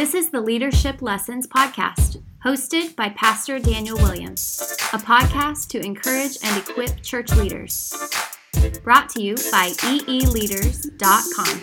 This 0.00 0.14
is 0.14 0.30
the 0.30 0.40
Leadership 0.40 1.02
Lessons 1.02 1.46
Podcast, 1.46 2.22
hosted 2.42 2.96
by 2.96 3.10
Pastor 3.10 3.58
Daniel 3.58 3.98
Williams, 3.98 4.58
a 4.94 4.96
podcast 4.96 5.68
to 5.68 5.84
encourage 5.84 6.38
and 6.42 6.56
equip 6.56 7.02
church 7.02 7.30
leaders. 7.32 7.92
Brought 8.82 9.10
to 9.10 9.22
you 9.22 9.34
by 9.52 9.74
eeleaders.com. 9.76 11.60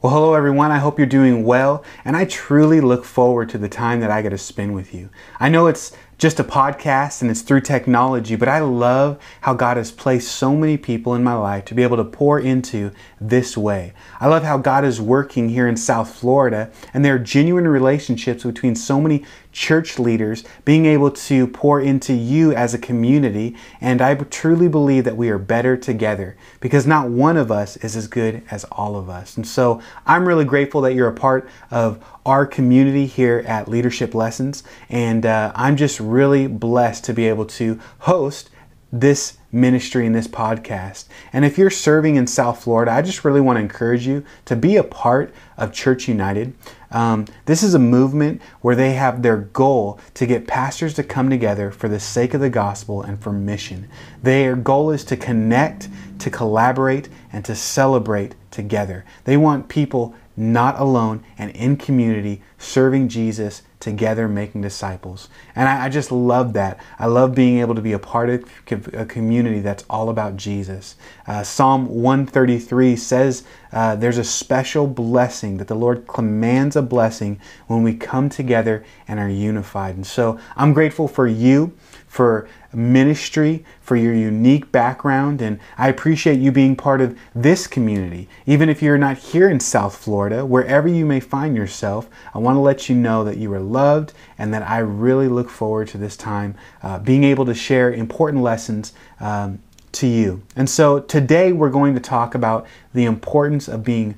Well, 0.00 0.14
hello 0.14 0.34
everyone. 0.34 0.70
I 0.70 0.78
hope 0.78 0.98
you're 0.98 1.06
doing 1.06 1.44
well, 1.44 1.82
and 2.04 2.16
I 2.16 2.26
truly 2.26 2.80
look 2.80 3.04
forward 3.04 3.48
to 3.48 3.58
the 3.58 3.68
time 3.68 3.98
that 4.00 4.10
I 4.10 4.22
get 4.22 4.30
to 4.30 4.38
spend 4.38 4.72
with 4.72 4.94
you. 4.94 5.10
I 5.40 5.48
know 5.48 5.66
it's 5.66 5.90
just 6.18 6.40
a 6.40 6.44
podcast 6.44 7.20
and 7.20 7.30
it's 7.30 7.42
through 7.42 7.60
technology, 7.60 8.36
but 8.36 8.48
I 8.48 8.60
love 8.60 9.18
how 9.42 9.52
God 9.52 9.76
has 9.76 9.92
placed 9.92 10.32
so 10.32 10.56
many 10.56 10.78
people 10.78 11.14
in 11.14 11.22
my 11.22 11.34
life 11.34 11.66
to 11.66 11.74
be 11.74 11.82
able 11.82 11.98
to 11.98 12.04
pour 12.04 12.40
into 12.40 12.90
this 13.20 13.56
way. 13.56 13.92
I 14.18 14.28
love 14.28 14.42
how 14.42 14.56
God 14.56 14.84
is 14.84 15.00
working 15.00 15.50
here 15.50 15.68
in 15.68 15.76
South 15.76 16.14
Florida 16.14 16.70
and 16.94 17.04
there 17.04 17.16
are 17.16 17.18
genuine 17.18 17.68
relationships 17.68 18.44
between 18.44 18.74
so 18.74 19.00
many 19.00 19.24
church 19.56 19.98
leaders 19.98 20.44
being 20.66 20.84
able 20.84 21.10
to 21.10 21.46
pour 21.46 21.80
into 21.80 22.12
you 22.12 22.52
as 22.52 22.74
a 22.74 22.78
community. 22.78 23.56
And 23.80 24.02
I 24.02 24.14
truly 24.14 24.68
believe 24.68 25.04
that 25.04 25.16
we 25.16 25.30
are 25.30 25.38
better 25.38 25.78
together 25.78 26.36
because 26.60 26.86
not 26.86 27.08
one 27.08 27.38
of 27.38 27.50
us 27.50 27.78
is 27.78 27.96
as 27.96 28.06
good 28.06 28.42
as 28.50 28.64
all 28.64 28.96
of 28.96 29.08
us. 29.08 29.34
And 29.34 29.48
so 29.48 29.80
I'm 30.04 30.28
really 30.28 30.44
grateful 30.44 30.82
that 30.82 30.92
you're 30.92 31.08
a 31.08 31.14
part 31.14 31.48
of 31.70 32.04
our 32.26 32.44
community 32.44 33.06
here 33.06 33.42
at 33.46 33.66
Leadership 33.66 34.14
Lessons. 34.14 34.62
And 34.90 35.24
uh, 35.24 35.52
I'm 35.54 35.78
just 35.78 36.00
really 36.00 36.48
blessed 36.48 37.04
to 37.04 37.14
be 37.14 37.26
able 37.26 37.46
to 37.46 37.80
host 38.00 38.50
this 38.92 39.38
ministry 39.50 40.04
and 40.04 40.14
this 40.14 40.28
podcast. 40.28 41.06
And 41.32 41.46
if 41.46 41.56
you're 41.56 41.70
serving 41.70 42.16
in 42.16 42.26
South 42.26 42.62
Florida, 42.62 42.92
I 42.92 43.00
just 43.00 43.24
really 43.24 43.40
want 43.40 43.56
to 43.56 43.62
encourage 43.62 44.06
you 44.06 44.22
to 44.44 44.54
be 44.54 44.76
a 44.76 44.84
part 44.84 45.34
of 45.56 45.72
Church 45.72 46.08
United. 46.08 46.54
Um, 46.90 47.26
this 47.46 47.62
is 47.62 47.74
a 47.74 47.78
movement 47.78 48.40
where 48.60 48.76
they 48.76 48.92
have 48.94 49.22
their 49.22 49.36
goal 49.36 49.98
to 50.14 50.26
get 50.26 50.46
pastors 50.46 50.94
to 50.94 51.02
come 51.02 51.30
together 51.30 51.70
for 51.70 51.88
the 51.88 52.00
sake 52.00 52.34
of 52.34 52.40
the 52.40 52.50
gospel 52.50 53.02
and 53.02 53.20
for 53.20 53.32
mission. 53.32 53.88
Their 54.22 54.56
goal 54.56 54.90
is 54.90 55.04
to 55.04 55.16
connect, 55.16 55.88
to 56.20 56.30
collaborate, 56.30 57.08
and 57.32 57.44
to 57.44 57.54
celebrate 57.54 58.34
together. 58.50 59.04
They 59.24 59.36
want 59.36 59.68
people 59.68 60.14
not 60.36 60.78
alone 60.78 61.24
and 61.38 61.50
in 61.52 61.76
community, 61.76 62.42
serving 62.58 63.08
Jesus 63.08 63.62
together, 63.80 64.26
making 64.26 64.62
disciples. 64.62 65.28
And 65.54 65.68
I, 65.68 65.86
I, 65.86 65.88
just 65.88 66.10
love 66.10 66.54
that. 66.54 66.80
I 66.98 67.06
love 67.06 67.34
being 67.34 67.58
able 67.60 67.74
to 67.74 67.80
be 67.80 67.92
a 67.92 67.98
part 67.98 68.28
of 68.28 68.44
a 68.92 69.04
community 69.04 69.60
that's 69.60 69.84
all 69.88 70.08
about 70.08 70.36
Jesus. 70.36 70.96
Uh, 71.26 71.42
Psalm 71.42 71.86
133 71.88 72.96
says 72.96 73.44
uh, 73.72 73.94
there's 73.94 74.18
a 74.18 74.24
special 74.24 74.86
blessing 74.86 75.58
that 75.58 75.68
the 75.68 75.74
Lord 75.74 76.06
commands 76.08 76.74
a 76.74 76.82
blessing 76.82 77.38
when 77.66 77.82
we 77.82 77.94
come 77.94 78.28
together 78.28 78.84
and 79.06 79.20
are 79.20 79.28
unified. 79.28 79.94
And 79.94 80.06
so 80.06 80.38
I'm 80.56 80.72
grateful 80.72 81.06
for 81.06 81.26
you 81.26 81.76
for 82.16 82.48
ministry, 82.72 83.62
for 83.82 83.94
your 83.94 84.14
unique 84.14 84.72
background, 84.72 85.42
and 85.42 85.60
I 85.76 85.90
appreciate 85.90 86.40
you 86.40 86.50
being 86.50 86.74
part 86.74 87.02
of 87.02 87.14
this 87.34 87.66
community. 87.66 88.26
Even 88.46 88.70
if 88.70 88.80
you're 88.80 88.96
not 88.96 89.18
here 89.18 89.50
in 89.50 89.60
South 89.60 89.94
Florida, 89.94 90.46
wherever 90.46 90.88
you 90.88 91.04
may 91.04 91.20
find 91.20 91.54
yourself, 91.54 92.08
I 92.32 92.38
want 92.38 92.56
to 92.56 92.60
let 92.60 92.88
you 92.88 92.96
know 92.96 93.22
that 93.24 93.36
you 93.36 93.52
are 93.52 93.60
loved 93.60 94.14
and 94.38 94.54
that 94.54 94.62
I 94.62 94.78
really 94.78 95.28
look 95.28 95.50
forward 95.50 95.88
to 95.88 95.98
this 95.98 96.16
time 96.16 96.54
uh, 96.82 97.00
being 97.00 97.22
able 97.22 97.44
to 97.44 97.54
share 97.54 97.92
important 97.92 98.42
lessons. 98.42 98.94
Um, 99.20 99.60
to 99.92 100.06
you. 100.06 100.42
And 100.54 100.68
so 100.68 101.00
today 101.00 101.52
we're 101.52 101.70
going 101.70 101.94
to 101.94 102.00
talk 102.00 102.34
about 102.34 102.66
the 102.92 103.06
importance 103.06 103.66
of 103.66 103.82
being 103.82 104.14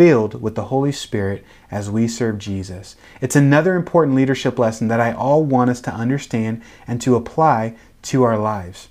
filled 0.00 0.40
with 0.40 0.54
the 0.54 0.64
Holy 0.64 0.92
Spirit 0.92 1.44
as 1.70 1.90
we 1.90 2.08
serve 2.08 2.38
Jesus. 2.38 2.96
It's 3.20 3.36
another 3.36 3.74
important 3.74 4.16
leadership 4.16 4.58
lesson 4.58 4.88
that 4.88 4.98
I 4.98 5.12
all 5.12 5.44
want 5.44 5.68
us 5.68 5.82
to 5.82 5.92
understand 5.92 6.62
and 6.88 7.02
to 7.02 7.16
apply 7.16 7.76
to 8.04 8.22
our 8.22 8.38
lives. 8.38 8.88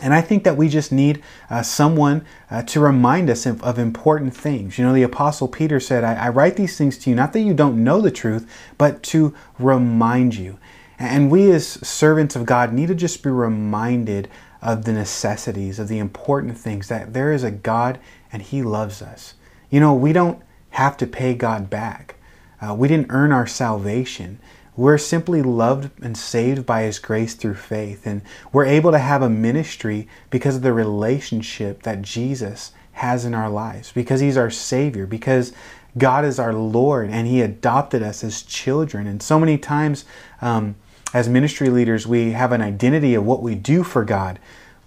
And 0.00 0.14
I 0.14 0.20
think 0.20 0.44
that 0.44 0.56
we 0.56 0.68
just 0.68 0.92
need 0.92 1.20
uh, 1.50 1.62
someone 1.62 2.24
uh, 2.52 2.62
to 2.62 2.78
remind 2.78 3.30
us 3.30 3.46
of, 3.46 3.60
of, 3.64 3.80
important 3.80 4.32
things. 4.32 4.78
You 4.78 4.84
know, 4.84 4.92
the 4.92 5.02
Apostle 5.02 5.48
Peter 5.48 5.80
said, 5.80 6.04
I, 6.04 6.14
I 6.14 6.28
write 6.28 6.54
these 6.54 6.78
things 6.78 6.98
to 6.98 7.10
you, 7.10 7.16
not 7.16 7.32
that 7.32 7.40
you 7.40 7.52
don't 7.52 7.82
know 7.82 8.00
the 8.00 8.12
truth, 8.12 8.48
but 8.78 9.02
to 9.04 9.34
remind 9.58 10.36
you. 10.36 10.56
And 11.00 11.32
we, 11.32 11.50
as 11.50 11.66
servants 11.66 12.36
of 12.36 12.46
God, 12.46 12.72
need 12.72 12.86
to 12.86 12.94
just 12.94 13.24
be 13.24 13.30
reminded 13.30 14.28
of 14.62 14.84
the 14.84 14.92
necessities, 14.92 15.80
of 15.80 15.88
the 15.88 15.98
important 15.98 16.56
things, 16.56 16.86
that 16.86 17.12
there 17.12 17.32
is 17.32 17.42
a 17.42 17.50
God 17.50 17.98
and 18.32 18.40
He 18.40 18.62
loves 18.62 19.02
us. 19.02 19.34
You 19.72 19.80
know, 19.80 19.94
we 19.94 20.12
don't 20.12 20.40
have 20.70 20.98
to 20.98 21.06
pay 21.06 21.32
God 21.32 21.70
back. 21.70 22.16
Uh, 22.60 22.74
we 22.74 22.88
didn't 22.88 23.10
earn 23.10 23.32
our 23.32 23.46
salvation. 23.46 24.38
We're 24.76 24.98
simply 24.98 25.40
loved 25.40 25.90
and 26.04 26.16
saved 26.16 26.66
by 26.66 26.82
His 26.82 26.98
grace 26.98 27.34
through 27.34 27.54
faith. 27.54 28.06
And 28.06 28.20
we're 28.52 28.66
able 28.66 28.90
to 28.90 28.98
have 28.98 29.22
a 29.22 29.30
ministry 29.30 30.08
because 30.28 30.56
of 30.56 30.62
the 30.62 30.74
relationship 30.74 31.84
that 31.84 32.02
Jesus 32.02 32.72
has 32.92 33.24
in 33.24 33.32
our 33.32 33.48
lives, 33.48 33.92
because 33.92 34.20
He's 34.20 34.36
our 34.36 34.50
Savior, 34.50 35.06
because 35.06 35.54
God 35.96 36.26
is 36.26 36.38
our 36.38 36.52
Lord 36.52 37.08
and 37.08 37.26
He 37.26 37.40
adopted 37.40 38.02
us 38.02 38.22
as 38.22 38.42
children. 38.42 39.06
And 39.06 39.22
so 39.22 39.40
many 39.40 39.56
times, 39.56 40.04
um, 40.42 40.76
as 41.14 41.30
ministry 41.30 41.70
leaders, 41.70 42.06
we 42.06 42.32
have 42.32 42.52
an 42.52 42.60
identity 42.60 43.14
of 43.14 43.24
what 43.24 43.42
we 43.42 43.54
do 43.54 43.82
for 43.82 44.04
God, 44.04 44.38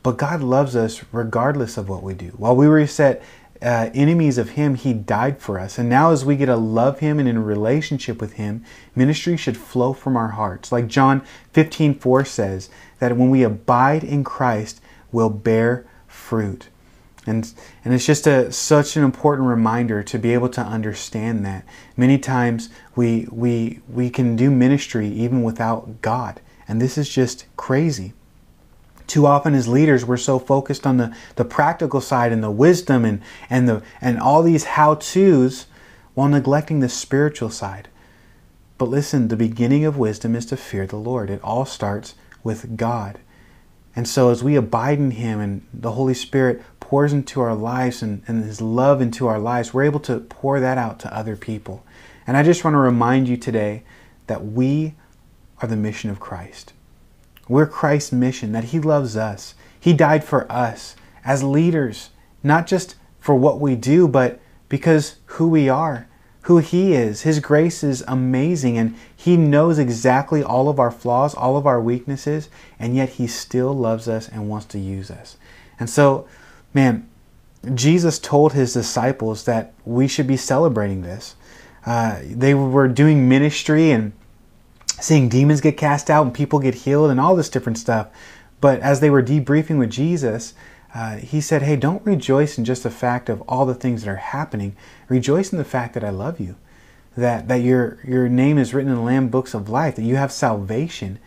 but 0.03 0.17
God 0.17 0.41
loves 0.41 0.75
us 0.75 1.03
regardless 1.11 1.75
of 1.75 1.89
what 1.89 2.03
we 2.03 2.13
do. 2.13 2.29
While 2.37 2.55
we 2.55 2.67
were 2.67 2.85
set 2.85 3.23
uh, 3.65 3.89
enemies 3.95 4.37
of 4.37 4.51
Him, 4.51 4.75
He 4.75 4.93
died 4.93 5.39
for 5.39 5.59
us. 5.59 5.79
And 5.79 5.89
now, 5.89 6.11
as 6.11 6.23
we 6.23 6.35
get 6.35 6.45
to 6.45 6.55
love 6.55 6.99
Him 6.99 7.19
and 7.19 7.27
in 7.27 7.43
relationship 7.43 8.21
with 8.21 8.33
Him, 8.33 8.63
ministry 8.95 9.35
should 9.35 9.57
flow 9.57 9.91
from 9.91 10.15
our 10.15 10.29
hearts. 10.29 10.71
Like 10.71 10.87
John 10.87 11.23
15 11.53 11.95
4 11.95 12.25
says, 12.25 12.69
that 12.99 13.17
when 13.17 13.29
we 13.29 13.43
abide 13.43 14.03
in 14.03 14.23
Christ, 14.23 14.81
we'll 15.11 15.29
bear 15.29 15.85
fruit. 16.07 16.69
And, 17.27 17.51
and 17.83 17.93
it's 17.93 18.05
just 18.05 18.27
a, 18.27 18.51
such 18.51 18.95
an 18.95 19.03
important 19.03 19.47
reminder 19.47 20.03
to 20.03 20.19
be 20.19 20.33
able 20.33 20.49
to 20.49 20.61
understand 20.61 21.43
that. 21.45 21.65
Many 21.97 22.19
times 22.19 22.69
we, 22.95 23.27
we, 23.31 23.79
we 23.89 24.11
can 24.11 24.35
do 24.35 24.51
ministry 24.51 25.07
even 25.07 25.41
without 25.41 26.01
God. 26.01 26.39
And 26.67 26.79
this 26.79 26.97
is 26.97 27.09
just 27.09 27.45
crazy. 27.57 28.13
Too 29.07 29.25
often 29.25 29.53
as 29.53 29.67
leaders, 29.67 30.05
we're 30.05 30.17
so 30.17 30.39
focused 30.39 30.87
on 30.87 30.97
the, 30.97 31.15
the 31.35 31.45
practical 31.45 32.01
side 32.01 32.31
and 32.31 32.43
the 32.43 32.51
wisdom 32.51 33.05
and, 33.05 33.21
and, 33.49 33.69
the, 33.69 33.83
and 34.01 34.19
all 34.19 34.41
these 34.41 34.63
how-tos 34.63 35.67
while 36.13 36.29
neglecting 36.29 36.79
the 36.79 36.89
spiritual 36.89 37.49
side. 37.49 37.89
But 38.77 38.89
listen, 38.89 39.27
the 39.27 39.35
beginning 39.35 39.85
of 39.85 39.97
wisdom 39.97 40.35
is 40.35 40.45
to 40.47 40.57
fear 40.57 40.85
the 40.87 40.95
Lord. 40.97 41.29
It 41.29 41.41
all 41.43 41.65
starts 41.65 42.15
with 42.43 42.77
God. 42.77 43.19
And 43.95 44.07
so 44.07 44.29
as 44.29 44.43
we 44.43 44.55
abide 44.55 44.99
in 44.99 45.11
Him 45.11 45.39
and 45.39 45.65
the 45.73 45.93
Holy 45.93 46.13
Spirit 46.13 46.61
pours 46.79 47.13
into 47.13 47.39
our 47.41 47.55
lives 47.55 48.01
and, 48.01 48.23
and 48.27 48.43
His 48.43 48.59
love 48.61 49.01
into 49.01 49.27
our 49.27 49.39
lives, 49.39 49.73
we're 49.73 49.83
able 49.83 50.01
to 50.01 50.19
pour 50.19 50.59
that 50.59 50.77
out 50.77 50.99
to 50.99 51.15
other 51.15 51.37
people. 51.37 51.85
And 52.27 52.35
I 52.35 52.43
just 52.43 52.63
want 52.63 52.73
to 52.73 52.79
remind 52.79 53.29
you 53.29 53.37
today 53.37 53.83
that 54.27 54.45
we 54.45 54.95
are 55.61 55.67
the 55.67 55.77
mission 55.77 56.09
of 56.09 56.19
Christ. 56.19 56.73
We're 57.47 57.67
Christ's 57.67 58.11
mission, 58.11 58.51
that 58.53 58.65
He 58.65 58.79
loves 58.79 59.15
us. 59.15 59.55
He 59.79 59.93
died 59.93 60.23
for 60.23 60.51
us 60.51 60.95
as 61.23 61.43
leaders, 61.43 62.09
not 62.43 62.67
just 62.67 62.95
for 63.19 63.35
what 63.35 63.59
we 63.59 63.75
do, 63.75 64.07
but 64.07 64.39
because 64.69 65.17
who 65.25 65.47
we 65.47 65.69
are, 65.69 66.07
who 66.41 66.57
He 66.57 66.93
is. 66.93 67.21
His 67.21 67.39
grace 67.39 67.83
is 67.83 68.03
amazing, 68.07 68.77
and 68.77 68.95
He 69.15 69.37
knows 69.37 69.79
exactly 69.79 70.43
all 70.43 70.69
of 70.69 70.79
our 70.79 70.91
flaws, 70.91 71.35
all 71.35 71.57
of 71.57 71.67
our 71.67 71.81
weaknesses, 71.81 72.49
and 72.79 72.95
yet 72.95 73.09
He 73.09 73.27
still 73.27 73.73
loves 73.73 74.07
us 74.07 74.27
and 74.27 74.49
wants 74.49 74.65
to 74.67 74.79
use 74.79 75.11
us. 75.11 75.37
And 75.79 75.89
so, 75.89 76.27
man, 76.73 77.07
Jesus 77.73 78.19
told 78.19 78.53
His 78.53 78.73
disciples 78.73 79.45
that 79.45 79.73
we 79.85 80.07
should 80.07 80.27
be 80.27 80.37
celebrating 80.37 81.01
this. 81.01 81.35
Uh, 81.85 82.19
they 82.23 82.55
were 82.55 82.87
doing 82.87 83.29
ministry 83.29 83.91
and 83.91 84.13
seeing 84.99 85.29
demons 85.29 85.61
get 85.61 85.77
cast 85.77 86.09
out 86.09 86.25
and 86.25 86.33
people 86.33 86.59
get 86.59 86.75
healed 86.75 87.11
and 87.11 87.19
all 87.19 87.35
this 87.35 87.49
different 87.49 87.77
stuff. 87.77 88.07
But 88.61 88.79
as 88.79 88.99
they 88.99 89.09
were 89.09 89.23
debriefing 89.23 89.77
with 89.77 89.91
Jesus, 89.91 90.53
uh, 90.93 91.17
he 91.17 91.41
said, 91.41 91.61
Hey, 91.61 91.75
don't 91.75 92.05
rejoice 92.05 92.57
in 92.57 92.65
just 92.65 92.83
the 92.83 92.89
fact 92.89 93.29
of 93.29 93.41
all 93.41 93.65
the 93.65 93.75
things 93.75 94.03
that 94.03 94.11
are 94.11 94.15
happening. 94.15 94.75
Rejoice 95.09 95.51
in 95.51 95.57
the 95.57 95.65
fact 95.65 95.93
that 95.93 96.03
I 96.03 96.09
love 96.09 96.39
you, 96.39 96.55
that, 97.17 97.47
that 97.49 97.55
your, 97.55 97.99
your 98.05 98.29
name 98.29 98.57
is 98.57 98.73
written 98.73 98.91
in 98.91 98.97
the 98.97 99.03
Lamb 99.03 99.27
books 99.27 99.53
of 99.53 99.69
life, 99.69 99.97
that 99.97 100.03
you 100.03 100.15
have 100.15 100.31
salvation. 100.31 101.19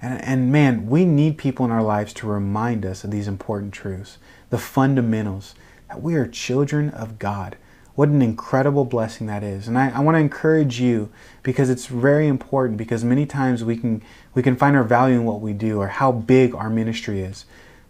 And, 0.00 0.24
and 0.24 0.52
man, 0.52 0.86
we 0.86 1.04
need 1.04 1.36
people 1.36 1.66
in 1.66 1.70
our 1.70 1.82
lives 1.82 2.14
to 2.14 2.26
remind 2.26 2.86
us 2.86 3.04
of 3.04 3.10
these 3.10 3.28
important 3.28 3.74
truths, 3.74 4.16
the 4.48 4.58
fundamentals, 4.58 5.54
that 5.88 6.02
we 6.02 6.14
are 6.14 6.26
children 6.26 6.88
of 6.90 7.18
God. 7.18 7.56
What 7.94 8.08
an 8.08 8.22
incredible 8.22 8.84
blessing 8.84 9.26
that 9.26 9.42
is. 9.42 9.68
And 9.68 9.78
I, 9.78 9.90
I 9.90 10.00
want 10.00 10.14
to 10.14 10.20
encourage 10.20 10.80
you 10.80 11.10
because 11.42 11.68
it's 11.68 11.86
very 11.86 12.28
important 12.28 12.78
because 12.78 13.04
many 13.04 13.26
times 13.26 13.64
we 13.64 13.76
can 13.76 14.02
we 14.34 14.42
can 14.42 14.56
find 14.56 14.76
our 14.76 14.84
value 14.84 15.16
in 15.16 15.24
what 15.24 15.40
we 15.40 15.52
do 15.52 15.80
or 15.80 15.88
how 15.88 16.12
big 16.12 16.54
our 16.54 16.70
ministry 16.70 17.20
is. 17.20 17.44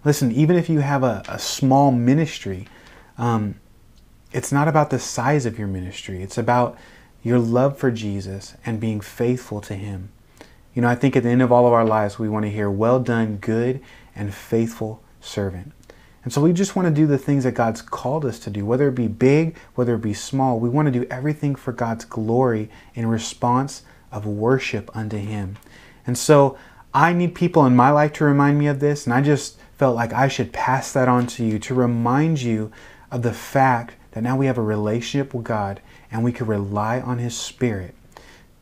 Listen, 0.04 0.32
even 0.32 0.56
if 0.56 0.68
you 0.68 0.80
have 0.80 1.02
a, 1.02 1.22
a 1.28 1.38
small 1.38 1.92
ministry, 1.92 2.66
um, 3.18 3.56
it's 4.32 4.50
not 4.50 4.68
about 4.68 4.90
the 4.90 4.98
size 4.98 5.44
of 5.44 5.58
your 5.58 5.68
ministry. 5.68 6.22
It's 6.22 6.38
about 6.38 6.78
your 7.22 7.38
love 7.38 7.76
for 7.76 7.90
Jesus 7.90 8.54
and 8.64 8.80
being 8.80 9.00
faithful 9.00 9.60
to 9.62 9.74
Him. 9.74 10.10
You 10.74 10.82
know, 10.82 10.88
I 10.88 10.94
think 10.94 11.16
at 11.16 11.22
the 11.22 11.28
end 11.28 11.42
of 11.42 11.52
all 11.52 11.66
of 11.66 11.72
our 11.72 11.84
lives, 11.84 12.18
we 12.18 12.28
want 12.28 12.44
to 12.44 12.50
hear, 12.50 12.70
Well 12.70 13.00
done, 13.00 13.36
good 13.36 13.80
and 14.14 14.32
faithful 14.32 15.02
servant. 15.20 15.72
And 16.22 16.32
so 16.32 16.42
we 16.42 16.52
just 16.52 16.76
want 16.76 16.86
to 16.86 16.94
do 16.94 17.06
the 17.06 17.18
things 17.18 17.44
that 17.44 17.52
God's 17.52 17.80
called 17.80 18.24
us 18.24 18.38
to 18.40 18.50
do, 18.50 18.66
whether 18.66 18.88
it 18.88 18.94
be 18.94 19.08
big, 19.08 19.56
whether 19.74 19.94
it 19.94 20.02
be 20.02 20.12
small. 20.12 20.60
We 20.60 20.68
want 20.68 20.86
to 20.86 20.92
do 20.92 21.06
everything 21.10 21.54
for 21.54 21.72
God's 21.72 22.04
glory 22.04 22.70
in 22.94 23.06
response 23.06 23.82
of 24.12 24.26
worship 24.26 24.94
unto 24.94 25.16
Him. 25.16 25.56
And 26.06 26.18
so 26.18 26.58
I 26.92 27.12
need 27.12 27.34
people 27.34 27.64
in 27.66 27.76
my 27.76 27.90
life 27.90 28.12
to 28.14 28.24
remind 28.24 28.58
me 28.58 28.66
of 28.66 28.80
this, 28.80 29.06
and 29.06 29.14
I 29.14 29.22
just 29.22 29.58
felt 29.78 29.96
like 29.96 30.12
I 30.12 30.28
should 30.28 30.52
pass 30.52 30.92
that 30.92 31.08
on 31.08 31.26
to 31.28 31.44
you 31.44 31.58
to 31.60 31.74
remind 31.74 32.42
you 32.42 32.70
of 33.10 33.22
the 33.22 33.32
fact 33.32 33.94
that 34.10 34.22
now 34.22 34.36
we 34.36 34.46
have 34.46 34.58
a 34.58 34.62
relationship 34.62 35.32
with 35.32 35.44
God 35.44 35.80
and 36.10 36.24
we 36.24 36.32
can 36.32 36.46
rely 36.46 37.00
on 37.00 37.18
His 37.18 37.36
Spirit, 37.36 37.94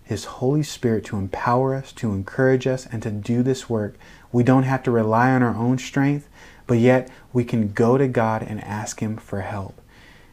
His 0.04 0.26
Holy 0.26 0.62
Spirit, 0.62 1.04
to 1.06 1.16
empower 1.16 1.74
us, 1.74 1.92
to 1.94 2.12
encourage 2.12 2.66
us, 2.66 2.86
and 2.86 3.02
to 3.02 3.10
do 3.10 3.42
this 3.42 3.68
work. 3.68 3.96
We 4.30 4.42
don't 4.42 4.64
have 4.64 4.82
to 4.84 4.90
rely 4.90 5.30
on 5.30 5.42
our 5.42 5.56
own 5.56 5.78
strength, 5.78 6.28
but 6.68 6.78
yet 6.78 7.10
we 7.32 7.42
can 7.42 7.72
go 7.72 7.98
to 7.98 8.06
God 8.06 8.44
and 8.44 8.62
ask 8.62 9.00
Him 9.00 9.16
for 9.16 9.40
help. 9.40 9.80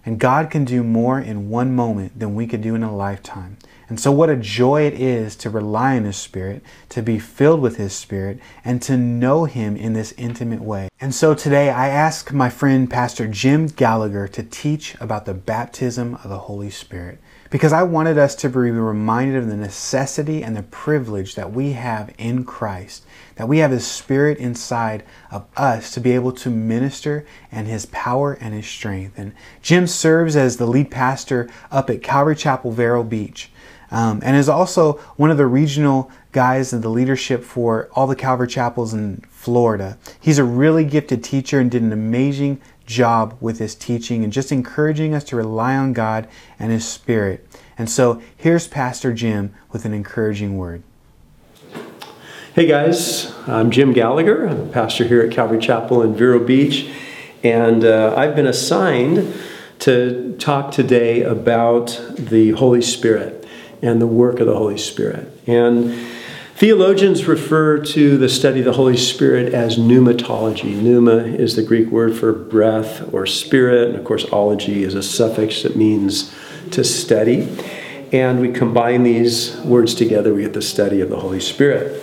And 0.06 0.20
God 0.20 0.52
can 0.52 0.66
do 0.66 0.84
more 0.84 1.20
in 1.20 1.50
one 1.50 1.76
moment 1.76 2.20
than 2.20 2.36
we 2.36 2.46
could 2.46 2.62
do 2.62 2.76
in 2.76 2.84
a 2.84 2.96
lifetime. 2.96 3.58
And 3.90 4.00
so, 4.00 4.12
what 4.12 4.30
a 4.30 4.36
joy 4.36 4.84
it 4.84 4.94
is 4.94 5.36
to 5.38 5.50
rely 5.50 5.96
on 5.96 6.04
His 6.04 6.18
Spirit, 6.18 6.64
to 6.90 7.02
be 7.02 7.18
filled 7.18 7.62
with 7.62 7.78
His 7.78 7.94
Spirit, 7.94 8.40
and 8.64 8.82
to 8.84 8.98
know 8.98 9.46
Him 9.46 9.76
in 9.76 9.94
this 9.94 10.14
intimate 10.18 10.62
way. 10.62 10.90
And 11.02 11.14
so, 11.14 11.34
today 11.34 11.70
I 11.70 11.88
ask 11.88 12.32
my 12.32 12.50
friend 12.50 12.90
Pastor 12.90 13.28
Jim 13.28 13.68
Gallagher 13.68 14.28
to 14.28 14.44
teach 14.44 14.96
about 15.00 15.26
the 15.26 15.34
baptism 15.34 16.16
of 16.16 16.30
the 16.30 16.40
Holy 16.40 16.70
Spirit 16.70 17.20
because 17.50 17.74
I 17.74 17.84
wanted 17.84 18.18
us 18.18 18.36
to 18.36 18.50
be 18.50 18.58
reminded 18.58 19.38
of 19.38 19.48
the 19.48 19.56
necessity 19.56 20.44
and 20.44 20.58
the 20.58 20.64
privilege 20.64 21.36
that 21.36 21.54
we 21.54 21.74
have 21.74 22.14
in 22.18 22.44
Christ, 22.44 23.06
that 23.36 23.48
we 23.48 23.60
have 23.60 23.72
His 23.72 23.86
Spirit 23.86 24.38
inside 24.38 25.04
of 25.32 25.46
us 25.58 25.92
to 25.92 26.00
be 26.00 26.12
able 26.12 26.32
to 26.34 26.50
minister 26.50 27.26
and 27.52 27.68
His 27.68 27.86
power 27.88 28.34
and 28.34 28.54
His 28.54 28.68
strength. 28.68 29.18
And 29.18 29.34
Jim 29.62 29.88
serves 29.88 30.36
as 30.36 30.58
the 30.58 30.66
lead 30.66 30.92
pastor 30.92 31.50
up 31.72 31.90
at 31.90 32.04
Calvary 32.04 32.36
Chapel, 32.36 32.72
Vero 32.72 33.04
Beach 33.04 33.52
um, 33.92 34.20
and 34.24 34.36
is 34.36 34.50
also 34.50 34.94
one 35.16 35.32
of 35.32 35.38
the 35.38 35.46
regional 35.46 36.12
guys 36.32 36.74
in 36.74 36.82
the 36.82 36.90
leadership 36.90 37.44
for 37.44 37.90
all 37.94 38.08
the 38.08 38.16
Calvary 38.16 38.48
chapels 38.48 38.94
in 38.94 39.24
Florida. 39.30 39.98
He's 40.20 40.40
a 40.40 40.44
really 40.44 40.86
gifted 40.86 41.24
teacher 41.24 41.60
and 41.60 41.72
did 41.72 41.82
an 41.82 41.94
amazing 41.94 42.62
job 42.86 43.38
with 43.40 43.60
his 43.60 43.74
teaching 43.74 44.24
and 44.24 44.34
just 44.34 44.52
encouraging 44.52 45.14
us 45.14 45.24
to 45.26 45.36
rely 45.36 45.76
on 45.76 45.94
God 45.94 46.28
and 46.60 46.72
His 46.72 46.88
Spirit. 46.88 47.48
And 47.78 47.90
so 47.90 48.22
here's 48.36 48.68
Pastor 48.68 49.14
Jim 49.14 49.54
with 49.72 49.86
an 49.86 49.94
encouraging 49.94 50.58
word. 50.58 50.84
Hey 52.56 52.68
guys, 52.68 53.36
I'm 53.48 53.70
Jim 53.70 53.92
Gallagher. 53.92 54.48
I'm 54.48 54.62
a 54.62 54.66
pastor 54.68 55.04
here 55.04 55.22
at 55.22 55.30
Calvary 55.30 55.60
Chapel 55.60 56.02
in 56.02 56.16
Vero 56.16 56.40
Beach, 56.40 56.90
and 57.44 57.84
uh, 57.84 58.14
I've 58.16 58.34
been 58.34 58.48
assigned 58.48 59.36
to 59.80 60.38
talk 60.38 60.72
today 60.72 61.22
about 61.22 62.00
the 62.18 62.52
Holy 62.52 62.82
Spirit 62.82 63.46
and 63.82 64.02
the 64.02 64.08
work 64.08 64.40
of 64.40 64.48
the 64.48 64.56
Holy 64.56 64.78
Spirit. 64.78 65.38
And 65.46 65.94
theologians 66.56 67.26
refer 67.26 67.78
to 67.88 68.18
the 68.18 68.30
study 68.30 68.60
of 68.60 68.66
the 68.66 68.72
Holy 68.72 68.96
Spirit 68.96 69.54
as 69.54 69.78
pneumatology. 69.78 70.82
Pneuma 70.82 71.26
is 71.26 71.58
the 71.58 71.64
Greek 71.64 71.90
word 71.90 72.16
for 72.16 72.32
breath 72.32 73.14
or 73.14 73.26
spirit, 73.26 73.90
and 73.90 73.98
of 73.98 74.06
course, 74.06 74.24
ology 74.32 74.84
is 74.84 74.96
a 74.96 75.04
suffix 75.04 75.64
that 75.64 75.76
means 75.76 76.34
to 76.72 76.86
study. 76.86 77.54
And 78.14 78.40
we 78.40 78.54
combine 78.54 79.04
these 79.04 79.58
words 79.58 79.94
together, 79.94 80.34
we 80.34 80.44
get 80.44 80.54
the 80.54 80.62
study 80.62 81.02
of 81.02 81.10
the 81.10 81.20
Holy 81.20 81.42
Spirit. 81.42 82.02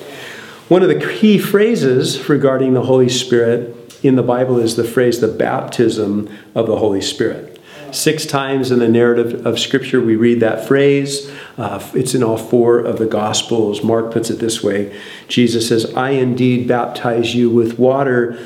One 0.73 0.83
of 0.83 0.89
the 0.89 1.07
key 1.07 1.37
phrases 1.37 2.31
regarding 2.31 2.73
the 2.73 2.81
Holy 2.81 3.11
Spirit 3.11 3.77
in 4.03 4.17
the 4.17 4.23
Bible 4.23 4.59
is 4.59 4.75
the 4.75 4.85
phrase 4.85 5.21
the 5.21 5.29
baptism 5.29 6.35
of 6.55 6.67
the 6.67 6.79
Holy 6.79 7.03
Spirit. 7.03 7.61
Six 7.91 8.25
times 8.25 8.71
in 8.71 8.79
the 8.79 8.89
narrative 8.89 9.45
of 9.45 9.59
Scripture, 9.59 10.01
we 10.01 10.17
read 10.17 10.41
that 10.41 10.67
phrase. 10.67 11.31
Uh, 11.59 11.87
it's 11.93 12.15
in 12.15 12.23
all 12.23 12.39
four 12.39 12.79
of 12.79 12.99
the 12.99 13.05
Gospels. 13.05 13.85
Mark 13.85 14.13
puts 14.15 14.31
it 14.31 14.39
this 14.39 14.63
way 14.63 14.99
Jesus 15.29 15.69
says, 15.69 15.93
I 15.95 16.13
indeed 16.13 16.69
baptize 16.69 17.35
you 17.35 17.51
with 17.51 17.79
water, 17.79 18.43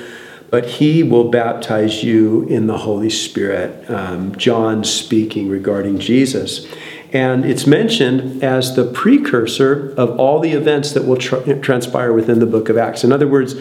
but 0.50 0.66
he 0.66 1.04
will 1.04 1.30
baptize 1.30 2.02
you 2.02 2.42
in 2.48 2.66
the 2.66 2.78
Holy 2.78 3.10
Spirit. 3.10 3.88
Um, 3.88 4.34
John 4.34 4.82
speaking 4.82 5.48
regarding 5.48 6.00
Jesus. 6.00 6.66
And 7.12 7.44
it's 7.44 7.66
mentioned 7.66 8.42
as 8.42 8.76
the 8.76 8.84
precursor 8.84 9.94
of 9.96 10.18
all 10.18 10.40
the 10.40 10.52
events 10.52 10.92
that 10.92 11.06
will 11.06 11.16
transpire 11.16 12.12
within 12.12 12.40
the 12.40 12.46
book 12.46 12.68
of 12.68 12.76
Acts. 12.76 13.04
In 13.04 13.12
other 13.12 13.28
words, 13.28 13.54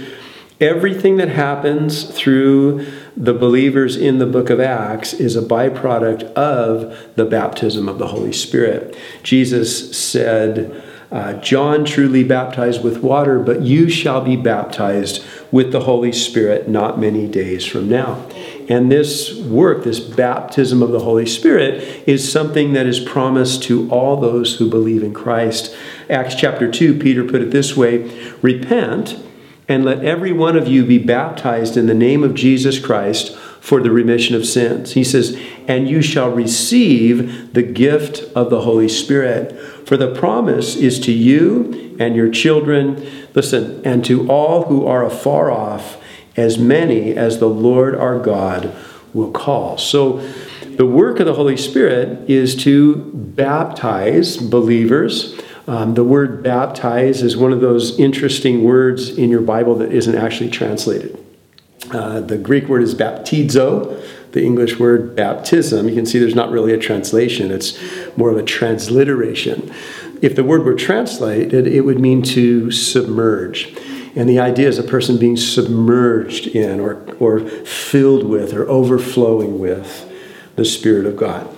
everything 0.59 1.17
that 1.17 1.29
happens 1.29 2.03
through 2.03 2.85
the 3.15 3.33
believers 3.33 3.95
in 3.95 4.19
the 4.19 4.25
book 4.25 4.49
of 4.49 4.59
Acts 4.59 5.13
is 5.13 5.35
a 5.35 5.41
byproduct 5.41 6.33
of 6.33 7.15
the 7.15 7.25
baptism 7.25 7.87
of 7.87 7.97
the 7.97 8.07
Holy 8.07 8.33
Spirit. 8.33 8.95
Jesus 9.23 9.97
said, 9.97 10.83
uh, 11.11 11.33
John 11.33 11.85
truly 11.85 12.23
baptized 12.23 12.83
with 12.83 12.97
water, 12.97 13.39
but 13.39 13.61
you 13.61 13.89
shall 13.89 14.21
be 14.21 14.35
baptized 14.35 15.23
with 15.51 15.71
the 15.71 15.81
Holy 15.81 16.11
Spirit 16.11 16.67
not 16.67 16.99
many 16.99 17.27
days 17.27 17.65
from 17.65 17.87
now. 17.87 18.27
And 18.67 18.91
this 18.91 19.35
work, 19.35 19.83
this 19.83 19.99
baptism 19.99 20.81
of 20.81 20.91
the 20.91 20.99
Holy 20.99 21.25
Spirit, 21.25 22.03
is 22.07 22.31
something 22.31 22.73
that 22.73 22.85
is 22.85 22.99
promised 22.99 23.63
to 23.63 23.89
all 23.89 24.17
those 24.17 24.55
who 24.55 24.69
believe 24.69 25.03
in 25.03 25.13
Christ. 25.13 25.75
Acts 26.09 26.35
chapter 26.35 26.71
2, 26.71 26.97
Peter 26.99 27.23
put 27.23 27.41
it 27.41 27.51
this 27.51 27.77
way 27.77 28.09
Repent 28.41 29.23
and 29.67 29.83
let 29.83 30.03
every 30.03 30.31
one 30.31 30.55
of 30.55 30.67
you 30.67 30.85
be 30.85 30.99
baptized 30.99 31.75
in 31.75 31.87
the 31.87 31.93
name 31.93 32.23
of 32.23 32.35
Jesus 32.35 32.79
Christ 32.79 33.35
for 33.59 33.81
the 33.81 33.91
remission 33.91 34.35
of 34.35 34.45
sins. 34.45 34.93
He 34.93 35.03
says, 35.03 35.35
and 35.67 35.89
you 35.89 36.03
shall 36.03 36.29
receive 36.29 37.53
the 37.53 37.63
gift 37.63 38.23
of 38.35 38.51
the 38.51 38.61
Holy 38.61 38.87
Spirit. 38.87 39.59
For 39.87 39.97
the 39.97 40.13
promise 40.13 40.75
is 40.75 40.99
to 41.01 41.11
you 41.11 41.95
and 41.99 42.15
your 42.15 42.29
children, 42.29 43.27
listen, 43.33 43.81
and 43.83 44.05
to 44.05 44.29
all 44.29 44.65
who 44.65 44.85
are 44.85 45.03
afar 45.03 45.49
off, 45.49 45.97
as 46.35 46.57
many 46.57 47.15
as 47.15 47.39
the 47.39 47.49
Lord 47.49 47.95
our 47.95 48.19
God 48.19 48.75
will 49.13 49.31
call. 49.31 49.77
So, 49.77 50.19
the 50.63 50.85
work 50.85 51.21
of 51.21 51.25
the 51.25 51.35
Holy 51.35 51.55
Spirit 51.55 52.29
is 52.29 52.53
to 52.63 52.95
baptize 53.13 54.35
believers 54.35 55.39
um, 55.67 55.95
the 55.95 56.03
word 56.03 56.43
baptize 56.43 57.23
is 57.23 57.35
one 57.35 57.51
of 57.51 57.59
those 57.59 57.97
interesting 57.99 58.63
words 58.63 59.09
in 59.09 59.29
your 59.29 59.41
Bible 59.41 59.75
that 59.75 59.91
isn't 59.91 60.15
actually 60.15 60.51
translated. 60.51 61.17
Uh, 61.91 62.19
the 62.19 62.37
Greek 62.37 62.67
word 62.67 62.83
is 62.83 62.93
baptizo, 62.93 64.03
the 64.31 64.43
English 64.43 64.79
word 64.79 65.15
baptism. 65.15 65.89
You 65.89 65.95
can 65.95 66.05
see 66.05 66.19
there's 66.19 66.35
not 66.35 66.51
really 66.51 66.73
a 66.73 66.77
translation, 66.77 67.51
it's 67.51 67.79
more 68.15 68.29
of 68.29 68.37
a 68.37 68.43
transliteration. 68.43 69.73
If 70.21 70.35
the 70.35 70.43
word 70.43 70.63
were 70.63 70.75
translated, 70.75 71.67
it 71.67 71.81
would 71.81 71.99
mean 71.99 72.21
to 72.23 72.71
submerge. 72.71 73.75
And 74.15 74.29
the 74.29 74.39
idea 74.39 74.67
is 74.67 74.79
a 74.79 74.83
person 74.83 75.17
being 75.17 75.37
submerged 75.37 76.47
in 76.47 76.79
or, 76.79 77.05
or 77.19 77.39
filled 77.39 78.25
with 78.25 78.53
or 78.53 78.67
overflowing 78.69 79.59
with 79.59 80.09
the 80.55 80.65
Spirit 80.65 81.05
of 81.05 81.17
God. 81.17 81.49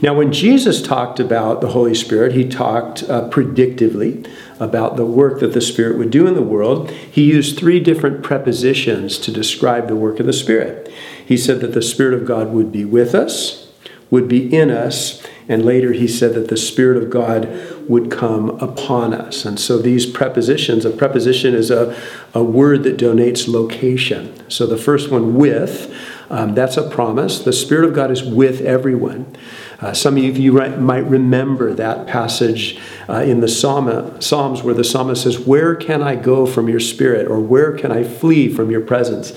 Now, 0.00 0.14
when 0.14 0.32
Jesus 0.32 0.80
talked 0.80 1.18
about 1.18 1.60
the 1.60 1.70
Holy 1.70 1.94
Spirit, 1.94 2.32
he 2.32 2.48
talked 2.48 3.02
uh, 3.04 3.28
predictively 3.30 4.28
about 4.60 4.96
the 4.96 5.04
work 5.04 5.40
that 5.40 5.52
the 5.52 5.60
Spirit 5.60 5.98
would 5.98 6.10
do 6.10 6.26
in 6.26 6.34
the 6.34 6.42
world. 6.42 6.90
He 6.90 7.24
used 7.24 7.58
three 7.58 7.80
different 7.80 8.22
prepositions 8.22 9.18
to 9.18 9.32
describe 9.32 9.88
the 9.88 9.96
work 9.96 10.20
of 10.20 10.26
the 10.26 10.32
Spirit. 10.32 10.92
He 11.26 11.36
said 11.36 11.60
that 11.60 11.72
the 11.72 11.82
Spirit 11.82 12.14
of 12.14 12.26
God 12.26 12.52
would 12.52 12.70
be 12.70 12.84
with 12.84 13.14
us, 13.14 13.72
would 14.10 14.28
be 14.28 14.54
in 14.54 14.70
us, 14.70 15.22
and 15.48 15.64
later 15.64 15.92
he 15.92 16.06
said 16.06 16.34
that 16.34 16.48
the 16.48 16.56
Spirit 16.56 17.02
of 17.02 17.10
God 17.10 17.46
would 17.88 18.10
come 18.10 18.50
upon 18.60 19.14
us. 19.14 19.44
And 19.44 19.58
so 19.58 19.78
these 19.78 20.06
prepositions, 20.06 20.84
a 20.84 20.90
preposition 20.90 21.54
is 21.54 21.70
a, 21.70 21.96
a 22.32 22.42
word 22.42 22.82
that 22.84 22.96
donates 22.96 23.48
location. 23.48 24.32
So 24.50 24.66
the 24.66 24.76
first 24.76 25.10
one, 25.10 25.34
with, 25.34 25.94
um, 26.30 26.54
that's 26.54 26.76
a 26.76 26.88
promise. 26.88 27.40
The 27.40 27.52
Spirit 27.52 27.88
of 27.88 27.94
God 27.94 28.10
is 28.10 28.22
with 28.22 28.60
everyone. 28.62 29.36
Uh, 29.80 29.92
some 29.92 30.16
of 30.16 30.38
you 30.38 30.52
might 30.52 31.04
remember 31.04 31.74
that 31.74 32.06
passage 32.06 32.80
uh, 33.08 33.16
in 33.16 33.40
the 33.40 33.48
Psalm, 33.48 34.20
Psalms 34.20 34.62
where 34.62 34.74
the 34.74 34.84
psalmist 34.84 35.24
says, 35.24 35.38
Where 35.38 35.74
can 35.74 36.02
I 36.02 36.16
go 36.16 36.46
from 36.46 36.68
your 36.68 36.80
spirit? 36.80 37.26
Or 37.26 37.40
where 37.40 37.76
can 37.76 37.92
I 37.92 38.04
flee 38.04 38.48
from 38.48 38.70
your 38.70 38.80
presence? 38.80 39.32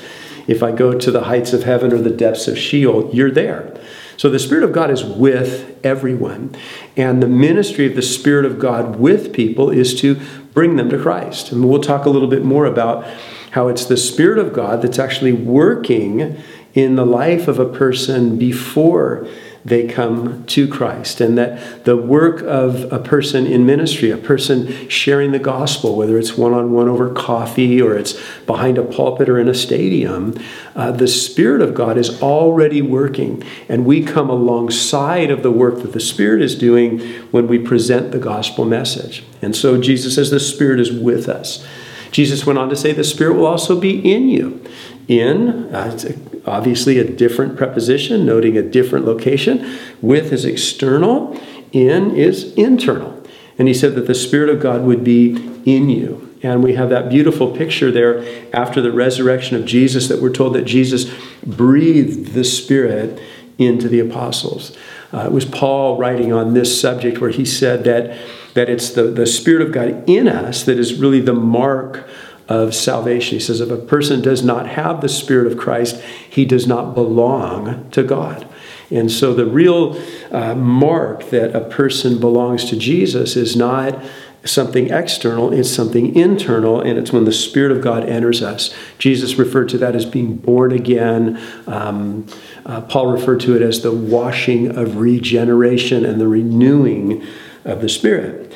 If 0.48 0.64
I 0.64 0.72
go 0.72 0.98
to 0.98 1.12
the 1.12 1.26
heights 1.26 1.52
of 1.52 1.64
heaven 1.64 1.92
or 1.92 1.98
the 1.98 2.10
depths 2.10 2.48
of 2.48 2.58
Sheol, 2.58 3.10
you're 3.14 3.32
there. 3.32 3.78
So 4.18 4.30
the 4.30 4.40
Spirit 4.40 4.64
of 4.64 4.72
God 4.72 4.90
is 4.90 5.04
with 5.04 5.80
everyone. 5.86 6.56
And 6.96 7.22
the 7.22 7.28
ministry 7.28 7.86
of 7.86 7.96
the 7.96 8.02
Spirit 8.02 8.46
of 8.46 8.60
God 8.60 8.98
with 8.98 9.32
people 9.32 9.70
is 9.70 10.00
to 10.02 10.20
bring 10.54 10.76
them 10.76 10.90
to 10.90 11.00
Christ. 11.00 11.52
And 11.52 11.70
we'll 11.70 11.82
talk 11.82 12.06
a 12.06 12.10
little 12.10 12.28
bit 12.28 12.44
more 12.44 12.66
about 12.66 13.06
how 13.52 13.68
it's 13.68 13.86
the 13.86 13.98
Spirit 13.98 14.40
of 14.40 14.54
God 14.54 14.82
that's 14.82 15.00
actually 15.00 15.34
working 15.34 16.36
in 16.74 16.96
the 16.96 17.06
life 17.06 17.48
of 17.48 17.60
a 17.60 17.66
person 17.66 18.38
before 18.38 19.28
they 19.68 19.86
come 19.86 20.46
to 20.46 20.66
Christ. 20.66 21.20
And 21.20 21.38
that 21.38 21.84
the 21.84 21.98
work 21.98 22.42
of 22.44 22.92
a 22.92 23.00
person 23.00 23.46
in 23.46 23.66
ministry, 23.66 24.12
a 24.12 24.18
person 24.18 24.88
sharing 24.88 25.34
the 25.34 25.40
gospel, 25.40 25.98
whether 25.98 26.18
it's 26.18 26.38
one 26.38 26.54
on 26.54 26.72
one 26.72 26.88
over 26.88 27.14
coffee 27.14 27.82
or 27.82 27.94
it's 27.94 28.18
behind 28.46 28.78
a 28.78 28.84
pulpit 28.84 29.28
or 29.28 29.38
in 29.38 29.50
a 29.50 29.54
stadium, 29.54 30.36
uh, 30.74 30.92
the 30.92 31.08
Spirit 31.08 31.62
of 31.62 31.74
God 31.74 31.98
is 31.98 32.22
already 32.22 32.82
working. 32.82 33.44
And 33.68 33.86
we 33.86 34.06
come 34.06 34.30
alongside 34.30 35.30
of 35.30 35.44
the 35.44 35.52
work 35.52 35.82
that 35.82 35.92
the 35.92 36.00
Spirit 36.00 36.42
is 36.42 36.56
doing 36.56 37.00
when 37.32 37.48
we 37.48 37.60
present 37.60 38.14
the 38.14 38.20
gospel 38.20 38.64
message. 38.64 39.26
And 39.42 39.54
so 39.54 39.82
Jesus 39.82 40.16
says 40.16 40.32
the 40.32 40.40
Spirit 40.40 40.80
is 40.80 40.94
with 40.94 41.28
us. 41.28 41.68
Jesus 42.12 42.46
went 42.46 42.58
on 42.58 42.70
to 42.70 42.76
say 42.78 42.94
the 42.94 43.04
Spirit 43.04 43.34
will 43.34 43.46
also 43.46 43.78
be 43.78 44.00
in 44.00 44.30
you. 44.30 44.64
In, 45.08 45.74
uh, 45.74 45.98
obviously 46.46 47.00
a 47.00 47.04
different 47.04 47.56
preposition, 47.58 48.26
noting 48.26 48.58
a 48.58 48.62
different 48.62 49.06
location. 49.06 49.78
With 50.02 50.34
is 50.34 50.46
external, 50.46 51.40
in 51.72 52.16
is 52.16 52.54
internal. 52.56 53.24
And 53.58 53.68
he 53.68 53.74
said 53.74 53.96
that 53.96 54.08
the 54.08 54.16
Spirit 54.16 54.50
of 54.50 54.62
God 54.62 54.84
would 54.84 55.04
be 55.04 55.36
in 55.66 55.90
you. 55.90 56.24
And 56.44 56.64
we 56.64 56.76
have 56.76 56.90
that 56.90 57.10
beautiful 57.10 57.56
picture 57.56 57.92
there 57.92 58.24
after 58.54 58.82
the 58.82 58.92
resurrection 58.92 59.58
of 59.58 59.66
Jesus 59.66 60.08
that 60.08 60.22
we're 60.22 60.32
told 60.32 60.54
that 60.54 60.66
Jesus 60.66 61.12
breathed 61.46 62.34
the 62.34 62.44
Spirit 62.44 63.20
into 63.58 63.90
the 63.90 64.00
apostles. 64.00 64.78
Uh, 65.12 65.26
it 65.26 65.32
was 65.32 65.46
Paul 65.46 65.98
writing 65.98 66.32
on 66.32 66.54
this 66.54 66.80
subject 66.80 67.20
where 67.20 67.32
he 67.32 67.46
said 67.46 67.84
that, 67.86 68.18
that 68.54 68.70
it's 68.70 68.92
the, 68.92 69.04
the 69.04 69.26
Spirit 69.26 69.62
of 69.64 69.72
God 69.72 70.08
in 70.08 70.28
us 70.28 70.64
that 70.64 70.78
is 70.78 70.94
really 70.94 71.22
the 71.22 71.34
mark 71.34 72.08
of 72.48 72.74
salvation. 72.74 73.38
He 73.38 73.44
says, 73.44 73.60
if 73.60 73.70
a 73.70 73.78
person 73.78 74.22
does 74.22 74.44
not 74.44 74.68
have 74.68 75.02
the 75.02 75.10
Spirit 75.10 75.52
of 75.52 75.58
Christ, 75.58 76.02
he 76.30 76.46
does 76.46 76.68
not 76.68 76.94
belong 76.94 77.90
to 77.92 78.04
God. 78.04 78.48
And 78.90 79.12
so 79.12 79.34
the 79.34 79.46
real 79.46 80.02
uh, 80.32 80.56
mark 80.56 81.30
that 81.30 81.56
a 81.56 81.62
person 81.62 82.20
belongs 82.20 82.66
to 82.70 82.78
Jesus 82.78 83.36
is 83.36 83.56
not 83.56 84.02
something 84.46 84.90
external, 84.92 85.52
it's 85.52 85.70
something 85.70 86.16
internal, 86.16 86.80
and 86.80 86.98
it's 86.98 87.12
when 87.12 87.26
the 87.26 87.34
Spirit 87.34 87.72
of 87.72 87.84
God 87.84 88.08
enters 88.08 88.42
us. 88.42 88.74
Jesus 88.98 89.36
referred 89.36 89.68
to 89.70 89.78
that 89.80 89.94
as 89.94 90.06
being 90.06 90.38
born 90.38 90.72
again. 90.72 91.38
Um, 91.68 92.28
uh, 92.66 92.82
Paul 92.82 93.12
referred 93.12 93.42
to 93.42 93.56
it 93.58 93.62
as 93.62 93.82
the 93.82 93.92
washing 93.92 94.78
of 94.78 94.98
regeneration 94.98 96.06
and 96.06 96.22
the 96.22 96.28
renewing 96.28 97.26
of 97.66 97.82
the 97.82 97.90
Spirit. 97.90 98.54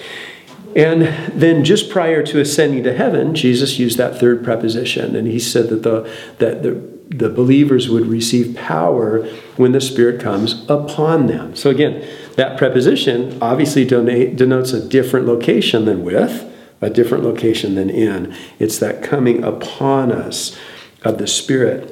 And 0.75 1.01
then 1.33 1.63
just 1.63 1.89
prior 1.89 2.23
to 2.23 2.39
ascending 2.39 2.83
to 2.83 2.93
heaven, 2.93 3.35
Jesus 3.35 3.77
used 3.79 3.97
that 3.97 4.19
third 4.19 4.43
preposition, 4.43 5.15
and 5.15 5.27
he 5.27 5.39
said 5.39 5.69
that 5.69 5.83
the 5.83 6.09
that 6.37 6.63
the 6.63 6.91
the 7.09 7.29
believers 7.29 7.89
would 7.89 8.05
receive 8.05 8.55
power 8.55 9.25
when 9.57 9.73
the 9.73 9.81
Spirit 9.81 10.21
comes 10.21 10.65
upon 10.69 11.27
them. 11.27 11.55
So 11.55 11.69
again, 11.69 12.07
that 12.35 12.57
preposition 12.57 13.37
obviously 13.41 13.83
denotes 13.83 14.71
a 14.71 14.87
different 14.87 15.27
location 15.27 15.83
than 15.83 16.03
with, 16.03 16.49
a 16.79 16.89
different 16.89 17.25
location 17.25 17.75
than 17.75 17.89
in. 17.89 18.33
It's 18.59 18.79
that 18.79 19.03
coming 19.03 19.43
upon 19.43 20.13
us 20.13 20.57
of 21.03 21.17
the 21.17 21.27
Spirit. 21.27 21.90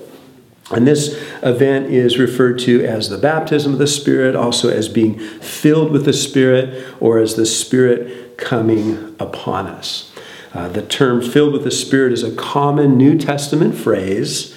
And 0.71 0.85
this 0.85 1.19
event 1.41 1.87
is 1.87 2.19
referred 2.19 2.59
to 2.59 2.85
as 2.85 3.09
the 3.09 3.17
baptism 3.17 3.73
of 3.73 3.79
the 3.79 3.87
Spirit, 3.87 4.35
also 4.35 4.69
as 4.69 4.87
being 4.87 5.17
filled 5.17 5.91
with 5.91 6.05
the 6.05 6.13
Spirit, 6.13 6.87
or 6.99 7.17
as 7.17 7.35
the 7.35 7.45
Spirit 7.45 8.37
coming 8.37 9.15
upon 9.19 9.67
us. 9.67 10.11
Uh, 10.53 10.67
the 10.67 10.81
term 10.81 11.21
filled 11.21 11.53
with 11.53 11.63
the 11.63 11.71
Spirit 11.71 12.13
is 12.13 12.23
a 12.23 12.35
common 12.35 12.97
New 12.97 13.17
Testament 13.17 13.75
phrase 13.75 14.55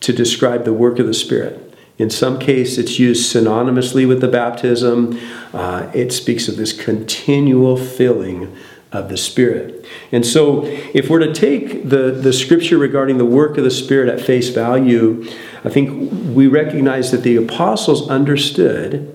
to 0.00 0.12
describe 0.12 0.64
the 0.64 0.72
work 0.72 0.98
of 0.98 1.06
the 1.06 1.14
Spirit. 1.14 1.60
In 1.96 2.10
some 2.10 2.40
case, 2.40 2.76
it's 2.76 2.98
used 2.98 3.34
synonymously 3.34 4.06
with 4.06 4.20
the 4.20 4.28
baptism. 4.28 5.18
Uh, 5.52 5.90
it 5.94 6.12
speaks 6.12 6.48
of 6.48 6.56
this 6.56 6.72
continual 6.72 7.76
filling 7.76 8.54
of 8.94 9.08
the 9.08 9.16
Spirit. 9.16 9.84
And 10.12 10.24
so, 10.24 10.64
if 10.64 11.10
we're 11.10 11.18
to 11.18 11.32
take 11.32 11.88
the, 11.88 12.10
the 12.12 12.32
scripture 12.32 12.78
regarding 12.78 13.18
the 13.18 13.24
work 13.24 13.58
of 13.58 13.64
the 13.64 13.70
Spirit 13.70 14.08
at 14.08 14.24
face 14.24 14.48
value, 14.50 15.26
I 15.64 15.68
think 15.68 16.34
we 16.34 16.46
recognize 16.46 17.10
that 17.10 17.22
the 17.22 17.36
apostles 17.36 18.08
understood 18.08 19.10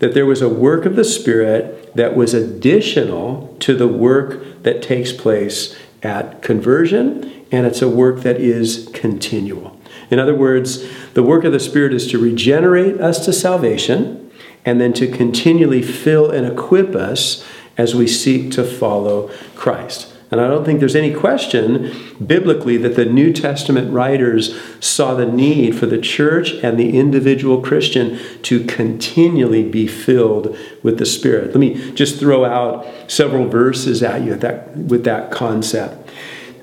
that 0.00 0.14
there 0.14 0.26
was 0.26 0.42
a 0.42 0.48
work 0.48 0.84
of 0.84 0.96
the 0.96 1.04
Spirit 1.04 1.94
that 1.94 2.16
was 2.16 2.34
additional 2.34 3.56
to 3.60 3.76
the 3.76 3.88
work 3.88 4.62
that 4.62 4.82
takes 4.82 5.12
place 5.12 5.76
at 6.02 6.42
conversion, 6.42 7.46
and 7.52 7.66
it's 7.66 7.82
a 7.82 7.88
work 7.88 8.20
that 8.20 8.40
is 8.40 8.90
continual. 8.92 9.78
In 10.10 10.18
other 10.18 10.34
words, 10.34 10.88
the 11.14 11.22
work 11.22 11.44
of 11.44 11.52
the 11.52 11.60
Spirit 11.60 11.94
is 11.94 12.10
to 12.10 12.18
regenerate 12.18 13.00
us 13.00 13.24
to 13.26 13.32
salvation 13.32 14.30
and 14.64 14.80
then 14.80 14.92
to 14.94 15.06
continually 15.06 15.82
fill 15.82 16.30
and 16.30 16.46
equip 16.46 16.94
us 16.94 17.44
as 17.80 17.94
we 17.94 18.06
seek 18.06 18.50
to 18.52 18.62
follow 18.62 19.28
Christ. 19.56 20.12
And 20.30 20.38
I 20.38 20.48
don't 20.48 20.64
think 20.64 20.78
there's 20.78 20.94
any 20.94 21.12
question 21.12 21.92
biblically 22.24 22.76
that 22.76 22.94
the 22.94 23.06
New 23.06 23.32
Testament 23.32 23.90
writers 23.90 24.54
saw 24.78 25.14
the 25.14 25.24
need 25.26 25.74
for 25.74 25.86
the 25.86 25.98
church 25.98 26.52
and 26.62 26.78
the 26.78 26.96
individual 26.96 27.62
Christian 27.62 28.20
to 28.42 28.64
continually 28.66 29.68
be 29.68 29.88
filled 29.88 30.56
with 30.82 30.98
the 30.98 31.06
Spirit. 31.06 31.48
Let 31.48 31.56
me 31.56 31.92
just 31.92 32.20
throw 32.20 32.44
out 32.44 32.86
several 33.10 33.48
verses 33.48 34.02
at 34.02 34.22
you 34.22 34.36
that, 34.36 34.76
with 34.76 35.04
that 35.04 35.32
concept. 35.32 36.08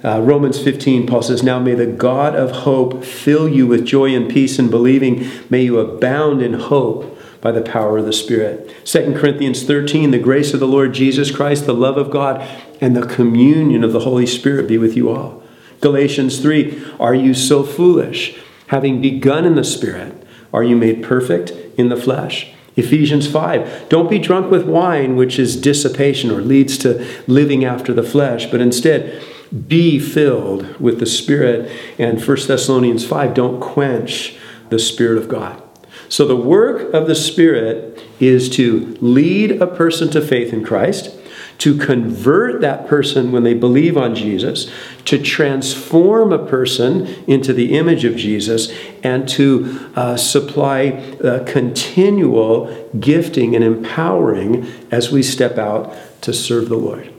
Uh, 0.06 0.22
Romans 0.22 0.62
15, 0.62 1.08
Paul 1.08 1.24
says, 1.24 1.42
Now 1.42 1.60
may 1.60 1.74
the 1.74 1.88
God 1.88 2.36
of 2.36 2.52
hope 2.52 3.04
fill 3.04 3.50
you 3.50 3.66
with 3.66 3.86
joy 3.86 4.16
and 4.16 4.30
peace 4.30 4.60
in 4.60 4.70
believing. 4.70 5.28
May 5.50 5.64
you 5.64 5.80
abound 5.80 6.44
in 6.44 6.54
hope 6.54 7.17
by 7.42 7.52
the 7.52 7.62
power 7.62 7.98
of 7.98 8.06
the 8.06 8.14
Spirit. 8.14 8.74
2 8.86 9.14
Corinthians 9.18 9.64
13, 9.64 10.12
the 10.12 10.20
grace 10.20 10.54
of 10.54 10.60
the 10.60 10.68
Lord 10.68 10.94
Jesus 10.94 11.32
Christ, 11.32 11.66
the 11.66 11.74
love 11.74 11.98
of 11.98 12.12
God, 12.12 12.42
and 12.82 12.96
the 12.96 13.06
communion 13.06 13.84
of 13.84 13.94
the 13.94 14.02
Holy 14.02 14.26
Spirit 14.26 14.68
be 14.68 14.78
with 14.78 14.96
you 14.96 15.10
all. 15.10 15.44
Galatians 15.82 16.40
3, 16.40 16.84
are 17.00 17.16
you 17.16 17.34
so 17.34 17.64
foolish? 17.64 18.40
Having 18.68 19.02
begun 19.02 19.46
in 19.46 19.56
the 19.56 19.64
Spirit, 19.64 20.26
are 20.54 20.64
you 20.64 20.76
made 20.76 21.04
perfect 21.04 21.52
in 21.78 21.90
the 21.90 21.96
flesh? 21.96 22.54
Ephesians 22.76 23.30
5, 23.30 23.90
don't 23.90 24.10
be 24.10 24.20
drunk 24.20 24.52
with 24.52 24.68
wine, 24.68 25.16
which 25.16 25.40
is 25.40 25.60
dissipation 25.60 26.30
or 26.30 26.42
leads 26.42 26.78
to 26.78 27.06
living 27.28 27.66
after 27.66 27.92
the 27.92 28.04
flesh, 28.04 28.46
but 28.52 28.62
instead, 28.62 29.24
be 29.68 30.00
filled 30.00 30.80
with 30.80 31.00
the 31.00 31.06
Spirit. 31.06 31.72
And 31.98 32.24
1 32.24 32.38
Thessalonians 32.48 33.06
5, 33.06 33.34
don't 33.34 33.60
quench 33.60 34.38
the 34.70 34.80
Spirit 34.80 35.18
of 35.18 35.28
God. 35.28 35.62
So, 36.10 36.26
the 36.26 36.36
work 36.36 36.94
of 36.94 37.08
the 37.08 37.16
Spirit 37.16 38.02
is 38.20 38.50
to 38.52 38.98
lead 39.02 39.62
a 39.62 39.68
person 39.68 40.10
to 40.12 40.22
faith 40.22 40.54
in 40.54 40.64
Christ, 40.64 41.14
to 41.60 41.78
convert 41.78 42.62
that 42.62 42.88
person 42.88 43.32
when 43.32 43.44
they 43.44 43.54
believe 43.54 43.98
on 43.98 44.16
Jesus, 44.16 44.72
to 45.06 45.22
transform 45.22 46.32
a 46.32 46.46
person 46.46 47.08
into 47.26 47.52
the 47.52 47.78
image 47.78 48.06
of 48.06 48.16
Jesus, 48.16 48.72
and 49.04 49.28
to 49.30 49.92
uh, 49.96 50.16
supply 50.16 50.90
uh, 51.24 51.44
continual 51.46 52.90
gifting 53.00 53.56
and 53.56 53.64
empowering 53.64 54.66
as 54.92 55.12
we 55.12 55.22
step 55.22 55.58
out 55.58 55.94
to 56.22 56.32
serve 56.32 56.70
the 56.70 56.78
Lord. 56.78 57.14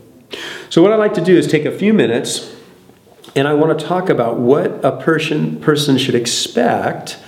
So, 0.71 0.83
what 0.83 0.93
I'd 0.93 0.97
like 0.97 1.15
to 1.15 1.25
do 1.25 1.37
is 1.37 1.47
take 1.47 1.65
a 1.65 1.77
few 1.77 1.93
minutes 1.93 2.55
and 3.35 3.47
I 3.47 3.55
want 3.55 3.79
to 3.79 3.87
talk 3.87 4.09
about 4.09 4.39
what 4.39 4.85
a 4.85 5.01
person, 5.01 5.61
person 5.61 5.99
should 5.99 6.15
expect 6.15 7.19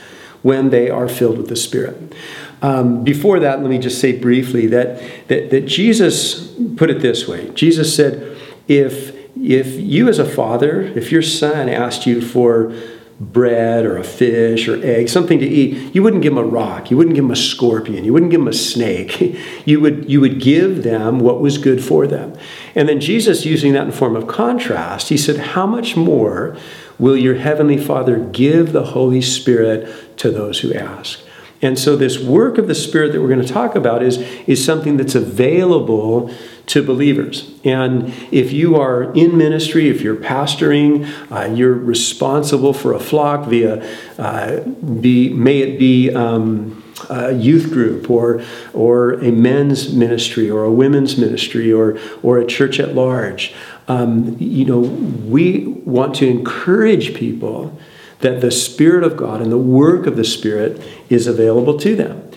when 0.43 0.71
they 0.71 0.89
are 0.91 1.09
filled 1.09 1.39
with 1.39 1.49
the 1.49 1.57
Spirit. 1.57 2.15
Um, 2.63 3.05
before 3.05 3.41
that, 3.41 3.61
let 3.61 3.71
me 3.71 3.79
just 3.79 4.01
say 4.01 4.19
briefly 4.19 4.67
that, 4.69 5.03
that, 5.29 5.51
that 5.51 5.67
Jesus 5.67 6.53
put 6.77 6.91
it 6.91 7.01
this 7.01 7.27
way 7.27 7.51
Jesus 7.55 7.95
said, 7.95 8.37
if, 8.69 9.17
if 9.37 9.81
you 9.81 10.09
as 10.09 10.19
a 10.19 10.29
father, 10.29 10.83
if 10.83 11.11
your 11.11 11.23
son 11.23 11.69
asked 11.69 12.07
you 12.07 12.21
for 12.21 12.73
bread 13.21 13.85
or 13.85 13.99
a 13.99 14.05
fish 14.05 14.67
or 14.67 14.83
egg, 14.83 15.09
something 15.09 15.39
to 15.39 15.47
eat, 15.47 15.95
you 15.95 16.03
wouldn't 16.03 16.23
give 16.23 16.35
them 16.35 16.43
a 16.43 16.47
rock, 16.47 16.91
you 16.91 16.97
wouldn't 16.97 17.15
give 17.15 17.25
them 17.25 17.31
a 17.31 17.37
scorpion, 17.37 18.05
you 18.05 18.13
wouldn't 18.13 18.31
give 18.31 18.41
them 18.41 18.49
a 18.49 18.53
snake. 18.53 19.39
You 19.67 19.79
would, 19.81 20.11
you 20.11 20.21
would 20.23 20.41
give 20.41 20.83
them 20.83 21.21
what 21.21 21.41
was 21.41 21.59
good 21.59 21.85
for 21.85 22.07
them. 22.07 22.37
And 22.75 22.89
then 22.89 22.99
Jesus, 22.99 23.45
using 23.45 23.75
that 23.75 23.85
in 23.85 23.93
form 23.93 24.17
of 24.17 24.27
contrast, 24.27 25.11
he 25.11 25.17
said, 25.17 25.37
How 25.37 25.67
much 25.67 25.97
more 25.97 26.57
will 26.99 27.17
your 27.17 27.37
heavenly 27.37 27.77
Father 27.77 28.19
give 28.19 28.73
the 28.73 28.87
Holy 28.87 29.21
Spirit 29.21 30.10
to 30.21 30.31
those 30.31 30.61
who 30.61 30.73
ask? 30.73 31.21
And 31.63 31.79
so, 31.79 31.95
this 31.95 32.19
work 32.19 32.57
of 32.57 32.69
the 32.69 32.75
Spirit 32.75 33.13
that 33.13 33.21
we're 33.21 33.29
going 33.29 33.43
to 33.43 33.53
talk 33.53 33.75
about 33.75 34.03
is, 34.03 34.17
is 34.47 34.65
something 34.65 34.97
that's 34.97 35.15
available 35.15 36.33
to 36.67 36.83
believers. 36.83 37.53
And 37.65 38.15
if 38.31 38.51
you 38.53 38.77
are 38.77 39.13
in 39.13 39.37
ministry, 39.37 39.89
if 39.89 40.01
you're 40.01 40.17
pastoring, 40.17 41.07
uh, 41.31 41.53
you're 41.53 41.75
responsible 41.75 42.73
for 42.73 42.95
a 42.95 43.01
flock 43.01 43.47
via, 43.47 43.85
uh, 44.19 44.61
be, 44.61 45.35
may 45.35 45.59
it 45.59 45.79
be 45.79 46.15
um, 46.15 46.83
a 47.11 47.33
youth 47.33 47.71
group 47.71 48.09
or, 48.09 48.43
or 48.73 49.15
a 49.15 49.31
men's 49.31 49.93
ministry 49.93 50.49
or 50.49 50.65
a 50.65 50.73
women's 50.73 51.19
ministry 51.19 51.73
or, 51.73 51.99
or 52.23 52.39
a 52.39 52.47
church 52.47 52.81
at 52.81 52.95
large. 52.95 53.55
um, 53.89 54.37
you 54.39 54.65
know, 54.65 54.79
we 54.79 55.67
want 55.85 56.15
to 56.15 56.27
encourage 56.29 57.15
people 57.15 57.77
that 58.21 58.41
the 58.41 58.51
Spirit 58.51 59.03
of 59.05 59.17
God 59.17 59.41
and 59.41 59.51
the 59.51 59.59
work 59.59 60.07
of 60.07 60.17
the 60.17 60.25
Spirit 60.25 60.81
is 61.09 61.27
available 61.27 61.79
to 61.79 61.97
them. 61.97 62.31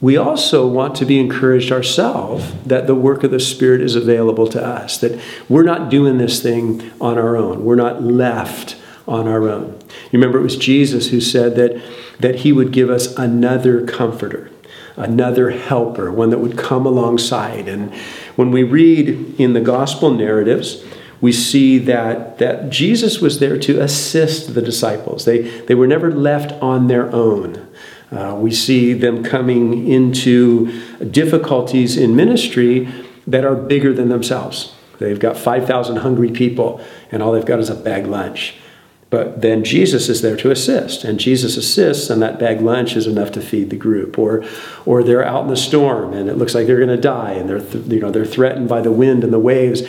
We 0.00 0.16
also 0.16 0.66
want 0.66 0.94
to 0.96 1.06
be 1.06 1.18
encouraged 1.18 1.72
ourselves 1.72 2.52
that 2.66 2.86
the 2.86 2.94
work 2.94 3.24
of 3.24 3.30
the 3.30 3.40
Spirit 3.40 3.80
is 3.80 3.96
available 3.96 4.46
to 4.48 4.64
us, 4.64 4.98
that 4.98 5.20
we're 5.48 5.62
not 5.62 5.90
doing 5.90 6.18
this 6.18 6.42
thing 6.42 6.90
on 7.00 7.16
our 7.16 7.36
own. 7.36 7.64
We're 7.64 7.76
not 7.76 8.02
left 8.02 8.76
on 9.08 9.26
our 9.26 9.48
own. 9.48 9.78
You 10.10 10.18
remember 10.18 10.38
it 10.38 10.42
was 10.42 10.56
Jesus 10.56 11.08
who 11.08 11.20
said 11.20 11.56
that, 11.56 11.82
that 12.20 12.36
he 12.36 12.52
would 12.52 12.72
give 12.72 12.90
us 12.90 13.16
another 13.16 13.86
comforter, 13.86 14.50
another 14.96 15.50
helper, 15.50 16.12
one 16.12 16.30
that 16.30 16.38
would 16.38 16.58
come 16.58 16.84
alongside. 16.84 17.68
And 17.68 17.94
when 18.34 18.50
we 18.50 18.64
read 18.64 19.40
in 19.40 19.54
the 19.54 19.60
gospel 19.60 20.10
narratives, 20.10 20.84
we 21.20 21.32
see 21.32 21.78
that, 21.78 22.38
that 22.38 22.70
Jesus 22.70 23.20
was 23.20 23.38
there 23.38 23.58
to 23.58 23.80
assist 23.80 24.54
the 24.54 24.62
disciples. 24.62 25.24
They, 25.24 25.42
they 25.60 25.74
were 25.74 25.86
never 25.86 26.12
left 26.12 26.52
on 26.62 26.88
their 26.88 27.12
own. 27.14 27.66
Uh, 28.10 28.36
we 28.38 28.52
see 28.52 28.92
them 28.92 29.24
coming 29.24 29.88
into 29.88 30.80
difficulties 31.10 31.96
in 31.96 32.14
ministry 32.14 32.88
that 33.26 33.44
are 33.44 33.56
bigger 33.56 33.92
than 33.92 34.08
themselves. 34.08 34.74
They've 34.98 35.18
got 35.18 35.36
5,000 35.36 35.96
hungry 35.96 36.30
people, 36.30 36.80
and 37.10 37.22
all 37.22 37.32
they've 37.32 37.44
got 37.44 37.58
is 37.58 37.70
a 37.70 37.74
bag 37.74 38.06
lunch. 38.06 38.54
But 39.08 39.40
then 39.40 39.62
Jesus 39.62 40.08
is 40.08 40.20
there 40.20 40.36
to 40.36 40.50
assist, 40.50 41.04
and 41.04 41.20
Jesus 41.20 41.56
assists, 41.56 42.10
and 42.10 42.20
that 42.22 42.38
bag 42.38 42.60
lunch 42.60 42.96
is 42.96 43.06
enough 43.06 43.30
to 43.32 43.40
feed 43.40 43.70
the 43.70 43.76
group. 43.76 44.18
Or, 44.18 44.44
or 44.84 45.02
they're 45.02 45.24
out 45.24 45.44
in 45.44 45.48
the 45.48 45.56
storm, 45.56 46.12
and 46.12 46.28
it 46.28 46.36
looks 46.36 46.54
like 46.54 46.66
they're 46.66 46.76
going 46.76 46.88
to 46.88 46.96
die, 46.96 47.32
and 47.32 47.48
they're, 47.48 47.60
th- 47.60 47.86
you 47.86 48.00
know, 48.00 48.10
they're 48.10 48.24
threatened 48.24 48.68
by 48.68 48.80
the 48.80 48.90
wind 48.90 49.22
and 49.22 49.32
the 49.32 49.38
waves. 49.38 49.82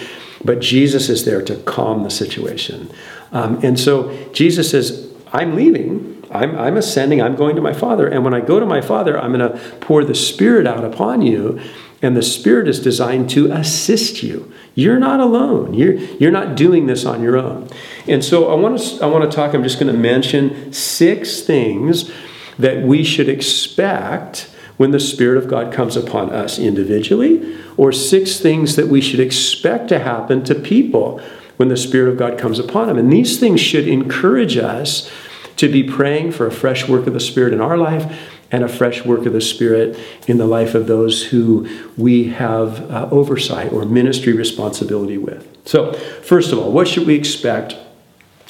But 0.44 0.60
Jesus 0.60 1.10
is 1.10 1.26
there 1.26 1.42
to 1.42 1.56
calm 1.64 2.04
the 2.04 2.12
situation. 2.12 2.92
Um, 3.32 3.60
and 3.64 3.80
so 3.80 4.16
Jesus 4.34 4.70
says, 4.72 5.12
I'm 5.34 5.56
leaving. 5.56 6.24
I'm, 6.32 6.58
I'm 6.58 6.78
ascending. 6.78 7.22
I'm 7.22 7.36
going 7.36 7.56
to 7.56 7.62
my 7.62 7.74
Father. 7.74 8.08
And 8.08 8.24
when 8.24 8.34
I 8.34 8.42
go 8.42 8.60
to 8.60 8.66
my 8.66 8.82
Father, 8.82 9.20
I'm 9.20 9.34
going 9.34 9.52
to 9.52 9.58
pour 9.80 10.04
the 10.04 10.16
Spirit 10.16 10.68
out 10.68 10.84
upon 10.84 11.22
you. 11.22 11.60
And 12.02 12.16
the 12.16 12.22
Spirit 12.22 12.68
is 12.68 12.80
designed 12.80 13.30
to 13.32 13.52
assist 13.52 14.22
you. 14.22 14.54
You're 14.76 15.00
not 15.00 15.20
alone. 15.20 15.74
You're, 15.74 15.94
you're 15.94 16.32
not 16.32 16.56
doing 16.56 16.86
this 16.86 17.06
on 17.06 17.24
your 17.24 17.38
own. 17.38 17.70
And 18.08 18.24
so 18.24 18.52
I 18.52 18.56
want 18.56 18.80
to, 18.80 19.04
I 19.04 19.08
want 19.08 19.30
to 19.30 19.36
talk, 19.36 19.56
I'm 19.56 19.64
just 19.64 19.80
going 19.80 19.92
to 19.92 20.00
mention 20.00 20.72
six 20.72 21.42
things 21.42 22.12
that 22.60 22.84
we 22.84 23.04
should 23.04 23.30
expect 23.30 24.50
when 24.78 24.92
the 24.92 25.00
Spirit 25.00 25.38
of 25.38 25.50
God 25.50 25.74
comes 25.74 25.98
upon 25.98 26.32
us 26.32 26.58
individually, 26.60 27.58
or 27.76 27.92
six 27.92 28.40
things 28.40 28.76
that 28.76 28.88
we 28.88 29.02
should 29.02 29.20
expect 29.20 29.90
to 29.90 30.00
happen 30.00 30.44
to 30.44 30.56
people 30.56 31.20
when 31.58 31.70
the 31.70 31.78
Spirit 31.78 32.10
of 32.10 32.18
God 32.18 32.38
comes 32.38 32.60
upon 32.60 32.88
them. 32.88 32.98
And 32.98 33.12
these 33.12 33.40
things 33.40 33.60
should 33.60 33.88
encourage 33.88 34.58
us 34.58 35.12
to 35.58 35.68
be 35.68 35.84
praying 35.84 36.32
for 36.32 36.46
a 36.46 36.52
fresh 36.52 36.88
work 36.88 37.08
of 37.08 37.14
the 37.14 37.20
Spirit 37.20 37.54
in 37.54 37.60
our 37.60 37.78
life 37.78 38.36
and 38.52 38.64
a 38.64 38.70
fresh 38.70 39.04
work 39.04 39.26
of 39.26 39.34
the 39.34 39.42
Spirit 39.42 40.00
in 40.28 40.38
the 40.38 40.46
life 40.46 40.76
of 40.76 40.88
those 40.88 41.26
who 41.26 41.68
we 41.98 42.30
have 42.30 42.90
uh, 42.90 43.10
oversight 43.12 43.74
or 43.74 43.84
ministry 43.86 44.34
responsibility 44.34 45.18
with. 45.18 45.48
So, 45.66 45.94
first 45.94 46.54
of 46.54 46.60
all, 46.60 46.72
what 46.72 46.88
should 46.88 47.06
we 47.06 47.16
expect 47.16 47.76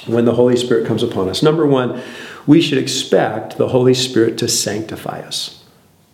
when 0.05 0.25
the 0.25 0.35
Holy 0.35 0.55
Spirit 0.55 0.85
comes 0.85 1.01
upon 1.01 1.29
us? 1.29 1.41
Number 1.41 1.65
one, 1.65 2.01
we 2.45 2.61
should 2.61 2.77
expect 2.77 3.57
the 3.57 3.69
Holy 3.69 3.93
Spirit 3.93 4.37
to 4.39 4.47
sanctify 4.47 5.21
us. 5.21 5.56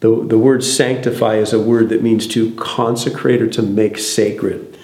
The, 0.03 0.21
the 0.21 0.37
word 0.37 0.65
sanctify 0.65 1.35
is 1.35 1.53
a 1.53 1.61
word 1.61 1.87
that 1.87 2.03
means 2.03 2.27
to 2.27 2.53
consecrate 2.55 3.41
or 3.41 3.47
to 3.51 3.61
make 3.61 3.97
sacred. 3.97 4.77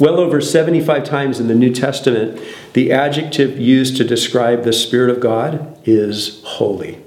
Well 0.00 0.18
over 0.18 0.40
75 0.40 1.04
times 1.04 1.38
in 1.38 1.46
the 1.46 1.54
New 1.54 1.72
Testament, 1.72 2.40
the 2.72 2.90
adjective 2.90 3.60
used 3.60 3.96
to 3.98 4.02
describe 4.02 4.64
the 4.64 4.72
Spirit 4.72 5.10
of 5.10 5.20
God 5.20 5.78
is 5.84 6.42
holy. 6.42 7.00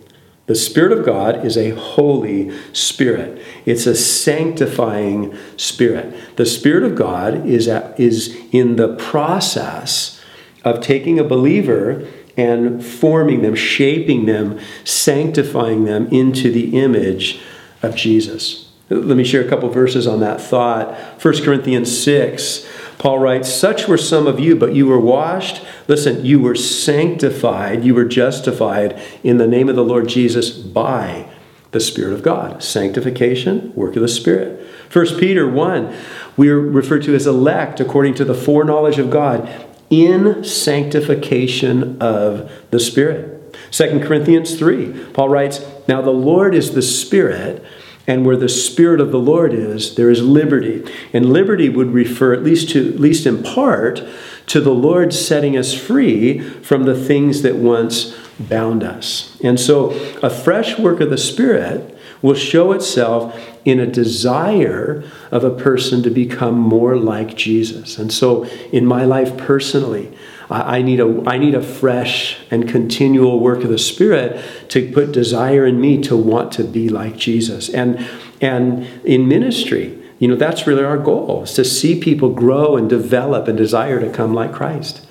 The 0.45 0.55
Spirit 0.55 0.97
of 0.97 1.05
God 1.05 1.45
is 1.45 1.57
a 1.57 1.71
holy 1.71 2.49
spirit. 2.71 3.45
It's 3.65 3.85
a 3.85 3.93
sanctifying 3.93 5.37
spirit. 5.57 6.37
The 6.37 6.45
Spirit 6.45 6.83
of 6.83 6.95
God 6.95 7.45
is, 7.45 7.67
at, 7.67 7.99
is 7.99 8.37
in 8.53 8.77
the 8.77 8.95
process 8.95 10.21
of 10.63 10.79
taking 10.79 11.19
a 11.19 11.25
believer 11.25 12.07
and 12.39 12.83
forming 12.83 13.41
them, 13.41 13.53
shaping 13.53 14.25
them, 14.25 14.57
sanctifying 14.85 15.83
them 15.83 16.07
into 16.07 16.49
the 16.49 16.79
image 16.79 17.41
of 17.83 17.95
Jesus. 17.95 18.69
Let 18.89 19.17
me 19.17 19.25
share 19.25 19.45
a 19.45 19.49
couple 19.49 19.69
verses 19.69 20.07
on 20.07 20.21
that 20.21 20.39
thought. 20.39 20.95
1 21.21 21.43
Corinthians 21.43 21.95
6, 22.01 22.67
Paul 22.97 23.19
writes, 23.19 23.53
Such 23.53 23.87
were 23.87 23.97
some 23.97 24.25
of 24.25 24.39
you, 24.39 24.55
but 24.55 24.73
you 24.73 24.87
were 24.87 24.99
washed. 24.99 25.61
Listen, 25.89 26.25
you 26.25 26.39
were 26.39 26.55
sanctified, 26.55 27.83
you 27.83 27.93
were 27.93 28.05
justified 28.05 28.99
in 29.21 29.37
the 29.37 29.47
name 29.47 29.67
of 29.67 29.75
the 29.75 29.83
Lord 29.83 30.07
Jesus 30.07 30.49
by 30.49 31.29
the 31.71 31.79
Spirit 31.81 32.13
of 32.13 32.23
God. 32.23 32.63
Sanctification, 32.63 33.73
work 33.75 33.95
of 33.97 34.01
the 34.01 34.07
Spirit. 34.07 34.65
1 34.91 35.19
Peter 35.19 35.47
1, 35.47 35.95
we 36.37 36.49
are 36.49 36.59
referred 36.59 37.03
to 37.03 37.13
as 37.13 37.27
elect 37.27 37.79
according 37.79 38.15
to 38.15 38.25
the 38.25 38.33
foreknowledge 38.33 38.97
of 38.97 39.11
God 39.11 39.47
in 39.89 40.43
sanctification 40.43 42.01
of 42.01 42.51
the 42.71 42.79
Spirit. 42.79 43.35
2 43.71 43.99
Corinthians 43.99 44.57
3, 44.57 45.11
Paul 45.13 45.29
writes, 45.29 45.65
Now 45.87 46.01
the 46.01 46.11
Lord 46.11 46.55
is 46.55 46.73
the 46.73 46.81
Spirit, 46.81 47.63
and 48.07 48.25
where 48.25 48.37
the 48.37 48.49
Spirit 48.49 48.99
of 48.99 49.11
the 49.11 49.19
Lord 49.19 49.53
is, 49.53 49.95
there 49.95 50.09
is 50.09 50.23
liberty. 50.23 50.83
And 51.13 51.31
liberty 51.31 51.69
would 51.69 51.93
refer, 51.93 52.33
at 52.33 52.43
least 52.43 52.69
to 52.71 52.89
at 52.89 52.99
least 52.99 53.27
in 53.27 53.43
part, 53.43 54.03
to 54.47 54.59
the 54.59 54.73
Lord 54.73 55.13
setting 55.13 55.55
us 55.55 55.75
free 55.75 56.39
from 56.39 56.83
the 56.83 56.99
things 56.99 57.43
that 57.43 57.57
once 57.57 58.15
bound 58.39 58.83
us. 58.83 59.37
And 59.43 59.59
so 59.59 59.91
a 60.23 60.29
fresh 60.29 60.79
work 60.79 61.01
of 61.01 61.11
the 61.11 61.17
Spirit 61.19 61.95
will 62.21 62.33
show 62.33 62.71
itself 62.71 63.39
in 63.65 63.79
a 63.79 63.85
desire 63.85 65.03
of 65.31 65.43
a 65.43 65.49
person 65.49 66.01
to 66.03 66.09
become 66.09 66.57
more 66.57 66.95
like 66.95 67.35
Jesus. 67.35 67.97
And 67.97 68.11
so 68.11 68.43
in 68.71 68.85
my 68.85 69.05
life 69.05 69.37
personally, 69.37 70.15
I 70.51 70.81
need 70.81 70.99
a 70.99 71.23
I 71.27 71.37
need 71.37 71.53
a 71.53 71.61
fresh 71.61 72.39
and 72.49 72.67
continual 72.67 73.39
work 73.39 73.63
of 73.63 73.69
the 73.69 73.77
Spirit 73.77 74.43
to 74.69 74.91
put 74.91 75.11
desire 75.11 75.63
in 75.65 75.79
me 75.79 76.01
to 76.03 76.17
want 76.17 76.51
to 76.53 76.63
be 76.63 76.89
like 76.89 77.17
Jesus. 77.17 77.69
And 77.69 78.07
and 78.41 78.87
in 79.03 79.27
ministry, 79.27 79.95
you 80.17 80.27
know, 80.27 80.35
that's 80.35 80.65
really 80.65 80.83
our 80.83 80.97
goal 80.97 81.43
is 81.43 81.53
to 81.53 81.63
see 81.63 81.99
people 81.99 82.29
grow 82.29 82.75
and 82.75 82.89
develop 82.89 83.47
and 83.47 83.57
desire 83.57 83.99
to 83.99 84.09
come 84.09 84.33
like 84.33 84.51
Christ. 84.51 85.05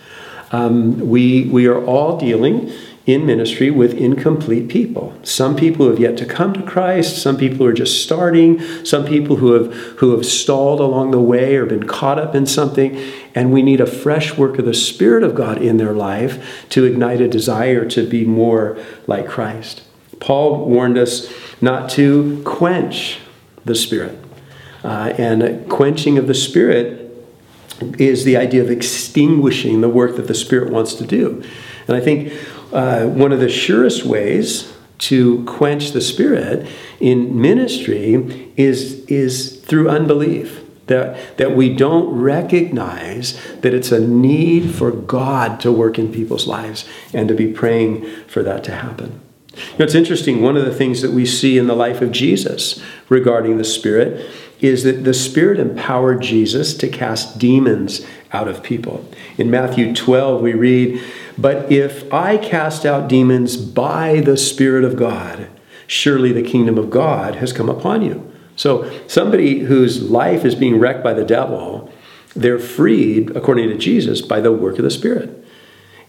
Um, 0.51 1.09
we 1.09 1.45
we 1.45 1.67
are 1.67 1.85
all 1.85 2.19
dealing 2.19 2.73
in 3.09 3.25
ministry 3.25 3.71
with 3.71 3.95
incomplete 3.95 4.69
people. 4.69 5.15
Some 5.23 5.57
people 5.57 5.87
who 5.87 5.91
have 5.91 5.99
yet 5.99 6.19
to 6.19 6.27
come 6.27 6.53
to 6.53 6.63
Christ, 6.63 7.17
some 7.17 7.39
people 7.39 7.57
who 7.57 7.65
are 7.65 7.73
just 7.73 8.03
starting, 8.03 8.61
some 8.85 9.07
people 9.07 9.37
who 9.37 9.53
have 9.53 9.73
who 9.97 10.11
have 10.11 10.27
stalled 10.27 10.79
along 10.79 11.11
the 11.11 11.21
way 11.21 11.57
or 11.57 11.65
been 11.65 11.87
caught 11.87 12.19
up 12.19 12.35
in 12.35 12.45
something, 12.45 13.01
and 13.35 13.51
we 13.51 13.63
need 13.63 13.81
a 13.81 13.87
fresh 13.87 14.37
work 14.37 14.59
of 14.59 14.67
the 14.67 14.75
Spirit 14.75 15.23
of 15.23 15.35
God 15.35 15.57
in 15.57 15.79
their 15.79 15.95
life 15.95 16.69
to 16.69 16.85
ignite 16.85 17.23
a 17.23 17.29
desire 17.29 17.89
to 17.89 18.07
be 18.07 18.27
more 18.27 18.79
like 19.07 19.27
Christ. 19.27 19.83
Paul 20.21 20.67
warned 20.67 20.99
us 20.99 21.33
not 21.63 21.89
to 21.93 22.43
quench 22.45 23.21
the 23.65 23.75
Spirit. 23.75 24.19
Uh, 24.85 25.15
and 25.17 25.69
quenching 25.71 26.19
of 26.19 26.27
the 26.27 26.35
Spirit 26.35 27.07
is 27.99 28.25
the 28.25 28.37
idea 28.37 28.61
of 28.61 28.71
extinguishing 28.71 29.81
the 29.81 29.89
work 29.89 30.17
that 30.17 30.27
the 30.27 30.35
Spirit 30.35 30.71
wants 30.71 30.93
to 30.95 31.07
do. 31.07 31.43
And 31.87 31.97
I 31.97 32.01
think 32.01 32.35
uh, 32.73 33.07
one 33.07 33.33
of 33.33 33.41
the 33.41 33.49
surest 33.49 34.05
ways 34.05 34.73
to 34.99 35.45
quench 35.45 35.93
the 35.93 36.01
spirit 36.01 36.69
in 37.01 37.41
ministry 37.41 38.53
is, 38.57 39.05
is 39.07 39.61
through 39.61 39.89
unbelief. 39.89 40.65
That, 40.87 41.37
that 41.37 41.55
we 41.55 41.75
don't 41.75 42.09
recognize 42.19 43.39
that 43.57 43.75
it's 43.75 43.93
a 43.93 44.01
need 44.01 44.75
for 44.75 44.91
God 44.91 45.61
to 45.61 45.71
work 45.71 45.99
in 45.99 46.11
people's 46.11 46.47
lives 46.47 46.89
and 47.13 47.29
to 47.29 47.35
be 47.35 47.53
praying 47.53 48.07
for 48.27 48.43
that 48.43 48.65
to 48.65 48.75
happen. 48.75 49.21
You 49.55 49.81
know, 49.81 49.85
it's 49.85 49.95
interesting, 49.95 50.41
one 50.41 50.57
of 50.57 50.65
the 50.65 50.75
things 50.75 51.03
that 51.03 51.11
we 51.11 51.27
see 51.27 51.59
in 51.59 51.67
the 51.67 51.77
life 51.77 52.01
of 52.01 52.11
Jesus 52.11 52.83
regarding 53.11 53.59
the 53.59 53.65
Spirit 53.65 54.31
is 54.61 54.83
that 54.85 55.05
the 55.05 55.15
Spirit 55.15 55.61
empowered 55.61 56.23
Jesus 56.23 56.75
to 56.75 56.89
cast 56.89 57.39
demons 57.39 58.07
out 58.33 58.49
of 58.49 58.63
people. 58.63 59.07
In 59.37 59.51
Matthew 59.51 59.95
12, 59.95 60.41
we 60.43 60.53
read, 60.55 61.03
But 61.39 61.71
if 61.71 62.13
I 62.13 62.37
cast 62.37 62.85
out 62.85 63.09
demons 63.09 63.57
by 63.57 64.21
the 64.21 64.37
Spirit 64.37 64.85
of 64.85 64.97
God, 64.97 65.49
surely 65.87 66.33
the 66.33 66.43
kingdom 66.43 66.77
of 66.77 66.91
God 66.91 67.37
has 67.37 67.53
come 67.53 67.69
upon 67.69 68.03
you. 68.03 68.31
So, 68.57 68.91
somebody 69.07 69.61
whose 69.61 70.11
life 70.11 70.45
is 70.45 70.57
being 70.57 70.81
wrecked 70.81 71.05
by 71.05 71.15
the 71.15 71.25
devil, 71.25 71.93
they're 72.35 72.59
freed, 72.59 73.37
according 73.37 73.69
to 73.69 73.79
Jesus, 73.79 74.21
by 74.21 74.41
the 74.41 74.53
work 74.53 74.79
of 74.79 74.85
the 74.85 74.91
Spirit. 74.91 75.45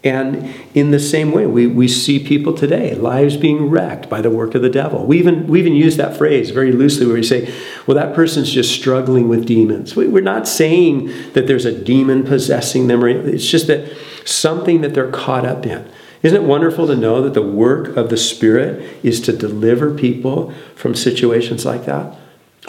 And 0.04 0.56
in 0.74 0.92
the 0.92 1.00
same 1.00 1.32
way, 1.34 1.46
we, 1.46 1.68
we 1.68 1.88
see 1.90 2.26
people 2.26 2.54
today, 2.54 2.96
lives 2.96 3.36
being 3.36 3.70
wrecked 3.70 4.10
by 4.10 4.22
the 4.22 4.30
work 4.30 4.56
of 4.56 4.62
the 4.62 4.70
devil. 4.70 5.06
We 5.06 5.20
even, 5.20 5.46
we 5.48 5.60
even 5.60 5.74
use 5.74 5.98
that 5.98 6.16
phrase 6.18 6.52
very 6.52 6.72
loosely 6.72 7.06
where 7.06 7.16
we 7.16 7.24
say, 7.24 7.54
well, 7.86 7.96
that 7.96 8.16
person's 8.16 8.50
just 8.50 8.74
struggling 8.74 9.28
with 9.28 9.46
demons. 9.46 9.98
We, 9.98 10.08
we're 10.08 10.22
not 10.22 10.48
saying 10.48 11.08
that 11.34 11.48
there's 11.48 11.66
a 11.66 11.78
demon 11.78 12.24
possessing 12.24 12.88
them, 12.88 13.04
it's 13.04 13.46
just 13.46 13.68
that 13.68 13.94
something 14.30 14.82
that 14.82 14.94
they're 14.94 15.12
caught 15.12 15.46
up 15.46 15.66
in. 15.66 15.90
Isn't 16.22 16.44
it 16.44 16.48
wonderful 16.48 16.86
to 16.88 16.96
know 16.96 17.22
that 17.22 17.34
the 17.34 17.42
work 17.42 17.96
of 17.96 18.10
the 18.10 18.18
Spirit 18.18 19.00
is 19.04 19.22
to 19.22 19.34
deliver 19.34 19.94
people 19.94 20.54
from 20.76 20.94
situations 20.94 21.66
like 21.66 21.86
that? 21.86 22.16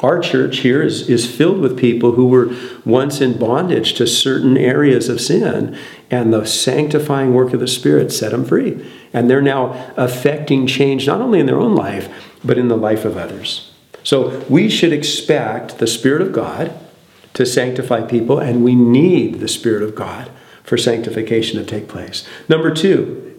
Our 0.02 0.20
church 0.20 0.58
here 0.58 0.82
is, 0.82 1.08
is 1.10 1.30
filled 1.30 1.58
with 1.58 1.78
people 1.78 2.12
who 2.12 2.28
were 2.28 2.56
once 2.84 3.20
in 3.20 3.38
bondage 3.38 3.94
to 3.94 4.06
certain 4.06 4.56
areas 4.56 5.08
of 5.08 5.20
sin, 5.20 5.76
and 6.10 6.32
the 6.32 6.46
sanctifying 6.46 7.34
work 7.34 7.52
of 7.52 7.60
the 7.60 7.66
Spirit 7.66 8.12
set 8.12 8.30
them 8.30 8.44
free. 8.44 8.88
And 9.12 9.28
they're 9.28 9.42
now 9.42 9.92
affecting 9.96 10.66
change 10.66 11.06
not 11.08 11.20
only 11.20 11.40
in 11.40 11.46
their 11.46 11.58
own 11.58 11.74
life, 11.74 12.08
but 12.44 12.56
in 12.56 12.68
the 12.68 12.76
life 12.76 13.04
of 13.04 13.16
others. 13.16 13.72
So 14.04 14.44
we 14.48 14.70
should 14.70 14.92
expect 14.92 15.78
the 15.78 15.88
Spirit 15.88 16.22
of 16.22 16.32
God 16.32 16.72
to 17.34 17.44
sanctify 17.44 18.02
people, 18.02 18.38
and 18.38 18.64
we 18.64 18.74
need 18.76 19.40
the 19.40 19.48
Spirit 19.48 19.82
of 19.82 19.94
God 19.94 20.30
for 20.62 20.76
sanctification 20.76 21.58
to 21.58 21.64
take 21.64 21.88
place. 21.88 22.26
Number 22.48 22.72
two, 22.72 23.38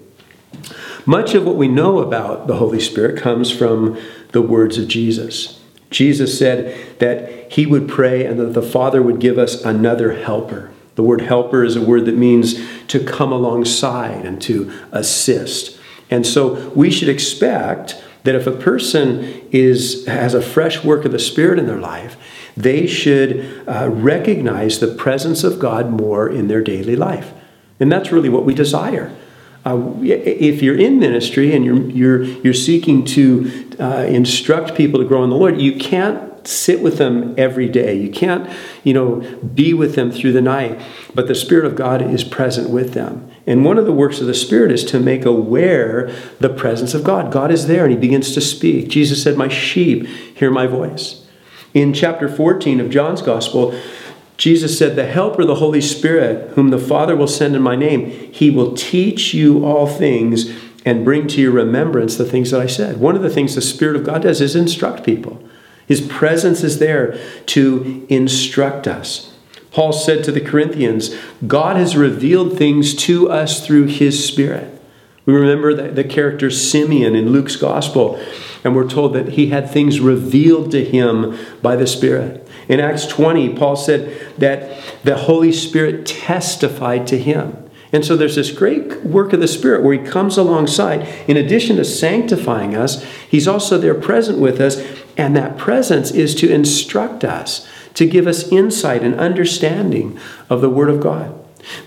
much 1.06 1.34
of 1.34 1.46
what 1.46 1.56
we 1.56 1.68
know 1.68 2.00
about 2.00 2.48
the 2.48 2.58
Holy 2.58 2.80
Spirit 2.80 3.22
comes 3.22 3.52
from 3.52 4.00
the 4.32 4.42
words 4.42 4.78
of 4.78 4.88
Jesus. 4.88 5.60
Jesus 5.90 6.38
said 6.38 7.00
that 7.00 7.52
he 7.52 7.66
would 7.66 7.88
pray 7.88 8.26
and 8.26 8.40
that 8.40 8.54
the 8.54 8.62
Father 8.62 9.02
would 9.02 9.20
give 9.20 9.38
us 9.38 9.64
another 9.64 10.14
helper. 10.14 10.72
The 10.96 11.04
word 11.04 11.22
helper 11.22 11.64
is 11.64 11.76
a 11.76 11.82
word 11.82 12.06
that 12.06 12.18
means 12.18 12.60
to 12.88 13.04
come 13.04 13.32
alongside 13.32 14.26
and 14.26 14.42
to 14.44 14.72
assist. 14.92 15.80
And 16.10 16.26
so 16.26 16.70
we 16.70 16.92
should 16.92 17.10
expect 17.10 18.02
that 18.24 18.36
if 18.36 18.46
a 18.46 18.52
person 18.52 19.48
is, 19.52 20.06
has 20.06 20.34
a 20.34 20.42
fresh 20.42 20.84
work 20.84 21.06
of 21.06 21.12
the 21.12 21.20
Spirit 21.20 21.58
in 21.58 21.66
their 21.66 21.80
life, 21.80 22.18
they 22.56 22.88
should 22.88 23.64
uh, 23.68 23.90
recognize 23.90 24.80
the 24.80 24.94
presence 24.94 25.44
of 25.44 25.60
God 25.60 25.90
more 25.90 26.30
in 26.30 26.48
their 26.48 26.62
daily 26.62 26.96
life. 26.96 27.34
And 27.80 27.92
that's 27.92 28.12
really 28.12 28.30
what 28.30 28.46
we 28.46 28.54
desire. 28.54 29.16
Uh, 29.64 29.94
if 30.02 30.62
you're 30.62 30.78
in 30.78 31.00
ministry 31.00 31.54
and 31.54 31.64
you're, 31.64 31.82
you're, 31.90 32.24
you're 32.24 32.54
seeking 32.54 33.06
to 33.06 33.70
uh, 33.80 34.06
instruct 34.08 34.76
people 34.76 35.00
to 35.00 35.06
grow 35.06 35.24
in 35.24 35.30
the 35.30 35.36
Lord, 35.36 35.62
you 35.62 35.76
can't 35.78 36.48
sit 36.48 36.82
with 36.82 36.98
them 36.98 37.36
every 37.38 37.70
day. 37.70 37.96
You 37.96 38.10
can't, 38.10 38.50
you 38.84 38.94
know, 38.94 39.22
be 39.54 39.74
with 39.74 39.96
them 39.96 40.12
through 40.12 40.32
the 40.34 40.42
night, 40.42 40.82
but 41.14 41.28
the 41.28 41.36
Spirit 41.36 41.66
of 41.66 41.76
God 41.76 42.02
is 42.02 42.24
present 42.24 42.70
with 42.70 42.94
them. 42.94 43.30
And 43.46 43.66
one 43.66 43.78
of 43.78 43.86
the 43.86 43.92
works 43.92 44.20
of 44.20 44.28
the 44.28 44.34
Spirit 44.34 44.72
is 44.72 44.84
to 44.86 45.00
make 45.00 45.26
aware 45.26 46.12
the 46.40 46.50
presence 46.50 46.94
of 46.94 47.04
God. 47.04 47.32
God 47.32 47.52
is 47.52 47.68
there 47.68 47.84
and 47.84 47.94
He 47.94 48.00
begins 48.00 48.34
to 48.34 48.42
speak. 48.42 48.90
Jesus 48.90 49.22
said, 49.22 49.38
My 49.38 49.48
sheep 49.48 50.06
hear 50.06 50.52
my 50.52 50.68
voice. 50.68 51.28
In 51.74 51.94
chapter 51.94 52.28
14 52.28 52.80
of 52.80 52.90
John's 52.90 53.22
Gospel, 53.22 53.80
Jesus 54.38 54.78
said, 54.78 54.96
The 54.96 55.06
Helper, 55.06 55.46
the 55.46 55.56
Holy 55.56 55.82
Spirit, 55.82 56.52
whom 56.52 56.70
the 56.70 56.80
Father 56.80 57.16
will 57.16 57.28
send 57.28 57.56
in 57.56 57.62
my 57.62 57.76
name, 57.76 58.08
he 58.32 58.50
will 58.50 58.74
teach 58.76 59.34
you 59.34 59.64
all 59.64 59.88
things 59.88 60.52
and 60.84 61.06
bring 61.06 61.28
to 61.28 61.42
your 61.42 61.52
remembrance 61.52 62.16
the 62.16 62.26
things 62.26 62.52
that 62.52 62.60
I 62.60 62.66
said. 62.66 63.00
One 63.00 63.16
of 63.16 63.22
the 63.22 63.30
things 63.30 63.56
the 63.56 63.62
Spirit 63.62 63.96
of 63.96 64.04
God 64.04 64.24
does 64.24 64.42
is 64.42 64.56
instruct 64.56 65.06
people. 65.06 65.42
His 65.88 66.02
presence 66.02 66.64
is 66.64 66.80
there 66.80 67.20
to 67.48 68.06
instruct 68.10 68.88
us. 68.88 69.34
Paul 69.72 69.94
said 69.94 70.24
to 70.24 70.32
the 70.32 70.42
Corinthians, 70.42 71.16
God 71.48 71.78
has 71.78 71.96
revealed 71.96 72.58
things 72.58 72.94
to 72.96 73.30
us 73.30 73.66
through 73.66 73.86
his 73.86 74.26
Spirit. 74.26 74.71
We 75.26 75.34
remember 75.34 75.74
the, 75.74 75.90
the 75.90 76.04
character 76.04 76.50
Simeon 76.50 77.16
in 77.16 77.30
Luke's 77.30 77.56
Gospel, 77.56 78.24
and 78.64 78.76
we're 78.76 78.90
told 78.90 79.14
that 79.14 79.30
he 79.30 79.48
had 79.48 79.70
things 79.70 80.00
revealed 80.00 80.72
to 80.72 80.84
him 80.84 81.38
by 81.62 81.76
the 81.76 81.88
Spirit. 81.88 82.48
In 82.68 82.80
Acts 82.80 83.06
20, 83.06 83.56
Paul 83.56 83.76
said 83.76 84.36
that 84.38 84.82
the 85.04 85.18
Holy 85.18 85.52
Spirit 85.52 86.06
testified 86.06 87.06
to 87.08 87.20
him. 87.20 87.70
And 87.94 88.06
so 88.06 88.16
there's 88.16 88.36
this 88.36 88.52
great 88.52 89.04
work 89.04 89.34
of 89.34 89.42
the 89.42 89.48
Spirit 89.48 89.84
where 89.84 89.94
He 89.94 90.10
comes 90.10 90.38
alongside. 90.38 91.02
In 91.28 91.36
addition 91.36 91.76
to 91.76 91.86
sanctifying 91.86 92.76
us, 92.76 93.04
He's 93.30 93.48
also 93.48 93.78
there 93.78 93.96
present 93.96 94.40
with 94.40 94.62
us. 94.62 94.82
And 95.18 95.36
that 95.36 95.58
presence 95.58 96.12
is 96.12 96.34
to 96.36 96.52
instruct 96.52 97.26
us, 97.26 97.68
to 97.96 98.08
give 98.08 98.28
us 98.28 98.50
insight 98.50 99.04
and 99.04 99.16
understanding 99.16 100.18
of 100.50 100.62
the 100.62 100.70
Word 100.70 100.90
of 100.90 101.02
God. 101.02 101.38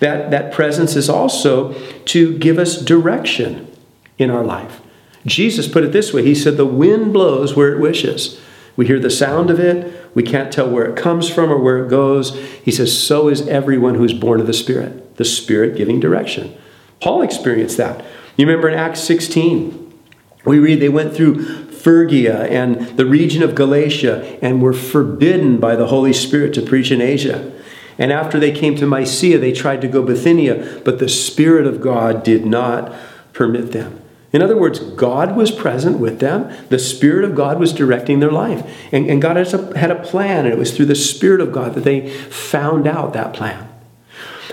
That, 0.00 0.30
that 0.30 0.52
presence 0.52 0.96
is 0.96 1.08
also 1.08 1.72
to 2.06 2.36
give 2.38 2.58
us 2.58 2.80
direction 2.80 3.70
in 4.18 4.30
our 4.30 4.44
life. 4.44 4.80
Jesus 5.26 5.68
put 5.68 5.84
it 5.84 5.92
this 5.92 6.12
way 6.12 6.24
He 6.24 6.34
said, 6.34 6.56
The 6.56 6.66
wind 6.66 7.12
blows 7.12 7.56
where 7.56 7.72
it 7.72 7.80
wishes. 7.80 8.40
We 8.76 8.86
hear 8.86 8.98
the 8.98 9.10
sound 9.10 9.50
of 9.50 9.60
it, 9.60 10.10
we 10.14 10.22
can't 10.22 10.52
tell 10.52 10.68
where 10.68 10.84
it 10.84 10.96
comes 10.96 11.28
from 11.28 11.50
or 11.50 11.58
where 11.58 11.84
it 11.84 11.88
goes. 11.88 12.36
He 12.64 12.70
says, 12.70 12.96
So 12.96 13.28
is 13.28 13.46
everyone 13.46 13.94
who's 13.94 14.12
born 14.12 14.40
of 14.40 14.46
the 14.46 14.52
Spirit, 14.52 15.16
the 15.16 15.24
Spirit 15.24 15.76
giving 15.76 16.00
direction. 16.00 16.56
Paul 17.00 17.22
experienced 17.22 17.76
that. 17.76 18.04
You 18.36 18.46
remember 18.46 18.68
in 18.68 18.78
Acts 18.78 19.00
16, 19.00 19.92
we 20.44 20.58
read 20.58 20.80
they 20.80 20.88
went 20.88 21.14
through 21.14 21.70
Phrygia 21.70 22.44
and 22.44 22.96
the 22.96 23.06
region 23.06 23.42
of 23.42 23.54
Galatia 23.54 24.38
and 24.42 24.62
were 24.62 24.72
forbidden 24.72 25.58
by 25.58 25.76
the 25.76 25.88
Holy 25.88 26.12
Spirit 26.12 26.54
to 26.54 26.62
preach 26.62 26.90
in 26.90 27.00
Asia. 27.00 27.52
And 27.98 28.12
after 28.12 28.40
they 28.40 28.52
came 28.52 28.76
to 28.76 28.86
Mysia, 28.86 29.38
they 29.38 29.52
tried 29.52 29.80
to 29.82 29.88
go 29.88 30.02
Bithynia, 30.02 30.82
but 30.84 30.98
the 30.98 31.08
Spirit 31.08 31.66
of 31.66 31.80
God 31.80 32.22
did 32.22 32.44
not 32.44 32.92
permit 33.32 33.72
them. 33.72 34.00
In 34.32 34.42
other 34.42 34.58
words, 34.58 34.80
God 34.80 35.36
was 35.36 35.52
present 35.52 36.00
with 36.00 36.18
them. 36.18 36.52
The 36.68 36.78
Spirit 36.80 37.24
of 37.24 37.36
God 37.36 37.60
was 37.60 37.72
directing 37.72 38.18
their 38.18 38.32
life. 38.32 38.68
And, 38.90 39.08
and 39.08 39.22
God 39.22 39.36
a, 39.36 39.78
had 39.78 39.92
a 39.92 40.02
plan, 40.02 40.44
and 40.44 40.52
it 40.52 40.58
was 40.58 40.76
through 40.76 40.86
the 40.86 40.96
Spirit 40.96 41.40
of 41.40 41.52
God 41.52 41.74
that 41.74 41.84
they 41.84 42.10
found 42.10 42.88
out 42.88 43.12
that 43.12 43.32
plan. 43.32 43.68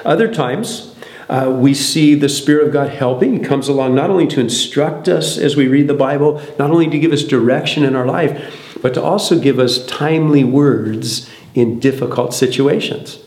Other 0.06 0.32
times, 0.32 0.95
uh, 1.27 1.49
we 1.49 1.73
see 1.73 2.13
the 2.13 2.30
Spirit 2.30 2.67
of 2.67 2.73
God 2.73 2.89
helping. 2.89 3.34
He 3.34 3.39
comes 3.39 3.67
along 3.67 3.95
not 3.95 4.12
only 4.12 4.27
to 4.27 4.39
instruct 4.39 5.08
us 5.08 5.38
as 5.39 5.56
we 5.56 5.67
read 5.67 5.88
the 5.88 5.95
Bible, 5.95 6.39
not 6.60 6.69
only 6.69 6.88
to 6.88 6.99
give 6.99 7.12
us 7.12 7.23
direction 7.23 7.84
in 7.84 7.95
our 7.95 8.06
life, 8.06 8.77
but 8.84 8.93
to 8.93 9.01
also 9.01 9.39
give 9.39 9.58
us 9.58 9.84
timely 9.88 10.43
words 10.43 11.27
in 11.56 11.80
difficult 11.80 12.36
situations. 12.36 13.20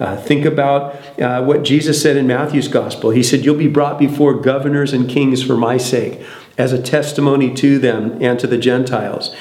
Uh, 0.00 0.16
think 0.16 0.46
about 0.46 0.96
uh, 1.20 1.44
what 1.44 1.62
Jesus 1.62 2.00
said 2.00 2.16
in 2.16 2.26
Matthew's 2.26 2.68
gospel. 2.68 3.10
He 3.10 3.22
said, 3.22 3.44
You'll 3.44 3.54
be 3.54 3.68
brought 3.68 3.98
before 3.98 4.32
governors 4.32 4.94
and 4.94 5.08
kings 5.08 5.42
for 5.42 5.58
my 5.58 5.76
sake, 5.76 6.22
as 6.56 6.72
a 6.72 6.82
testimony 6.82 7.54
to 7.56 7.78
them 7.78 8.20
and 8.22 8.40
to 8.40 8.46
the 8.46 8.56
Gentiles. 8.56 9.34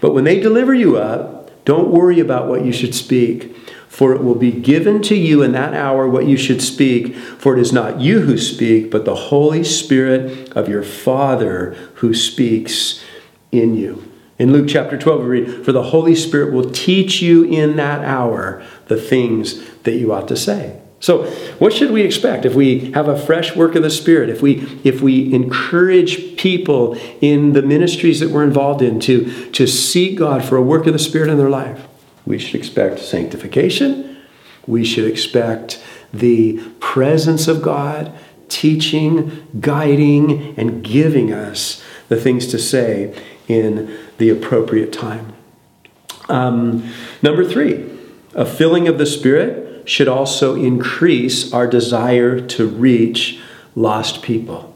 But 0.00 0.14
when 0.14 0.24
they 0.24 0.40
deliver 0.40 0.72
you 0.72 0.96
up, 0.96 1.64
don't 1.66 1.90
worry 1.90 2.18
about 2.18 2.48
what 2.48 2.64
you 2.64 2.72
should 2.72 2.94
speak, 2.94 3.54
for 3.88 4.14
it 4.14 4.22
will 4.22 4.34
be 4.34 4.52
given 4.52 5.02
to 5.02 5.14
you 5.14 5.42
in 5.42 5.52
that 5.52 5.74
hour 5.74 6.08
what 6.08 6.26
you 6.26 6.38
should 6.38 6.62
speak. 6.62 7.14
For 7.14 7.54
it 7.54 7.60
is 7.60 7.72
not 7.72 8.00
you 8.00 8.20
who 8.20 8.38
speak, 8.38 8.90
but 8.90 9.04
the 9.04 9.14
Holy 9.14 9.64
Spirit 9.64 10.50
of 10.56 10.68
your 10.68 10.82
Father 10.82 11.72
who 11.96 12.14
speaks 12.14 13.04
in 13.52 13.76
you. 13.76 14.10
In 14.38 14.52
Luke 14.52 14.68
chapter 14.68 14.98
12, 14.98 15.20
we 15.22 15.26
read, 15.26 15.64
For 15.64 15.72
the 15.72 15.84
Holy 15.84 16.14
Spirit 16.14 16.52
will 16.52 16.70
teach 16.70 17.22
you 17.22 17.44
in 17.44 17.76
that 17.76 18.04
hour 18.04 18.62
the 18.86 19.00
things 19.00 19.64
that 19.84 19.94
you 19.96 20.12
ought 20.12 20.28
to 20.28 20.36
say. 20.36 20.80
So, 20.98 21.24
what 21.58 21.72
should 21.72 21.90
we 21.90 22.02
expect 22.02 22.44
if 22.44 22.54
we 22.54 22.90
have 22.92 23.06
a 23.06 23.18
fresh 23.18 23.54
work 23.54 23.74
of 23.74 23.82
the 23.82 23.90
Spirit, 23.90 24.28
if 24.30 24.42
we, 24.42 24.80
if 24.82 25.00
we 25.00 25.32
encourage 25.32 26.36
people 26.36 26.94
in 27.20 27.52
the 27.52 27.62
ministries 27.62 28.20
that 28.20 28.30
we're 28.30 28.44
involved 28.44 28.82
in 28.82 28.98
to, 29.00 29.50
to 29.52 29.66
seek 29.66 30.18
God 30.18 30.44
for 30.44 30.56
a 30.56 30.62
work 30.62 30.86
of 30.86 30.92
the 30.92 30.98
Spirit 30.98 31.30
in 31.30 31.38
their 31.38 31.50
life? 31.50 31.86
We 32.26 32.38
should 32.38 32.56
expect 32.56 32.98
sanctification. 32.98 34.16
We 34.66 34.84
should 34.84 35.08
expect 35.08 35.82
the 36.12 36.60
presence 36.80 37.46
of 37.46 37.62
God 37.62 38.12
teaching, 38.48 39.46
guiding, 39.60 40.58
and 40.58 40.82
giving 40.82 41.32
us 41.32 41.82
the 42.08 42.16
things 42.16 42.46
to 42.48 42.58
say 42.58 43.14
in 43.48 43.96
the 44.18 44.30
appropriate 44.30 44.92
time. 44.92 45.32
Um, 46.28 46.92
number 47.22 47.44
three, 47.44 47.90
a 48.34 48.44
filling 48.44 48.88
of 48.88 48.98
the 48.98 49.06
Spirit 49.06 49.88
should 49.88 50.08
also 50.08 50.56
increase 50.56 51.52
our 51.52 51.66
desire 51.66 52.40
to 52.40 52.66
reach 52.66 53.40
lost 53.74 54.22
people. 54.22 54.74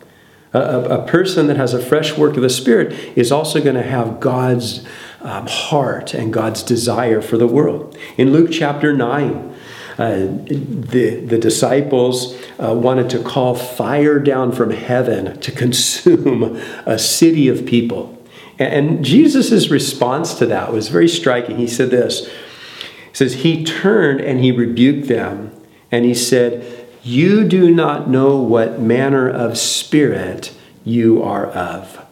A, 0.52 0.60
a, 0.60 1.06
person 1.06 1.46
that 1.46 1.56
has 1.56 1.74
a 1.74 1.82
fresh 1.82 2.16
work 2.18 2.36
of 2.36 2.42
the 2.42 2.50
Spirit 2.50 2.92
is 3.16 3.30
also 3.30 3.60
going 3.60 3.76
to 3.76 3.82
have 3.82 4.18
God's 4.18 4.84
um, 5.20 5.46
heart 5.46 6.12
and 6.12 6.32
God's 6.32 6.62
desire 6.62 7.20
for 7.20 7.36
the 7.36 7.46
world. 7.46 7.96
In 8.16 8.32
Luke 8.32 8.50
chapter 8.50 8.92
9, 8.92 9.54
uh, 9.98 10.08
the, 10.46 11.22
the 11.24 11.38
disciples 11.38 12.34
uh, 12.58 12.74
wanted 12.74 13.10
to 13.10 13.22
call 13.22 13.54
fire 13.54 14.18
down 14.18 14.50
from 14.50 14.70
heaven 14.70 15.38
to 15.40 15.52
consume 15.64 16.60
a 16.86 16.98
city 16.98 17.48
of 17.48 17.66
people. 17.66 18.19
And 18.60 19.02
Jesus' 19.02 19.70
response 19.70 20.34
to 20.34 20.46
that 20.46 20.70
was 20.70 20.88
very 20.88 21.08
striking. 21.08 21.56
He 21.56 21.66
said 21.66 21.90
this 21.90 22.28
He 22.28 23.14
says, 23.14 23.34
He 23.36 23.64
turned 23.64 24.20
and 24.20 24.38
he 24.38 24.52
rebuked 24.52 25.08
them, 25.08 25.50
and 25.90 26.04
he 26.04 26.14
said, 26.14 26.86
You 27.02 27.48
do 27.48 27.74
not 27.74 28.08
know 28.08 28.36
what 28.36 28.78
manner 28.78 29.28
of 29.28 29.56
spirit 29.56 30.54
you 30.84 31.22
are 31.22 31.46
of. 31.46 32.04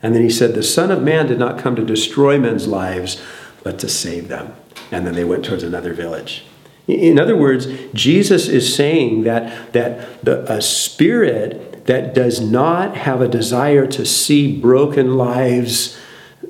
And 0.00 0.14
then 0.14 0.22
he 0.22 0.30
said, 0.30 0.54
The 0.54 0.62
Son 0.62 0.92
of 0.92 1.02
Man 1.02 1.26
did 1.26 1.40
not 1.40 1.58
come 1.58 1.74
to 1.74 1.84
destroy 1.84 2.38
men's 2.38 2.68
lives, 2.68 3.20
but 3.64 3.80
to 3.80 3.88
save 3.88 4.28
them. 4.28 4.54
And 4.92 5.04
then 5.04 5.14
they 5.14 5.24
went 5.24 5.44
towards 5.44 5.64
another 5.64 5.92
village. 5.92 6.44
In 6.86 7.18
other 7.18 7.36
words, 7.36 7.66
Jesus 7.92 8.46
is 8.46 8.72
saying 8.72 9.24
that, 9.24 9.72
that 9.72 10.24
the, 10.24 10.50
a 10.50 10.62
spirit 10.62 11.75
that 11.86 12.14
does 12.14 12.40
not 12.40 12.96
have 12.96 13.20
a 13.20 13.28
desire 13.28 13.86
to 13.86 14.04
see 14.04 14.58
broken 14.60 15.16
lives 15.16 15.98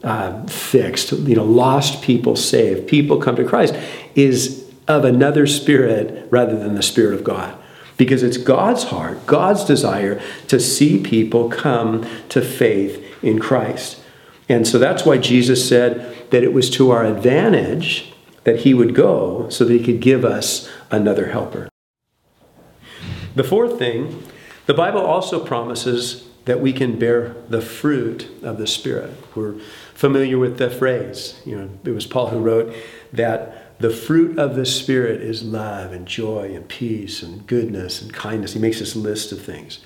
uh, 0.03 0.47
fixed, 0.47 1.13
you 1.13 1.37
know, 1.37 1.45
lost 1.45 2.03
people 2.03 2.37
saved, 2.37 2.89
people 2.89 3.19
come 3.19 3.37
to 3.37 3.45
Christ, 3.45 3.75
is 4.15 4.71
of 4.89 5.05
another 5.05 5.47
spirit 5.47 6.29
rather 6.31 6.59
than 6.59 6.75
the 6.75 6.83
Spirit 6.83 7.15
of 7.15 7.25
God. 7.25 7.57
Because 7.97 8.23
it's 8.23 8.37
God's 8.37 8.85
heart, 8.85 9.27
God's 9.27 9.65
desire 9.65 10.21
to 10.49 10.61
see 10.61 11.03
people 11.03 11.49
come 11.49 12.07
to 12.29 12.43
faith 12.43 13.03
in 13.23 13.39
Christ. 13.39 14.03
And 14.49 14.69
so 14.69 14.79
that's 14.79 15.05
why 15.05 15.19
Jesus 15.19 15.67
said 15.67 16.15
that 16.31 16.45
it 16.45 16.53
was 16.53 16.71
to 16.71 16.91
our 16.91 17.05
advantage 17.05 18.13
that 18.45 18.61
he 18.61 18.75
would 18.75 18.95
go 18.95 19.49
so 19.49 19.65
that 19.65 19.73
he 19.73 19.85
could 19.85 20.01
give 20.01 20.25
us 20.25 20.71
another 20.91 21.31
helper. 21.31 21.69
The 23.35 23.45
fourth 23.45 23.79
thing, 23.79 24.23
the 24.67 24.75
Bible 24.75 25.01
also 25.01 25.45
promises 25.45 26.29
that 26.45 26.61
we 26.61 26.73
can 26.73 26.99
bear 26.99 27.35
the 27.49 27.61
fruit 27.61 28.29
of 28.43 28.59
the 28.59 28.67
Spirit. 28.67 29.13
We're 29.35 29.59
familiar 29.95 30.39
with 30.39 30.59
the 30.59 30.71
phrase. 30.71 31.41
You 31.45 31.57
know, 31.57 31.71
it 31.85 31.91
was 31.91 32.07
Paul 32.07 32.29
who 32.29 32.39
wrote 32.39 32.75
that 33.13 33.79
the 33.81 33.91
fruit 33.91 34.39
of 34.39 34.55
the 34.55 34.65
Spirit 34.65 35.21
is 35.21 35.43
love 35.43 35.93
and 35.93 36.07
joy 36.07 36.55
and 36.55 36.67
peace 36.69 37.23
and 37.23 37.47
goodness 37.47 38.01
and 38.01 38.13
kindness. 38.13 38.55
He 38.55 38.61
makes 38.61 38.79
this 38.79 38.97
list 38.97 39.33
of 39.33 39.43
things. 39.43 39.81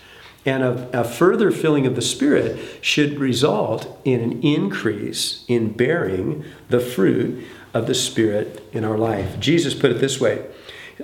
And 0.47 0.62
a, 0.62 1.01
a, 1.01 1.05
further 1.05 1.51
filling 1.51 1.87
of 1.87 1.97
the 1.97 2.03
Spirit 2.03 2.59
should 2.81 3.19
result 3.19 4.01
in 4.05 4.21
an 4.21 4.43
increase 4.43 5.45
in 5.49 5.73
bearing 5.73 6.45
the 6.69 6.81
fruit 6.81 7.45
of 7.75 7.87
the 7.87 7.95
Spirit 7.95 8.66
in 8.73 8.85
our 8.85 8.97
life. 8.97 9.38
Jesus 9.38 9.75
put 9.75 9.90
it 9.90 10.01
this 10.01 10.21
way 10.21 10.47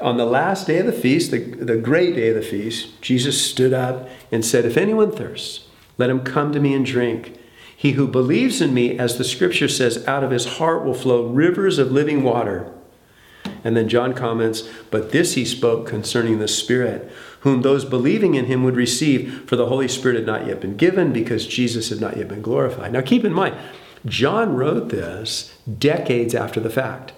On 0.01 0.17
the 0.17 0.25
last 0.25 0.67
day 0.67 0.79
of 0.79 0.87
the 0.87 0.93
feast, 0.93 1.31
the, 1.31 1.39
the 1.39 1.77
great 1.77 2.15
day 2.15 2.29
of 2.29 2.35
the 2.37 2.43
feast, 2.43 3.01
Jesus 3.01 3.51
stood 3.51 3.73
up 3.73 4.09
and 4.31 4.45
said, 4.45 4.65
If 4.65 4.77
anyone 4.77 5.11
thirsts, 5.11 5.67
let 5.99 6.11
him 6.11 6.21
come 6.21 6.53
to 6.53 6.61
me 6.61 6.75
and 6.75 6.85
drink. 6.85 7.39
He 7.77 7.93
who 7.93 8.09
believes 8.09 8.61
in 8.61 8.73
me, 8.73 8.99
as 8.99 9.19
the 9.19 9.25
scripture 9.25 9.69
says, 9.69 10.07
out 10.07 10.25
of 10.25 10.31
his 10.31 10.57
heart 10.57 10.85
will 10.85 10.95
flow 10.95 11.27
rivers 11.27 11.79
of 11.79 11.93
living 11.93 12.23
water. 12.23 12.73
And 13.63 13.77
then 13.77 13.89
John 13.89 14.15
comments, 14.15 14.69
But 14.91 15.13
this 15.13 15.35
he 15.35 15.45
spoke 15.45 15.87
concerning 15.87 16.39
the 16.39 16.49
Spirit, 16.49 17.11
whom 17.41 17.63
those 17.63 17.85
believing 17.85 18.35
in 18.35 18.47
him 18.47 18.65
would 18.65 18.77
receive, 18.77 19.45
for 19.47 19.57
the 19.57 19.67
Holy 19.67 19.89
Spirit 19.89 20.17
had 20.17 20.27
not 20.27 20.47
yet 20.47 20.61
been 20.61 20.77
given 20.77 21.13
because 21.13 21.47
Jesus 21.47 21.91
had 21.91 22.01
not 22.01 22.17
yet 22.17 22.29
been 22.29 22.43
glorified. 22.43 22.93
Now 22.93 23.03
keep 23.03 23.25
in 23.25 23.33
mind, 23.33 23.57
John 24.05 24.55
wrote 24.55 24.89
this 24.89 25.55
decades 25.79 26.35
after 26.35 26.61
the 26.61 26.71
fact. 26.71 27.13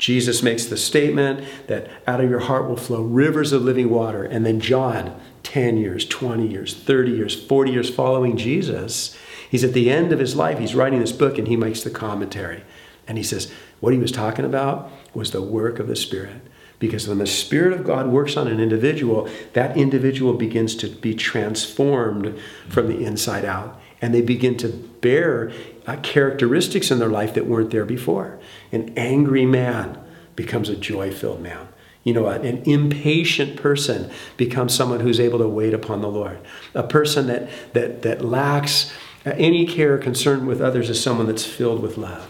Jesus 0.00 0.42
makes 0.42 0.64
the 0.64 0.78
statement 0.78 1.46
that 1.66 1.90
out 2.06 2.22
of 2.22 2.30
your 2.30 2.40
heart 2.40 2.66
will 2.66 2.76
flow 2.76 3.02
rivers 3.02 3.52
of 3.52 3.62
living 3.62 3.90
water. 3.90 4.24
And 4.24 4.46
then 4.46 4.58
John, 4.58 5.20
10 5.42 5.76
years, 5.76 6.06
20 6.06 6.48
years, 6.48 6.74
30 6.74 7.10
years, 7.12 7.38
40 7.38 7.70
years 7.70 7.94
following 7.94 8.38
Jesus, 8.38 9.14
he's 9.50 9.62
at 9.62 9.74
the 9.74 9.90
end 9.90 10.10
of 10.10 10.18
his 10.18 10.34
life. 10.34 10.58
He's 10.58 10.74
writing 10.74 11.00
this 11.00 11.12
book 11.12 11.36
and 11.36 11.46
he 11.46 11.54
makes 11.54 11.82
the 11.82 11.90
commentary. 11.90 12.64
And 13.06 13.18
he 13.18 13.24
says, 13.24 13.52
what 13.80 13.92
he 13.92 13.98
was 13.98 14.10
talking 14.10 14.46
about 14.46 14.90
was 15.12 15.32
the 15.32 15.42
work 15.42 15.78
of 15.78 15.86
the 15.86 15.96
Spirit. 15.96 16.40
Because 16.78 17.06
when 17.06 17.18
the 17.18 17.26
Spirit 17.26 17.78
of 17.78 17.84
God 17.84 18.08
works 18.08 18.38
on 18.38 18.48
an 18.48 18.58
individual, 18.58 19.28
that 19.52 19.76
individual 19.76 20.32
begins 20.32 20.74
to 20.76 20.88
be 20.88 21.14
transformed 21.14 22.38
from 22.70 22.88
the 22.88 23.04
inside 23.04 23.44
out. 23.44 23.78
And 24.02 24.14
they 24.14 24.22
begin 24.22 24.56
to 24.58 24.68
bear 24.68 25.52
uh, 25.86 25.96
characteristics 26.02 26.90
in 26.90 26.98
their 26.98 27.08
life 27.08 27.34
that 27.34 27.46
weren't 27.46 27.70
there 27.70 27.84
before. 27.84 28.38
An 28.72 28.92
angry 28.96 29.44
man 29.44 29.98
becomes 30.36 30.68
a 30.68 30.76
joy 30.76 31.10
filled 31.10 31.42
man. 31.42 31.68
You 32.02 32.14
know, 32.14 32.26
an 32.28 32.62
impatient 32.64 33.60
person 33.60 34.10
becomes 34.38 34.74
someone 34.74 35.00
who's 35.00 35.20
able 35.20 35.38
to 35.38 35.48
wait 35.48 35.74
upon 35.74 36.00
the 36.00 36.08
Lord. 36.08 36.38
A 36.74 36.82
person 36.82 37.26
that, 37.26 37.50
that, 37.74 38.02
that 38.02 38.24
lacks 38.24 38.90
any 39.26 39.66
care 39.66 39.94
or 39.94 39.98
concern 39.98 40.46
with 40.46 40.62
others 40.62 40.88
is 40.88 41.02
someone 41.02 41.26
that's 41.26 41.44
filled 41.44 41.82
with 41.82 41.98
love. 41.98 42.26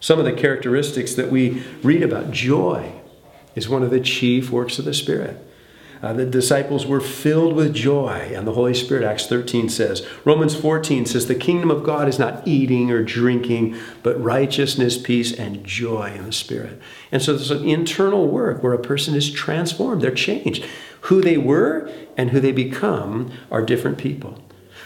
Some 0.00 0.18
of 0.18 0.24
the 0.24 0.32
characteristics 0.32 1.14
that 1.14 1.30
we 1.30 1.62
read 1.82 2.02
about, 2.02 2.32
joy 2.32 2.92
is 3.54 3.68
one 3.68 3.82
of 3.82 3.90
the 3.90 4.00
chief 4.00 4.50
works 4.50 4.78
of 4.78 4.84
the 4.84 4.94
Spirit. 4.94 5.44
Uh, 6.00 6.12
the 6.12 6.24
disciples 6.24 6.86
were 6.86 7.00
filled 7.00 7.54
with 7.54 7.74
joy, 7.74 8.30
and 8.34 8.46
the 8.46 8.52
Holy 8.52 8.74
Spirit, 8.74 9.04
Acts 9.04 9.26
13 9.26 9.68
says. 9.68 10.06
Romans 10.24 10.54
14 10.54 11.06
says, 11.06 11.26
The 11.26 11.34
kingdom 11.34 11.70
of 11.70 11.82
God 11.82 12.08
is 12.08 12.18
not 12.18 12.46
eating 12.46 12.90
or 12.90 13.02
drinking, 13.02 13.76
but 14.02 14.22
righteousness, 14.22 14.96
peace, 14.96 15.32
and 15.32 15.64
joy 15.64 16.12
in 16.14 16.24
the 16.24 16.32
Spirit. 16.32 16.80
And 17.10 17.20
so 17.20 17.34
there's 17.34 17.50
an 17.50 17.68
internal 17.68 18.28
work 18.28 18.62
where 18.62 18.74
a 18.74 18.78
person 18.78 19.14
is 19.14 19.30
transformed, 19.30 20.02
they're 20.02 20.12
changed. 20.12 20.64
Who 21.02 21.20
they 21.20 21.36
were 21.36 21.90
and 22.16 22.30
who 22.30 22.40
they 22.40 22.52
become 22.52 23.32
are 23.50 23.64
different 23.64 23.98
people. 23.98 24.42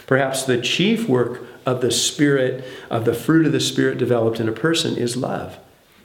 Perhaps 0.07 0.45
the 0.45 0.61
chief 0.61 1.09
work 1.09 1.43
of 1.67 1.81
the 1.81 1.91
Spirit, 1.91 2.65
of 2.91 3.05
the 3.05 3.15
fruit 3.15 3.47
of 3.47 3.53
the 3.53 3.61
Spirit 3.61 3.99
developed 3.99 4.41
in 4.41 4.49
a 4.49 4.53
person 4.53 4.97
is 4.97 5.17
love. 5.17 5.59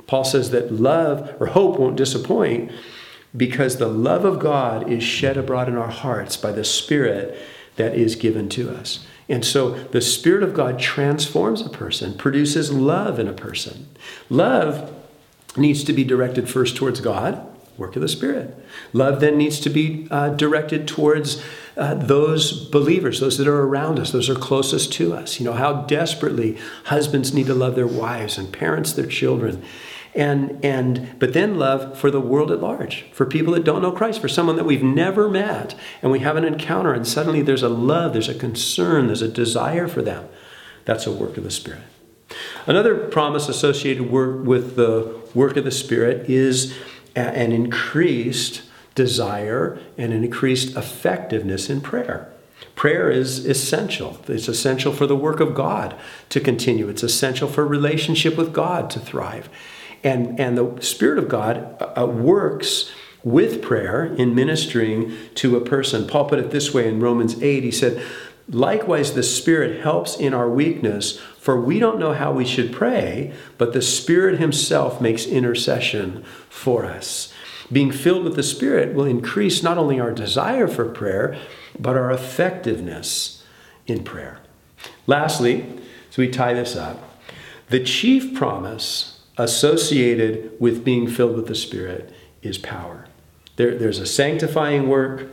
Paul 0.05 0.23
says 0.23 0.51
that 0.51 0.71
love 0.71 1.35
or 1.39 1.47
hope 1.47 1.79
won't 1.79 1.97
disappoint 1.97 2.71
because 3.37 3.77
the 3.77 3.87
love 3.87 4.25
of 4.25 4.39
God 4.39 4.89
is 4.91 5.03
shed 5.03 5.37
abroad 5.37 5.69
in 5.69 5.77
our 5.77 5.91
hearts 5.91 6.35
by 6.35 6.51
the 6.51 6.63
Spirit 6.63 7.39
that 7.75 7.95
is 7.95 8.15
given 8.15 8.49
to 8.49 8.69
us. 8.71 9.05
And 9.29 9.45
so 9.45 9.71
the 9.71 10.01
Spirit 10.01 10.43
of 10.43 10.53
God 10.53 10.79
transforms 10.79 11.61
a 11.61 11.69
person, 11.69 12.17
produces 12.17 12.71
love 12.71 13.19
in 13.19 13.27
a 13.27 13.33
person. 13.33 13.87
Love 14.29 14.93
needs 15.55 15.83
to 15.83 15.93
be 15.93 16.03
directed 16.03 16.49
first 16.49 16.75
towards 16.75 17.01
God, 17.01 17.45
work 17.77 17.95
of 17.95 18.01
the 18.01 18.07
Spirit. 18.07 18.57
Love 18.93 19.19
then 19.19 19.37
needs 19.37 19.59
to 19.59 19.69
be 19.69 20.07
uh, 20.09 20.29
directed 20.29 20.87
towards 20.87 21.43
uh, 21.75 21.93
those 21.93 22.67
believers, 22.69 23.19
those 23.19 23.37
that 23.37 23.47
are 23.47 23.61
around 23.61 23.99
us, 23.99 24.11
those 24.11 24.29
are 24.29 24.35
closest 24.35 24.91
to 24.93 25.13
us. 25.13 25.39
You 25.39 25.45
know, 25.45 25.53
how 25.53 25.81
desperately 25.83 26.57
husbands 26.85 27.33
need 27.33 27.45
to 27.47 27.53
love 27.53 27.75
their 27.75 27.85
wives 27.85 28.37
and 28.37 28.51
parents 28.51 28.93
their 28.93 29.05
children 29.05 29.63
and 30.17 30.63
and 30.65 31.17
but 31.19 31.33
then 31.33 31.57
love 31.57 31.97
for 31.97 32.11
the 32.11 32.19
world 32.19 32.51
at 32.51 32.59
large 32.59 33.05
for 33.13 33.25
people 33.25 33.53
that 33.53 33.63
don't 33.63 33.81
know 33.81 33.91
christ 33.91 34.19
for 34.19 34.27
someone 34.27 34.55
that 34.55 34.65
we've 34.65 34.83
never 34.83 35.29
met 35.29 35.75
and 36.01 36.11
we 36.11 36.19
have 36.19 36.35
an 36.35 36.43
encounter 36.43 36.93
and 36.93 37.07
suddenly 37.07 37.41
there's 37.41 37.63
a 37.63 37.69
love 37.69 38.11
there's 38.13 38.27
a 38.27 38.33
concern 38.33 39.07
there's 39.07 39.21
a 39.21 39.27
desire 39.27 39.87
for 39.87 40.01
them 40.01 40.27
that's 40.83 41.05
a 41.05 41.11
work 41.11 41.37
of 41.37 41.43
the 41.43 41.51
spirit 41.51 41.81
another 42.65 42.95
promise 42.95 43.47
associated 43.47 44.11
with 44.11 44.75
the 44.75 45.21
work 45.33 45.55
of 45.55 45.63
the 45.63 45.71
spirit 45.71 46.27
is 46.29 46.75
an 47.15 47.51
increased 47.51 48.63
desire 48.95 49.79
and 49.97 50.11
an 50.11 50.23
increased 50.23 50.75
effectiveness 50.75 51.69
in 51.69 51.79
prayer 51.79 52.31
Prayer 52.75 53.09
is 53.09 53.45
essential. 53.45 54.19
It's 54.27 54.47
essential 54.47 54.93
for 54.93 55.07
the 55.07 55.15
work 55.15 55.39
of 55.39 55.55
God 55.55 55.95
to 56.29 56.39
continue. 56.39 56.89
It's 56.89 57.01
essential 57.01 57.47
for 57.47 57.65
relationship 57.65 58.37
with 58.37 58.53
God 58.53 58.91
to 58.91 58.99
thrive. 58.99 59.49
And, 60.03 60.39
and 60.39 60.57
the 60.57 60.81
Spirit 60.81 61.17
of 61.17 61.27
God 61.27 61.75
uh, 61.79 62.03
uh, 62.03 62.05
works 62.05 62.91
with 63.23 63.61
prayer 63.61 64.05
in 64.05 64.35
ministering 64.35 65.15
to 65.35 65.57
a 65.57 65.61
person. 65.61 66.07
Paul 66.07 66.29
put 66.29 66.39
it 66.39 66.51
this 66.51 66.73
way 66.73 66.87
in 66.87 66.99
Romans 66.99 67.41
8 67.41 67.63
he 67.63 67.71
said, 67.71 68.01
Likewise, 68.49 69.13
the 69.13 69.23
Spirit 69.23 69.81
helps 69.81 70.15
in 70.15 70.33
our 70.33 70.49
weakness, 70.49 71.19
for 71.37 71.59
we 71.59 71.79
don't 71.79 71.99
know 71.99 72.13
how 72.13 72.31
we 72.31 72.45
should 72.45 72.71
pray, 72.71 73.33
but 73.57 73.73
the 73.73 73.81
Spirit 73.81 74.39
Himself 74.39 75.01
makes 75.01 75.25
intercession 75.25 76.23
for 76.47 76.85
us. 76.85 77.33
Being 77.69 77.91
filled 77.91 78.23
with 78.23 78.37
the 78.37 78.43
Spirit 78.43 78.95
will 78.95 79.03
increase 79.03 79.61
not 79.61 79.77
only 79.77 79.99
our 79.99 80.13
desire 80.13 80.69
for 80.69 80.85
prayer, 80.85 81.37
but 81.77 81.97
our 81.97 82.09
effectiveness 82.09 83.43
in 83.85 84.03
prayer. 84.03 84.39
Lastly, 85.05 85.65
as 86.09 86.17
we 86.17 86.29
tie 86.29 86.53
this 86.53 86.77
up, 86.77 87.19
the 87.69 87.83
chief 87.83 88.33
promise 88.33 89.16
associated 89.37 90.51
with 90.59 90.83
being 90.83 91.07
filled 91.07 91.35
with 91.35 91.47
the 91.47 91.55
Spirit 91.55 92.13
is 92.41 92.57
power. 92.57 93.05
There, 93.55 93.75
there's 93.75 93.99
a 93.99 94.05
sanctifying 94.05 94.87
work, 94.87 95.27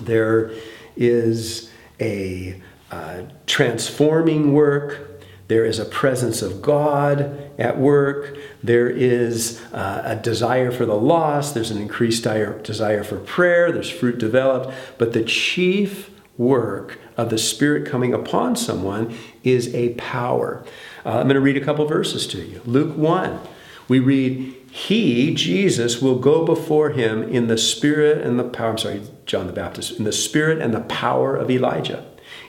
there 0.00 0.52
is 0.96 1.70
a 2.00 2.60
uh, 2.90 3.22
transforming 3.46 4.52
work, 4.52 5.22
there 5.48 5.64
is 5.64 5.78
a 5.78 5.84
presence 5.84 6.40
of 6.42 6.62
God 6.62 7.50
at 7.58 7.78
work, 7.78 8.36
there 8.62 8.88
is 8.88 9.62
uh, 9.72 10.02
a 10.04 10.16
desire 10.16 10.70
for 10.70 10.86
the 10.86 10.94
lost, 10.94 11.54
there's 11.54 11.70
an 11.70 11.80
increased 11.80 12.22
desire, 12.22 12.58
desire 12.62 13.04
for 13.04 13.18
prayer, 13.18 13.70
there's 13.70 13.90
fruit 13.90 14.18
developed, 14.18 14.74
but 14.96 15.12
the 15.12 15.22
chief 15.22 16.10
work 16.36 16.98
of 17.16 17.30
the 17.30 17.38
Spirit 17.38 17.86
coming 17.86 18.12
upon 18.12 18.56
someone 18.56 19.16
is 19.42 19.72
a 19.74 19.94
power. 19.94 20.64
Uh, 21.04 21.18
I'm 21.18 21.24
going 21.24 21.34
to 21.34 21.40
read 21.40 21.56
a 21.56 21.64
couple 21.64 21.86
verses 21.86 22.26
to 22.28 22.38
you. 22.38 22.60
Luke 22.64 22.96
1, 22.96 23.40
we 23.88 23.98
read, 23.98 24.54
he, 24.70 25.34
Jesus, 25.34 26.00
will 26.00 26.18
go 26.18 26.44
before 26.44 26.90
him 26.90 27.22
in 27.22 27.46
the 27.46 27.58
spirit 27.58 28.26
and 28.26 28.38
the 28.38 28.44
power, 28.44 28.70
I'm 28.70 28.78
sorry, 28.78 29.02
John 29.26 29.46
the 29.46 29.52
Baptist, 29.52 29.98
in 29.98 30.04
the 30.04 30.12
spirit 30.12 30.60
and 30.60 30.72
the 30.72 30.80
power 30.80 31.36
of 31.36 31.50
Elijah. 31.50 32.04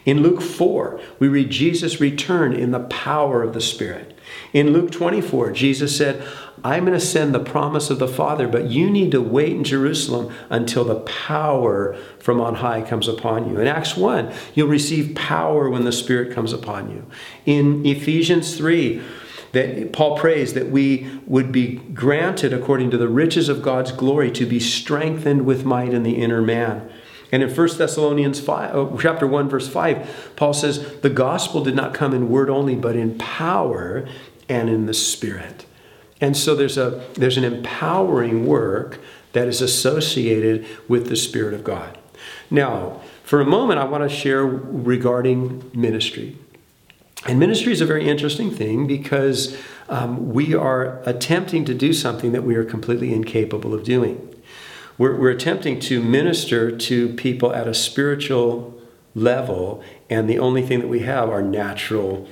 In 0.06 0.22
Luke 0.22 0.42
4, 0.42 1.00
we 1.20 1.28
read 1.28 1.50
Jesus 1.50 2.00
return 2.00 2.54
in 2.54 2.72
the 2.72 2.80
power 2.80 3.44
of 3.44 3.54
the 3.54 3.62
Spirit. 3.62 4.15
In 4.56 4.72
Luke 4.72 4.90
24, 4.90 5.52
Jesus 5.52 5.98
said, 5.98 6.26
I'm 6.64 6.86
going 6.86 6.98
to 6.98 7.06
send 7.06 7.36
the 7.36 7.42
promise 7.42 7.90
of 7.90 8.00
the 8.00 8.08
Father, 8.08 8.48
but 8.48 8.70
you 8.70 8.90
need 8.90 9.12
to 9.12 9.22
wait 9.22 9.52
in 9.52 9.66
Jerusalem 9.66 10.34
until 10.50 10.86
the 10.86 11.02
power 11.02 11.98
from 12.20 12.40
on 12.40 12.56
high 12.56 12.82
comes 12.82 13.10
upon 13.10 13.50
you. 13.50 13.60
In 13.60 13.68
Acts 13.68 13.98
1, 13.98 14.32
you'll 14.54 14.70
receive 14.70 15.14
power 15.14 15.70
when 15.70 15.84
the 15.84 15.92
Spirit 15.92 16.34
comes 16.34 16.54
upon 16.54 16.90
you. 16.90 17.06
In 17.46 17.86
Ephesians 17.86 18.56
3, 18.56 19.04
that 19.52 19.92
Paul 19.92 20.18
prays 20.18 20.54
that 20.54 20.72
we 20.72 21.20
would 21.26 21.52
be 21.52 21.76
granted 21.94 22.54
according 22.54 22.92
to 22.92 22.98
the 22.98 23.10
riches 23.10 23.50
of 23.50 23.62
God's 23.62 23.92
glory 23.92 24.32
to 24.32 24.46
be 24.46 24.62
strengthened 24.62 25.46
with 25.46 25.66
might 25.66 25.94
in 25.94 26.04
the 26.04 26.16
inner 26.16 26.42
man. 26.42 26.90
And 27.30 27.44
in 27.44 27.54
1 27.54 27.78
Thessalonians 27.78 28.40
5, 28.40 28.76
uh, 28.76 28.98
chapter 29.02 29.28
1, 29.28 29.50
verse 29.50 29.68
5, 29.68 30.34
Paul 30.38 30.54
says, 30.54 31.00
The 31.02 31.10
gospel 31.10 31.62
did 31.62 31.76
not 31.76 31.94
come 31.94 32.14
in 32.14 32.30
word 32.30 32.50
only, 32.50 32.76
but 32.76 32.96
in 32.96 33.18
power 33.18 34.08
and 34.50 34.70
in 34.70 34.86
the 34.86 34.94
Spirit. 34.94 35.66
And 36.22 36.36
so 36.36 36.56
there's, 36.56 36.78
a, 36.78 37.06
there's 37.14 37.38
an 37.38 37.44
empowering 37.44 38.46
work 38.46 39.00
that 39.34 39.48
is 39.48 39.62
associated 39.62 40.66
with 40.88 41.10
the 41.10 41.16
Spirit 41.16 41.54
of 41.54 41.64
God. 41.64 41.98
Now, 42.50 43.02
for 43.24 43.42
a 43.42 43.46
moment, 43.46 43.80
I 43.80 43.86
want 43.86 44.10
to 44.10 44.16
share 44.16 44.46
regarding 44.46 45.72
ministry. 45.74 46.38
And 47.28 47.40
ministry 47.40 47.72
is 47.72 47.82
a 47.82 47.86
very 47.86 48.08
interesting 48.08 48.52
thing 48.52 48.86
because 48.86 49.58
um, 49.90 50.32
we 50.32 50.54
are 50.54 51.02
attempting 51.04 51.66
to 51.66 51.74
do 51.74 51.92
something 51.92 52.32
that 52.34 52.44
we 52.44 52.56
are 52.56 52.64
completely 52.64 53.14
incapable 53.14 53.74
of 53.74 53.84
doing. 53.84 54.36
We're, 54.98 55.16
we're 55.18 55.32
attempting 55.32 55.80
to 55.82 56.02
minister 56.02 56.76
to 56.76 57.10
people 57.16 57.54
at 57.54 57.68
a 57.68 57.74
spiritual 57.74 58.80
level, 59.16 59.84
and 60.10 60.30
the 60.30 60.40
only 60.40 60.62
thing 60.62 60.80
that 60.80 60.88
we 60.88 61.00
have 61.00 61.30
are 61.30 61.42
natural 61.42 62.28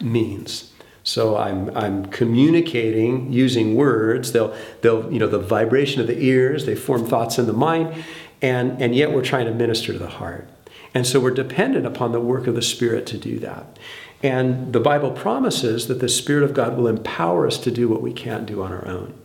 means. 0.00 0.71
So 1.04 1.36
I'm, 1.36 1.76
I'm 1.76 2.06
communicating 2.06 3.32
using 3.32 3.74
words. 3.74 4.32
They'll, 4.32 4.56
they'll, 4.82 5.12
you 5.12 5.18
know, 5.18 5.26
the 5.26 5.38
vibration 5.38 6.00
of 6.00 6.06
the 6.06 6.20
ears, 6.22 6.66
they 6.66 6.74
form 6.74 7.06
thoughts 7.06 7.38
in 7.38 7.46
the 7.46 7.52
mind, 7.52 8.04
and, 8.40 8.80
and 8.80 8.94
yet 8.94 9.12
we're 9.12 9.24
trying 9.24 9.46
to 9.46 9.52
minister 9.52 9.92
to 9.92 9.98
the 9.98 10.08
heart. 10.08 10.48
And 10.94 11.06
so 11.06 11.18
we're 11.18 11.30
dependent 11.30 11.86
upon 11.86 12.12
the 12.12 12.20
work 12.20 12.46
of 12.46 12.54
the 12.54 12.62
Spirit 12.62 13.06
to 13.06 13.18
do 13.18 13.38
that. 13.40 13.78
And 14.22 14.72
the 14.72 14.80
Bible 14.80 15.10
promises 15.10 15.88
that 15.88 16.00
the 16.00 16.08
Spirit 16.08 16.44
of 16.44 16.54
God 16.54 16.76
will 16.76 16.86
empower 16.86 17.46
us 17.46 17.58
to 17.58 17.70
do 17.70 17.88
what 17.88 18.02
we 18.02 18.12
can't 18.12 18.46
do 18.46 18.62
on 18.62 18.72
our 18.72 18.86
own. 18.86 19.18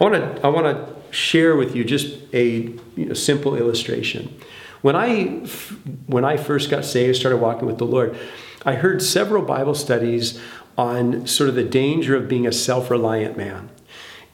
I 0.00 0.04
want 0.04 0.14
to, 0.14 0.46
I 0.46 0.48
want 0.48 0.66
to 0.66 1.14
share 1.14 1.56
with 1.56 1.76
you 1.76 1.84
just 1.84 2.16
a 2.32 2.74
you 2.96 3.04
know, 3.06 3.14
simple 3.14 3.54
illustration. 3.56 4.34
When 4.80 4.96
I, 4.96 5.46
when 6.06 6.24
I 6.24 6.36
first 6.36 6.70
got 6.70 6.84
saved, 6.84 7.16
started 7.16 7.38
walking 7.38 7.66
with 7.66 7.78
the 7.78 7.84
Lord, 7.84 8.16
I 8.64 8.74
heard 8.74 9.02
several 9.02 9.42
Bible 9.42 9.74
studies 9.74 10.40
on 10.78 11.26
sort 11.26 11.50
of 11.50 11.56
the 11.56 11.64
danger 11.64 12.16
of 12.16 12.28
being 12.28 12.46
a 12.46 12.52
self 12.52 12.90
reliant 12.90 13.36
man. 13.36 13.68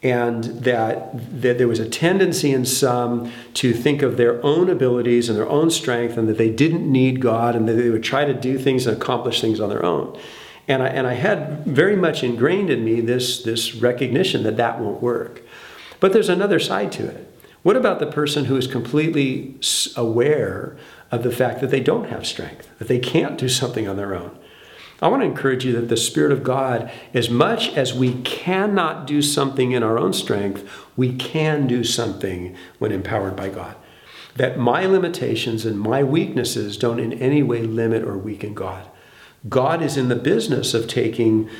And 0.02 0.44
that, 0.44 1.40
that 1.40 1.56
there 1.56 1.66
was 1.66 1.80
a 1.80 1.88
tendency 1.88 2.52
in 2.52 2.66
some 2.66 3.32
to 3.54 3.72
think 3.72 4.02
of 4.02 4.18
their 4.18 4.44
own 4.44 4.68
abilities 4.68 5.30
and 5.30 5.38
their 5.38 5.48
own 5.48 5.70
strength, 5.70 6.18
and 6.18 6.28
that 6.28 6.36
they 6.36 6.50
didn't 6.50 6.90
need 6.90 7.22
God, 7.22 7.56
and 7.56 7.66
that 7.66 7.72
they 7.72 7.88
would 7.88 8.04
try 8.04 8.26
to 8.26 8.34
do 8.34 8.58
things 8.58 8.86
and 8.86 8.94
accomplish 8.94 9.40
things 9.40 9.60
on 9.60 9.70
their 9.70 9.82
own. 9.82 10.20
And 10.68 10.82
I, 10.82 10.88
and 10.88 11.06
I 11.06 11.14
had 11.14 11.64
very 11.64 11.96
much 11.96 12.22
ingrained 12.22 12.68
in 12.68 12.84
me 12.84 13.00
this, 13.00 13.42
this 13.42 13.74
recognition 13.74 14.42
that 14.42 14.58
that 14.58 14.78
won't 14.78 15.02
work. 15.02 15.42
But 16.00 16.12
there's 16.12 16.28
another 16.28 16.58
side 16.60 16.92
to 16.92 17.06
it. 17.06 17.30
What 17.62 17.76
about 17.76 17.98
the 17.98 18.06
person 18.06 18.44
who 18.44 18.56
is 18.56 18.66
completely 18.66 19.58
aware 19.96 20.76
of 21.10 21.22
the 21.22 21.30
fact 21.30 21.62
that 21.62 21.70
they 21.70 21.80
don't 21.80 22.10
have 22.10 22.26
strength, 22.26 22.68
that 22.78 22.88
they 22.88 22.98
can't 22.98 23.38
do 23.38 23.48
something 23.48 23.88
on 23.88 23.96
their 23.96 24.14
own? 24.14 24.38
I 25.02 25.08
want 25.08 25.22
to 25.22 25.26
encourage 25.26 25.64
you 25.64 25.72
that 25.72 25.88
the 25.88 25.96
Spirit 25.96 26.32
of 26.32 26.44
God, 26.44 26.90
as 27.12 27.28
much 27.28 27.68
as 27.76 27.92
we 27.92 28.14
cannot 28.22 29.06
do 29.06 29.20
something 29.22 29.72
in 29.72 29.82
our 29.82 29.98
own 29.98 30.12
strength, 30.12 30.68
we 30.96 31.14
can 31.14 31.66
do 31.66 31.84
something 31.84 32.56
when 32.78 32.92
empowered 32.92 33.36
by 33.36 33.48
God. 33.48 33.76
That 34.36 34.58
my 34.58 34.86
limitations 34.86 35.64
and 35.64 35.78
my 35.78 36.02
weaknesses 36.02 36.76
don't 36.76 37.00
in 37.00 37.12
any 37.14 37.42
way 37.42 37.62
limit 37.62 38.04
or 38.04 38.16
weaken 38.16 38.54
God. 38.54 38.88
God 39.48 39.82
is 39.82 39.96
in 39.96 40.08
the 40.08 40.16
business 40.16 40.74
of 40.74 40.88
taking 40.88 41.50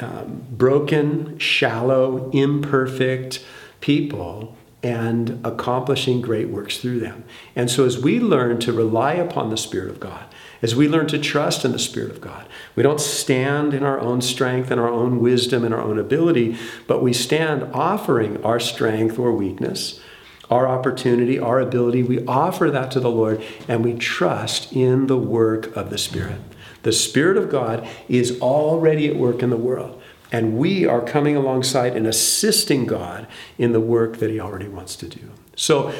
um, 0.00 0.44
broken, 0.50 1.38
shallow, 1.38 2.30
imperfect, 2.30 3.44
people 3.80 4.56
and 4.82 5.40
accomplishing 5.44 6.20
great 6.20 6.48
works 6.48 6.78
through 6.78 6.98
them. 6.98 7.24
And 7.54 7.70
so, 7.70 7.84
as 7.84 7.98
we 7.98 8.18
learn 8.18 8.58
to 8.60 8.72
rely 8.72 9.14
upon 9.14 9.50
the 9.50 9.56
Spirit 9.56 9.90
of 9.90 10.00
God, 10.00 10.24
as 10.62 10.76
we 10.76 10.88
learn 10.88 11.08
to 11.08 11.18
trust 11.18 11.64
in 11.64 11.72
the 11.72 11.78
Spirit 11.78 12.10
of 12.10 12.20
God, 12.20 12.46
we 12.76 12.82
don't 12.84 13.00
stand 13.00 13.74
in 13.74 13.82
our 13.82 13.98
own 13.98 14.22
strength 14.22 14.70
and 14.70 14.80
our 14.80 14.88
own 14.88 15.20
wisdom 15.20 15.64
and 15.64 15.74
our 15.74 15.80
own 15.80 15.98
ability, 15.98 16.56
but 16.86 17.02
we 17.02 17.12
stand 17.12 17.64
offering 17.74 18.42
our 18.44 18.60
strength 18.60 19.18
or 19.18 19.32
weakness, 19.32 20.00
our 20.48 20.68
opportunity, 20.68 21.38
our 21.38 21.60
ability. 21.60 22.04
We 22.04 22.24
offer 22.26 22.70
that 22.70 22.92
to 22.92 23.00
the 23.00 23.10
Lord 23.10 23.44
and 23.66 23.84
we 23.84 23.94
trust 23.94 24.72
in 24.72 25.08
the 25.08 25.18
work 25.18 25.74
of 25.76 25.90
the 25.90 25.98
Spirit. 25.98 26.40
The 26.84 26.92
Spirit 26.92 27.36
of 27.36 27.50
God 27.50 27.86
is 28.08 28.40
already 28.40 29.08
at 29.08 29.16
work 29.16 29.42
in 29.42 29.50
the 29.50 29.56
world. 29.56 30.00
And 30.30 30.56
we 30.56 30.86
are 30.86 31.02
coming 31.02 31.36
alongside 31.36 31.94
and 31.94 32.06
assisting 32.06 32.86
God 32.86 33.26
in 33.58 33.72
the 33.72 33.80
work 33.80 34.16
that 34.18 34.30
He 34.30 34.40
already 34.40 34.68
wants 34.68 34.96
to 34.96 35.06
do. 35.06 35.30
So 35.56 35.92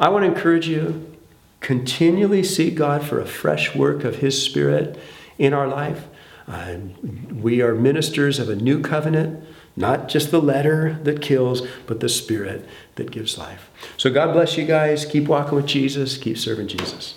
I 0.00 0.08
want 0.08 0.22
to 0.24 0.28
encourage 0.28 0.66
you 0.66 1.13
continually 1.64 2.42
seek 2.42 2.74
God 2.74 3.02
for 3.02 3.18
a 3.18 3.24
fresh 3.24 3.74
work 3.74 4.04
of 4.04 4.16
His 4.16 4.40
Spirit 4.40 4.98
in 5.38 5.54
our 5.54 5.66
life. 5.66 6.08
Uh, 6.46 6.76
we 7.32 7.62
are 7.62 7.74
ministers 7.74 8.38
of 8.38 8.50
a 8.50 8.54
new 8.54 8.82
covenant, 8.82 9.42
not 9.74 10.06
just 10.10 10.30
the 10.30 10.42
letter 10.42 10.98
that 11.04 11.22
kills, 11.22 11.66
but 11.86 12.00
the 12.00 12.08
Spirit 12.10 12.68
that 12.96 13.10
gives 13.10 13.38
life. 13.38 13.70
So 13.96 14.12
God 14.12 14.34
bless 14.34 14.58
you 14.58 14.66
guys. 14.66 15.06
Keep 15.06 15.26
walking 15.26 15.56
with 15.56 15.64
Jesus, 15.64 16.18
keep 16.18 16.36
serving 16.36 16.68
Jesus. 16.68 17.14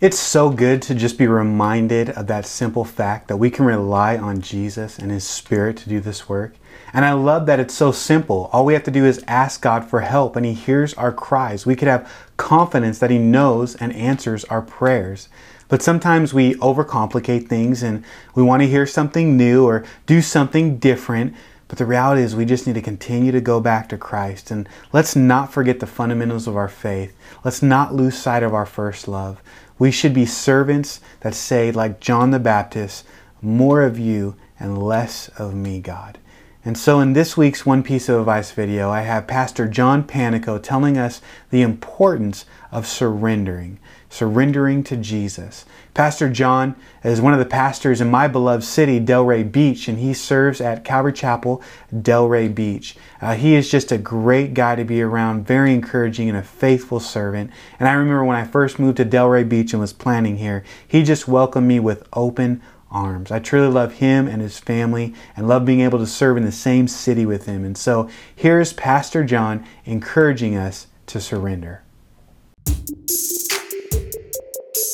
It's 0.00 0.18
so 0.18 0.50
good 0.50 0.80
to 0.82 0.94
just 0.94 1.18
be 1.18 1.26
reminded 1.26 2.10
of 2.10 2.28
that 2.28 2.46
simple 2.46 2.84
fact 2.84 3.26
that 3.26 3.38
we 3.38 3.50
can 3.50 3.64
rely 3.64 4.16
on 4.16 4.42
Jesus 4.42 4.96
and 4.96 5.10
His 5.10 5.26
Spirit 5.26 5.76
to 5.78 5.88
do 5.88 5.98
this 5.98 6.28
work. 6.28 6.54
And 6.92 7.04
I 7.04 7.12
love 7.12 7.46
that 7.46 7.60
it's 7.60 7.74
so 7.74 7.92
simple. 7.92 8.50
All 8.52 8.64
we 8.64 8.74
have 8.74 8.84
to 8.84 8.90
do 8.90 9.04
is 9.04 9.24
ask 9.26 9.62
God 9.62 9.88
for 9.88 10.00
help 10.00 10.36
and 10.36 10.44
He 10.44 10.54
hears 10.54 10.94
our 10.94 11.12
cries. 11.12 11.66
We 11.66 11.76
could 11.76 11.88
have 11.88 12.10
confidence 12.36 12.98
that 12.98 13.10
He 13.10 13.18
knows 13.18 13.74
and 13.76 13.92
answers 13.92 14.44
our 14.44 14.62
prayers. 14.62 15.28
But 15.68 15.82
sometimes 15.82 16.34
we 16.34 16.54
overcomplicate 16.56 17.48
things 17.48 17.82
and 17.82 18.04
we 18.34 18.42
want 18.42 18.62
to 18.62 18.68
hear 18.68 18.86
something 18.86 19.36
new 19.36 19.64
or 19.64 19.84
do 20.04 20.20
something 20.20 20.78
different. 20.78 21.34
But 21.68 21.78
the 21.78 21.86
reality 21.86 22.22
is, 22.22 22.34
we 22.34 22.44
just 22.44 22.66
need 22.66 22.74
to 22.74 22.82
continue 22.82 23.30
to 23.30 23.40
go 23.40 23.60
back 23.60 23.88
to 23.90 23.96
Christ. 23.96 24.50
And 24.50 24.68
let's 24.92 25.14
not 25.14 25.52
forget 25.52 25.78
the 25.78 25.86
fundamentals 25.86 26.48
of 26.48 26.56
our 26.56 26.68
faith. 26.68 27.16
Let's 27.44 27.62
not 27.62 27.94
lose 27.94 28.18
sight 28.18 28.42
of 28.42 28.52
our 28.52 28.66
first 28.66 29.06
love. 29.06 29.40
We 29.78 29.92
should 29.92 30.12
be 30.12 30.26
servants 30.26 31.00
that 31.20 31.36
say, 31.36 31.70
like 31.70 32.00
John 32.00 32.32
the 32.32 32.40
Baptist, 32.40 33.06
more 33.40 33.82
of 33.82 34.00
you 34.00 34.34
and 34.58 34.82
less 34.82 35.28
of 35.38 35.54
me, 35.54 35.80
God. 35.80 36.18
And 36.62 36.76
so, 36.76 37.00
in 37.00 37.14
this 37.14 37.38
week's 37.38 37.64
One 37.64 37.82
Piece 37.82 38.10
of 38.10 38.20
Advice 38.20 38.50
video, 38.50 38.90
I 38.90 39.00
have 39.00 39.26
Pastor 39.26 39.66
John 39.66 40.04
Panico 40.04 40.62
telling 40.62 40.98
us 40.98 41.22
the 41.48 41.62
importance 41.62 42.44
of 42.70 42.86
surrendering, 42.86 43.78
surrendering 44.10 44.84
to 44.84 44.98
Jesus. 44.98 45.64
Pastor 45.94 46.28
John 46.28 46.76
is 47.02 47.18
one 47.18 47.32
of 47.32 47.38
the 47.38 47.46
pastors 47.46 48.02
in 48.02 48.10
my 48.10 48.28
beloved 48.28 48.62
city, 48.62 49.00
Delray 49.00 49.50
Beach, 49.50 49.88
and 49.88 50.00
he 50.00 50.12
serves 50.12 50.60
at 50.60 50.84
Calvary 50.84 51.14
Chapel, 51.14 51.62
Delray 51.94 52.54
Beach. 52.54 52.94
Uh, 53.22 53.36
he 53.36 53.54
is 53.54 53.70
just 53.70 53.90
a 53.90 53.96
great 53.96 54.52
guy 54.52 54.74
to 54.74 54.84
be 54.84 55.00
around, 55.00 55.46
very 55.46 55.72
encouraging 55.72 56.28
and 56.28 56.36
a 56.36 56.42
faithful 56.42 57.00
servant. 57.00 57.50
And 57.78 57.88
I 57.88 57.94
remember 57.94 58.26
when 58.26 58.36
I 58.36 58.44
first 58.44 58.78
moved 58.78 58.98
to 58.98 59.06
Delray 59.06 59.48
Beach 59.48 59.72
and 59.72 59.80
was 59.80 59.94
planning 59.94 60.36
here, 60.36 60.62
he 60.86 61.04
just 61.04 61.26
welcomed 61.26 61.68
me 61.68 61.80
with 61.80 62.06
open 62.12 62.60
arms. 62.90 63.30
I 63.30 63.38
truly 63.38 63.72
love 63.72 63.94
him 63.94 64.26
and 64.26 64.42
his 64.42 64.58
family 64.58 65.14
and 65.36 65.46
love 65.48 65.64
being 65.64 65.80
able 65.80 65.98
to 65.98 66.06
serve 66.06 66.36
in 66.36 66.44
the 66.44 66.52
same 66.52 66.88
city 66.88 67.24
with 67.24 67.46
him. 67.46 67.64
And 67.64 67.76
so 67.76 68.08
here's 68.34 68.72
Pastor 68.72 69.24
John 69.24 69.64
encouraging 69.84 70.56
us 70.56 70.86
to 71.06 71.20
surrender. 71.20 71.82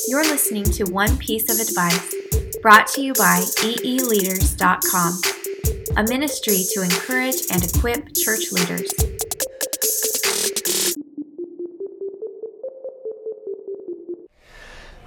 You're 0.07 0.23
listening 0.23 0.63
to 0.63 0.85
One 0.85 1.17
Piece 1.17 1.51
of 1.51 1.59
Advice, 1.59 2.15
brought 2.61 2.87
to 2.87 3.01
you 3.01 3.13
by 3.13 3.41
eeleaders.com, 3.59 5.21
a 5.97 6.03
ministry 6.03 6.63
to 6.73 6.81
encourage 6.81 7.41
and 7.51 7.63
equip 7.63 8.15
church 8.15 8.51
leaders. 8.51 9.16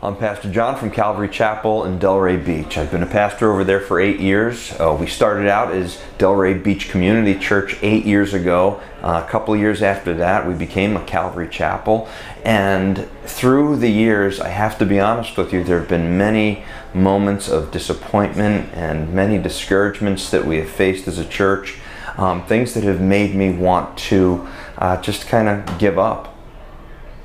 I'm 0.02 0.16
Pastor 0.16 0.50
John 0.50 0.76
from 0.76 0.90
Calvary 0.90 1.28
Chapel 1.28 1.84
in 1.84 1.98
Delray 1.98 2.42
Beach. 2.42 2.78
I've 2.78 2.90
been 2.90 3.02
a 3.02 3.06
pastor 3.06 3.52
over 3.52 3.64
there 3.64 3.80
for 3.80 4.00
eight 4.00 4.18
years. 4.18 4.72
Uh, 4.80 4.96
we 4.98 5.06
started 5.06 5.46
out 5.46 5.74
as 5.74 5.98
Delray 6.16 6.64
Beach 6.64 6.88
Community 6.88 7.38
Church 7.38 7.76
eight 7.82 8.06
years 8.06 8.32
ago. 8.32 8.80
Uh, 9.02 9.22
a 9.22 9.30
couple 9.30 9.52
of 9.52 9.60
years 9.60 9.82
after 9.82 10.14
that, 10.14 10.48
we 10.48 10.54
became 10.54 10.96
a 10.96 11.04
Calvary 11.04 11.50
Chapel. 11.50 12.08
And 12.46 13.10
through 13.24 13.76
the 13.76 13.90
years, 13.90 14.40
I 14.40 14.48
have 14.48 14.78
to 14.78 14.86
be 14.86 14.98
honest 14.98 15.36
with 15.36 15.52
you, 15.52 15.62
there 15.62 15.80
have 15.80 15.88
been 15.90 16.16
many 16.16 16.64
moments 16.94 17.50
of 17.50 17.70
disappointment 17.70 18.72
and 18.72 19.12
many 19.12 19.36
discouragements 19.36 20.30
that 20.30 20.46
we 20.46 20.56
have 20.56 20.70
faced 20.70 21.08
as 21.08 21.18
a 21.18 21.26
church. 21.26 21.78
Um, 22.16 22.46
things 22.46 22.72
that 22.72 22.84
have 22.84 23.02
made 23.02 23.34
me 23.34 23.50
want 23.50 23.98
to 23.98 24.48
uh, 24.78 24.98
just 25.02 25.26
kind 25.26 25.46
of 25.46 25.78
give 25.78 25.98
up 25.98 26.29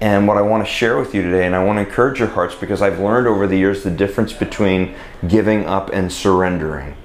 and 0.01 0.27
what 0.27 0.37
I 0.37 0.41
want 0.41 0.65
to 0.65 0.71
share 0.71 0.97
with 0.99 1.15
you 1.15 1.21
today, 1.21 1.45
and 1.45 1.55
I 1.55 1.63
want 1.63 1.77
to 1.77 1.87
encourage 1.87 2.19
your 2.19 2.27
hearts 2.29 2.55
because 2.55 2.81
I've 2.81 2.99
learned 2.99 3.27
over 3.27 3.47
the 3.47 3.57
years 3.57 3.83
the 3.83 3.91
difference 3.91 4.33
between 4.33 4.95
giving 5.27 5.65
up 5.65 5.89
and 5.91 6.11
surrendering. 6.11 6.95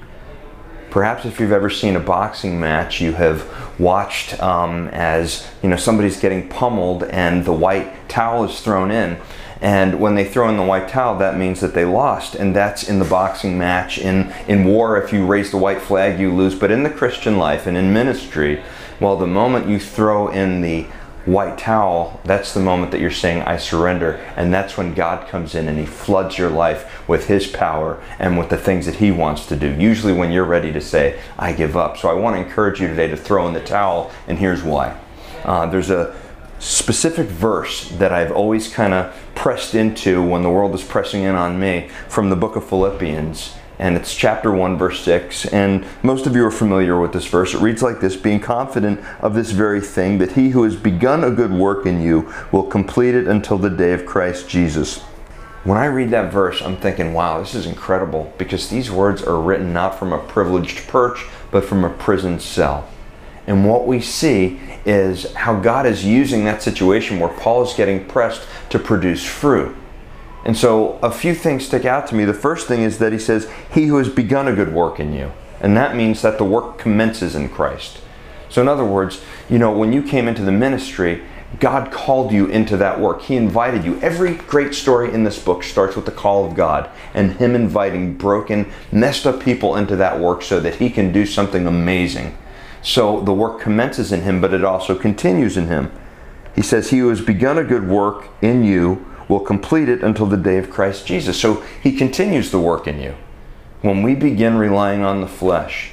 Perhaps 0.91 1.25
if 1.25 1.39
you've 1.39 1.53
ever 1.53 1.71
seen 1.71 1.95
a 1.95 2.01
boxing 2.01 2.59
match, 2.59 3.01
you 3.01 3.13
have 3.13 3.47
watched 3.79 4.41
um, 4.43 4.89
as 4.89 5.47
you 5.63 5.69
know 5.69 5.77
somebody's 5.77 6.19
getting 6.19 6.49
pummeled 6.49 7.05
and 7.05 7.45
the 7.45 7.53
white 7.53 8.09
towel 8.09 8.45
is 8.45 8.61
thrown 8.61 8.91
in. 8.91 9.21
And 9.61 10.01
when 10.01 10.15
they 10.15 10.25
throw 10.25 10.49
in 10.49 10.57
the 10.57 10.65
white 10.65 10.89
towel, 10.89 11.19
that 11.19 11.37
means 11.37 11.61
that 11.61 11.75
they 11.75 11.85
lost. 11.85 12.35
And 12.35 12.57
that's 12.57 12.89
in 12.89 12.99
the 12.99 13.05
boxing 13.05 13.59
match. 13.59 13.99
In, 13.99 14.33
in 14.49 14.65
war, 14.65 15.01
if 15.01 15.13
you 15.13 15.27
raise 15.27 15.51
the 15.51 15.59
white 15.59 15.83
flag, 15.83 16.19
you 16.19 16.35
lose. 16.35 16.55
But 16.55 16.71
in 16.71 16.83
the 16.83 16.91
Christian 16.91 17.37
life 17.37 17.67
and 17.67 17.77
in 17.77 17.93
ministry, 17.93 18.63
well, 19.01 19.17
the 19.17 19.27
moment 19.27 19.69
you 19.69 19.79
throw 19.79 20.29
in 20.29 20.63
the 20.63 20.87
white 21.33 21.59
towel, 21.59 22.21
that's 22.25 22.55
the 22.55 22.61
moment 22.61 22.93
that 22.93 23.01
you're 23.01 23.11
saying, 23.11 23.43
I 23.43 23.57
surrender. 23.57 24.15
And 24.37 24.53
that's 24.53 24.77
when 24.77 24.95
God 24.95 25.29
comes 25.29 25.55
in 25.55 25.69
and 25.69 25.79
He 25.79 25.87
floods 25.87 26.39
your 26.39 26.51
life 26.51 27.09
with 27.09 27.27
His 27.27 27.47
power 27.47 28.03
and 28.19 28.39
with 28.39 28.49
the 28.49 28.57
things 28.57 28.87
that 28.87 28.97
He 28.97 29.11
wants 29.11 29.47
to 29.47 29.57
do. 29.57 29.71
Usually, 29.71 30.13
when 30.13 30.33
you're 30.33 30.45
ready 30.45 30.73
to 30.73 30.81
say, 30.81 31.21
I 31.39 31.53
give 31.53 31.77
up. 31.77 31.97
So, 31.97 32.09
I 32.09 32.15
want 32.15 32.37
to 32.37 32.43
encourage 32.43 32.81
you 32.81 32.89
today 32.89 33.09
to 33.09 33.17
throw 33.17 33.47
in 33.49 33.55
the 33.55 33.61
towel, 33.61 34.11
and 34.27 34.39
here's 34.39 34.63
why. 34.63 34.99
Uh, 35.45 35.67
there's 35.67 35.91
a 35.91 36.17
specific 36.59 37.27
verse 37.27 37.89
that 37.93 38.13
I've 38.13 38.33
always 38.33 38.73
kind 38.73 38.93
of 38.93 39.17
pressed 39.35 39.75
into 39.75 40.23
when 40.23 40.43
the 40.43 40.51
world 40.51 40.75
is 40.75 40.85
pressing 40.85 41.23
in 41.23 41.35
on 41.35 41.59
me 41.59 41.89
from 42.09 42.29
the 42.29 42.37
book 42.37 42.57
of 42.57 42.69
Philippians 42.69 43.55
and 43.81 43.97
it's 43.97 44.15
chapter 44.15 44.53
1, 44.53 44.77
verse 44.77 45.03
6. 45.05 45.47
And 45.47 45.87
most 46.03 46.27
of 46.27 46.37
you 46.37 46.45
are 46.45 46.51
familiar 46.51 47.01
with 47.01 47.15
this 47.15 47.25
verse. 47.25 47.55
It 47.55 47.63
reads 47.63 47.83
like 47.83 47.99
this 47.99 48.15
Being 48.15 48.39
confident 48.39 49.01
of 49.21 49.35
this 49.35 49.53
very 49.53 49.81
thing, 49.81 50.19
that 50.19 50.33
he 50.33 50.51
who 50.51 50.65
has 50.65 50.77
begun 50.77 51.25
a 51.25 51.31
good 51.31 51.51
work 51.51 51.87
in 51.87 52.03
you 52.03 52.31
will 52.53 52.65
complete 52.65 53.15
it 53.15 53.27
until 53.27 53.57
the 53.57 53.71
day 53.71 53.93
of 53.93 54.05
Christ 54.05 54.51
Jesus. 54.51 54.99
When 55.65 55.79
I 55.79 55.87
read 55.87 56.11
that 56.11 56.31
verse, 56.31 56.61
I'm 56.61 56.77
thinking, 56.77 57.15
wow, 57.15 57.41
this 57.41 57.55
is 57.55 57.67
incredible 57.67 58.33
because 58.37 58.69
these 58.69 58.91
words 58.91 59.23
are 59.23 59.41
written 59.41 59.73
not 59.73 59.99
from 59.99 60.13
a 60.13 60.19
privileged 60.19 60.87
perch, 60.87 61.25
but 61.51 61.65
from 61.65 61.83
a 61.83 61.91
prison 61.91 62.39
cell. 62.39 62.87
And 63.47 63.67
what 63.67 63.87
we 63.87 64.03
see 64.03 64.61
is 64.85 65.33
how 65.33 65.59
God 65.59 65.87
is 65.87 66.05
using 66.05 66.45
that 66.45 66.63
situation 66.63 67.19
where 67.19 67.31
Paul 67.31 67.63
is 67.63 67.73
getting 67.73 68.07
pressed 68.07 68.47
to 68.69 68.79
produce 68.79 69.25
fruit. 69.25 69.75
And 70.45 70.57
so 70.57 70.99
a 71.03 71.11
few 71.11 71.35
things 71.35 71.67
stick 71.67 71.85
out 71.85 72.07
to 72.09 72.15
me. 72.15 72.25
The 72.25 72.35
first 72.35 72.67
thing 72.67 72.81
is 72.83 72.99
that 72.99 73.13
he 73.13 73.19
says, 73.19 73.51
He 73.73 73.87
who 73.87 73.97
has 73.99 74.09
begun 74.09 74.49
a 74.49 74.55
good 74.55 74.73
work 74.73 74.99
in 74.99 75.13
you. 75.13 75.33
And 75.61 75.77
that 75.77 75.95
means 75.95 76.23
that 76.23 76.39
the 76.39 76.45
work 76.45 76.79
commences 76.79 77.35
in 77.35 77.51
Christ. 77.51 78.01
So, 78.49 78.61
in 78.63 78.69
other 78.69 78.85
words, 78.85 79.23
you 79.49 79.59
know, 79.59 79.71
when 79.71 79.93
you 79.93 80.03
came 80.03 80.27
into 80.27 80.43
the 80.43 80.53
ministry, 80.53 81.23
God 81.59 81.91
called 81.93 82.33
you 82.33 82.47
into 82.47 82.77
that 82.79 83.01
work. 83.01 83.23
He 83.23 83.37
invited 83.37 83.85
you. 83.85 84.01
Every 84.01 84.35
great 84.35 84.75
story 84.75 85.13
in 85.13 85.25
this 85.25 85.43
book 85.43 85.63
starts 85.63 85.97
with 85.97 86.07
the 86.07 86.13
call 86.13 86.47
of 86.47 86.55
God 86.55 86.89
and 87.13 87.33
Him 87.33 87.55
inviting 87.55 88.17
broken, 88.17 88.73
messed 88.91 89.27
up 89.27 89.41
people 89.41 89.77
into 89.77 89.97
that 89.97 90.19
work 90.19 90.43
so 90.43 90.61
that 90.61 90.77
He 90.77 90.91
can 90.91 91.13
do 91.13 91.27
something 91.27 91.67
amazing. 91.67 92.37
So 92.83 93.21
the 93.21 93.35
work 93.35 93.61
commences 93.61 94.11
in 94.13 94.23
Him, 94.23 94.41
but 94.41 94.55
it 94.55 94.65
also 94.65 94.95
continues 94.95 95.57
in 95.57 95.67
Him. 95.67 95.93
He 96.55 96.63
says, 96.63 96.91
He 96.91 96.99
who 96.99 97.09
has 97.09 97.21
begun 97.21 97.59
a 97.59 97.65
good 97.65 97.89
work 97.89 98.29
in 98.41 98.65
you 98.65 99.10
will 99.31 99.41
complete 99.41 99.89
it 99.89 100.03
until 100.03 100.27
the 100.27 100.37
day 100.37 100.59
of 100.59 100.69
Christ 100.69 101.07
Jesus. 101.07 101.41
So 101.41 101.63
he 101.83 101.93
continues 101.93 102.51
the 102.51 102.61
work 102.61 102.87
in 102.87 103.01
you. 103.01 103.15
When 103.81 104.03
we 104.03 104.15
begin 104.15 104.59
relying 104.59 105.03
on 105.03 105.21
the 105.21 105.29
flesh 105.29 105.93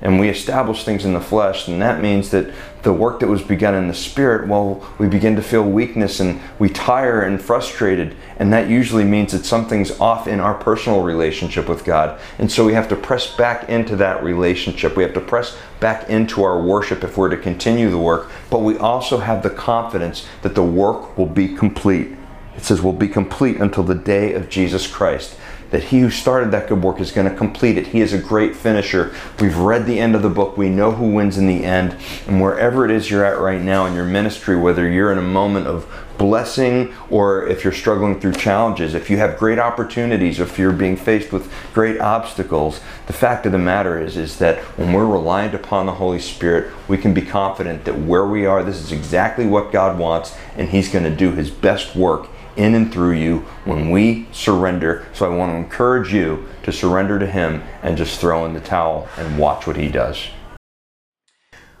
and 0.00 0.18
we 0.18 0.30
establish 0.30 0.84
things 0.84 1.04
in 1.04 1.12
the 1.12 1.20
flesh, 1.20 1.66
then 1.66 1.80
that 1.80 2.00
means 2.00 2.30
that 2.30 2.54
the 2.82 2.92
work 2.92 3.20
that 3.20 3.26
was 3.28 3.42
begun 3.42 3.74
in 3.74 3.88
the 3.88 3.94
spirit, 3.94 4.48
well, 4.48 4.88
we 4.98 5.08
begin 5.08 5.36
to 5.36 5.42
feel 5.42 5.64
weakness 5.64 6.20
and 6.20 6.40
we 6.58 6.70
tire 6.70 7.20
and 7.20 7.42
frustrated. 7.42 8.16
And 8.38 8.52
that 8.54 8.70
usually 8.70 9.04
means 9.04 9.32
that 9.32 9.44
something's 9.44 9.90
off 10.00 10.26
in 10.26 10.40
our 10.40 10.54
personal 10.54 11.02
relationship 11.02 11.68
with 11.68 11.84
God. 11.84 12.18
And 12.38 12.50
so 12.50 12.64
we 12.64 12.72
have 12.72 12.88
to 12.88 12.96
press 12.96 13.36
back 13.36 13.68
into 13.68 13.96
that 13.96 14.22
relationship. 14.22 14.96
We 14.96 15.02
have 15.02 15.12
to 15.14 15.20
press 15.20 15.58
back 15.80 16.08
into 16.08 16.42
our 16.44 16.62
worship 16.62 17.02
if 17.04 17.18
we're 17.18 17.30
to 17.30 17.36
continue 17.36 17.90
the 17.90 17.98
work. 17.98 18.30
But 18.48 18.60
we 18.60 18.78
also 18.78 19.18
have 19.18 19.42
the 19.42 19.50
confidence 19.50 20.24
that 20.42 20.54
the 20.54 20.64
work 20.64 21.18
will 21.18 21.26
be 21.26 21.48
complete 21.54 22.16
it 22.60 22.66
says, 22.66 22.82
will 22.82 22.92
be 22.92 23.08
complete 23.08 23.56
until 23.56 23.84
the 23.84 23.94
day 23.94 24.34
of 24.34 24.50
Jesus 24.50 24.86
Christ. 24.86 25.34
That 25.70 25.84
he 25.84 26.00
who 26.00 26.10
started 26.10 26.50
that 26.50 26.68
good 26.68 26.82
work 26.82 27.00
is 27.00 27.10
going 27.10 27.30
to 27.30 27.34
complete 27.34 27.78
it. 27.78 27.86
He 27.86 28.02
is 28.02 28.12
a 28.12 28.18
great 28.18 28.54
finisher. 28.54 29.14
We've 29.40 29.56
read 29.56 29.86
the 29.86 29.98
end 29.98 30.14
of 30.14 30.20
the 30.20 30.28
book. 30.28 30.58
We 30.58 30.68
know 30.68 30.92
who 30.92 31.10
wins 31.10 31.38
in 31.38 31.46
the 31.46 31.64
end. 31.64 31.96
And 32.26 32.42
wherever 32.42 32.84
it 32.84 32.90
is 32.90 33.10
you're 33.10 33.24
at 33.24 33.40
right 33.40 33.62
now 33.62 33.86
in 33.86 33.94
your 33.94 34.04
ministry, 34.04 34.58
whether 34.58 34.86
you're 34.86 35.10
in 35.10 35.16
a 35.16 35.22
moment 35.22 35.68
of 35.68 35.86
blessing 36.18 36.92
or 37.08 37.46
if 37.46 37.64
you're 37.64 37.72
struggling 37.72 38.20
through 38.20 38.32
challenges, 38.32 38.92
if 38.92 39.08
you 39.08 39.16
have 39.16 39.38
great 39.38 39.58
opportunities, 39.58 40.38
if 40.38 40.58
you're 40.58 40.70
being 40.70 40.96
faced 40.96 41.32
with 41.32 41.50
great 41.72 41.98
obstacles, 41.98 42.80
the 43.06 43.14
fact 43.14 43.46
of 43.46 43.52
the 43.52 43.58
matter 43.58 43.98
is, 43.98 44.18
is 44.18 44.38
that 44.38 44.58
when 44.76 44.92
we're 44.92 45.06
reliant 45.06 45.54
upon 45.54 45.86
the 45.86 45.94
Holy 45.94 46.18
Spirit, 46.18 46.70
we 46.88 46.98
can 46.98 47.14
be 47.14 47.22
confident 47.22 47.86
that 47.86 47.98
where 47.98 48.26
we 48.26 48.44
are, 48.44 48.62
this 48.62 48.80
is 48.80 48.92
exactly 48.92 49.46
what 49.46 49.72
God 49.72 49.98
wants, 49.98 50.36
and 50.56 50.68
He's 50.68 50.90
going 50.90 51.04
to 51.04 51.16
do 51.16 51.32
His 51.32 51.50
best 51.50 51.96
work 51.96 52.28
in 52.56 52.74
and 52.74 52.92
through 52.92 53.12
you 53.12 53.38
when 53.64 53.90
we 53.90 54.26
surrender. 54.32 55.06
So 55.12 55.30
I 55.30 55.34
want 55.34 55.52
to 55.52 55.56
encourage 55.56 56.12
you 56.12 56.46
to 56.62 56.72
surrender 56.72 57.18
to 57.18 57.26
Him 57.26 57.62
and 57.82 57.96
just 57.96 58.20
throw 58.20 58.44
in 58.46 58.54
the 58.54 58.60
towel 58.60 59.08
and 59.16 59.38
watch 59.38 59.66
what 59.66 59.76
He 59.76 59.88
does. 59.88 60.28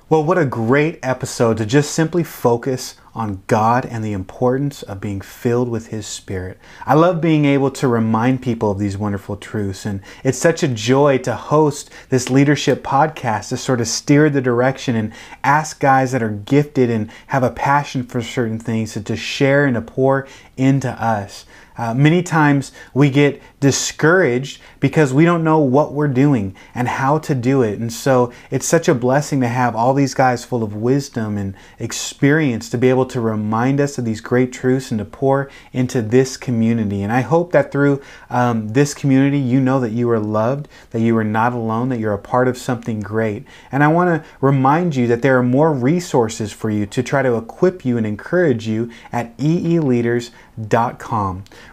Well, 0.08 0.24
what 0.24 0.38
a 0.38 0.44
great 0.44 0.98
episode 1.04 1.56
to 1.58 1.66
just 1.66 1.92
simply 1.92 2.24
focus 2.24 2.96
on 3.14 3.42
God 3.46 3.84
and 3.86 4.04
the 4.04 4.12
importance 4.12 4.82
of 4.82 5.00
being 5.00 5.20
filled 5.20 5.68
with 5.68 5.88
His 5.88 6.06
Spirit. 6.06 6.58
I 6.86 6.94
love 6.94 7.20
being 7.20 7.44
able 7.44 7.70
to 7.72 7.88
remind 7.88 8.42
people 8.42 8.70
of 8.70 8.78
these 8.78 8.96
wonderful 8.96 9.36
truths, 9.36 9.84
and 9.84 10.00
it's 10.22 10.38
such 10.38 10.62
a 10.62 10.68
joy 10.68 11.18
to 11.18 11.34
host 11.34 11.90
this 12.08 12.30
leadership 12.30 12.82
podcast 12.82 13.48
to 13.48 13.56
sort 13.56 13.80
of 13.80 13.88
steer 13.88 14.30
the 14.30 14.40
direction 14.40 14.96
and 14.96 15.12
ask 15.42 15.80
guys 15.80 16.12
that 16.12 16.22
are 16.22 16.30
gifted 16.30 16.90
and 16.90 17.10
have 17.28 17.42
a 17.42 17.50
passion 17.50 18.04
for 18.04 18.22
certain 18.22 18.58
things 18.58 18.92
to, 18.92 19.02
to 19.02 19.16
share 19.16 19.66
and 19.66 19.74
to 19.74 19.82
pour 19.82 20.26
into 20.56 20.90
us. 20.90 21.46
Uh, 21.80 21.94
many 21.94 22.22
times 22.22 22.72
we 22.92 23.08
get 23.08 23.40
discouraged 23.58 24.60
because 24.80 25.14
we 25.14 25.24
don't 25.24 25.42
know 25.42 25.60
what 25.60 25.94
we're 25.94 26.08
doing 26.08 26.54
and 26.74 26.86
how 26.86 27.16
to 27.16 27.34
do 27.34 27.62
it. 27.62 27.78
And 27.78 27.90
so 27.90 28.32
it's 28.50 28.66
such 28.66 28.86
a 28.86 28.94
blessing 28.94 29.40
to 29.40 29.48
have 29.48 29.74
all 29.74 29.94
these 29.94 30.12
guys 30.12 30.44
full 30.44 30.62
of 30.62 30.74
wisdom 30.74 31.38
and 31.38 31.54
experience 31.78 32.68
to 32.68 32.76
be 32.76 32.90
able 32.90 32.99
to 33.06 33.20
remind 33.20 33.80
us 33.80 33.98
of 33.98 34.04
these 34.04 34.20
great 34.20 34.52
truths 34.52 34.90
and 34.90 34.98
to 34.98 35.04
pour 35.04 35.50
into 35.72 36.02
this 36.02 36.36
community. 36.36 37.02
And 37.02 37.12
I 37.12 37.20
hope 37.22 37.52
that 37.52 37.72
through 37.72 38.02
um, 38.28 38.68
this 38.68 38.94
community, 38.94 39.38
you 39.38 39.60
know 39.60 39.80
that 39.80 39.92
you 39.92 40.10
are 40.10 40.18
loved, 40.20 40.68
that 40.90 41.00
you 41.00 41.16
are 41.16 41.24
not 41.24 41.52
alone, 41.52 41.88
that 41.88 41.98
you're 41.98 42.12
a 42.12 42.18
part 42.18 42.48
of 42.48 42.58
something 42.58 43.00
great. 43.00 43.44
And 43.72 43.82
I 43.82 43.88
want 43.88 44.22
to 44.22 44.28
remind 44.40 44.96
you 44.96 45.06
that 45.06 45.22
there 45.22 45.38
are 45.38 45.42
more 45.42 45.72
resources 45.72 46.52
for 46.52 46.70
you 46.70 46.86
to 46.86 47.02
try 47.02 47.22
to 47.22 47.36
equip 47.36 47.84
you 47.84 47.96
and 47.96 48.06
encourage 48.06 48.66
you 48.66 48.90
at 49.12 49.36
eeleaders.com 49.38 50.49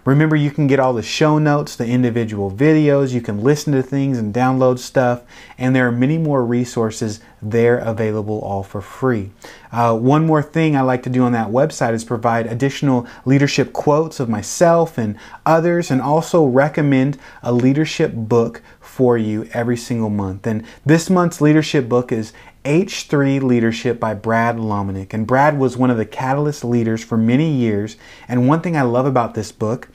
Remember, 0.05 0.35
you 0.35 0.51
can 0.51 0.67
get 0.67 0.79
all 0.79 0.93
the 0.93 1.01
show 1.01 1.37
notes, 1.37 1.75
the 1.75 1.85
individual 1.87 2.51
videos, 2.51 3.13
you 3.13 3.21
can 3.21 3.43
listen 3.43 3.73
to 3.73 3.83
things 3.83 4.17
and 4.17 4.33
download 4.33 4.79
stuff, 4.79 5.23
and 5.57 5.75
there 5.75 5.87
are 5.87 5.91
many 5.91 6.17
more 6.17 6.45
resources 6.45 7.19
there 7.41 7.77
available 7.77 8.39
all 8.39 8.63
for 8.63 8.81
free. 8.81 9.31
Uh, 9.71 9.97
one 9.97 10.25
more 10.25 10.41
thing 10.41 10.75
I 10.75 10.81
like 10.81 11.03
to 11.03 11.09
do 11.09 11.23
on 11.23 11.33
that 11.33 11.49
website 11.49 11.93
is 11.93 12.03
provide 12.03 12.47
additional 12.47 13.05
leadership 13.25 13.73
quotes 13.73 14.19
of 14.19 14.29
myself 14.29 14.97
and 14.97 15.17
others, 15.45 15.91
and 15.91 16.01
also 16.01 16.45
recommend 16.45 17.17
a 17.43 17.51
leadership 17.51 18.13
book 18.13 18.61
for 18.79 19.17
you 19.17 19.47
every 19.53 19.77
single 19.77 20.09
month. 20.09 20.47
And 20.47 20.65
this 20.85 21.09
month's 21.09 21.41
leadership 21.41 21.87
book 21.87 22.11
is 22.11 22.33
H3 22.67 23.41
Leadership 23.41 23.97
by 23.97 24.13
Brad 24.13 24.57
Lomenick. 24.57 25.13
And 25.13 25.25
Brad 25.25 25.57
was 25.57 25.77
one 25.77 25.89
of 25.89 25.95
the 25.95 26.05
catalyst 26.05 26.65
leaders 26.65 27.01
for 27.01 27.15
many 27.15 27.49
years. 27.49 27.95
And 28.27 28.45
one 28.45 28.59
thing 28.59 28.75
I 28.75 28.81
love 28.81 29.05
about 29.05 29.35
this 29.35 29.53
book 29.53 29.87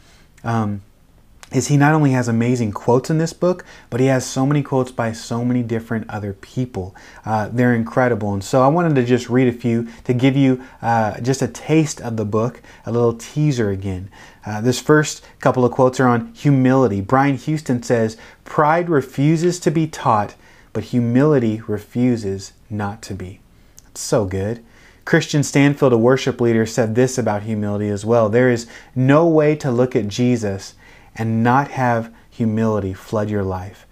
um, 0.42 0.80
is 1.52 1.68
he 1.68 1.76
not 1.76 1.92
only 1.92 2.12
has 2.12 2.28
amazing 2.28 2.72
quotes 2.72 3.10
in 3.10 3.18
this 3.18 3.34
book, 3.34 3.62
but 3.90 4.00
he 4.00 4.06
has 4.06 4.24
so 4.24 4.46
many 4.46 4.62
quotes 4.62 4.90
by 4.90 5.12
so 5.12 5.44
many 5.44 5.62
different 5.62 6.08
other 6.08 6.32
people. 6.32 6.96
Uh, 7.26 7.50
they're 7.52 7.74
incredible. 7.74 8.32
And 8.32 8.42
so 8.42 8.62
I 8.62 8.68
wanted 8.68 8.94
to 8.94 9.04
just 9.04 9.28
read 9.28 9.48
a 9.48 9.52
few 9.52 9.86
to 10.04 10.14
give 10.14 10.34
you 10.34 10.64
uh, 10.80 11.20
just 11.20 11.42
a 11.42 11.48
taste 11.48 12.00
of 12.00 12.16
the 12.16 12.24
book, 12.24 12.62
a 12.86 12.90
little 12.90 13.12
teaser 13.12 13.68
again. 13.68 14.10
Uh, 14.46 14.62
this 14.62 14.80
first 14.80 15.22
couple 15.40 15.66
of 15.66 15.72
quotes 15.72 16.00
are 16.00 16.08
on 16.08 16.32
humility. 16.32 17.02
Brian 17.02 17.36
Houston 17.36 17.82
says, 17.82 18.16
Pride 18.46 18.88
refuses 18.88 19.60
to 19.60 19.70
be 19.70 19.86
taught, 19.86 20.36
but 20.72 20.84
humility 20.84 21.60
refuses 21.68 22.54
not 22.72 23.02
to 23.02 23.14
be. 23.14 23.40
So 23.94 24.24
good. 24.24 24.64
Kristian 25.04 25.40
Stanfill, 25.40 25.92
a 25.92 25.98
worship 25.98 26.40
leader, 26.40 26.64
said 26.64 26.94
this 26.94 27.18
about 27.18 27.42
humility 27.42 27.88
as 27.88 28.04
well. 28.04 28.28
There 28.28 28.50
is 28.50 28.68
no 28.94 29.26
way 29.26 29.56
to 29.56 29.70
look 29.70 29.96
at 29.96 30.08
Jesus 30.08 30.74
and 31.14 31.42
not 31.42 31.72
have 31.72 32.14
humility 32.30 32.94
flood 32.94 33.28
your 33.28 33.42
life. 33.42 33.86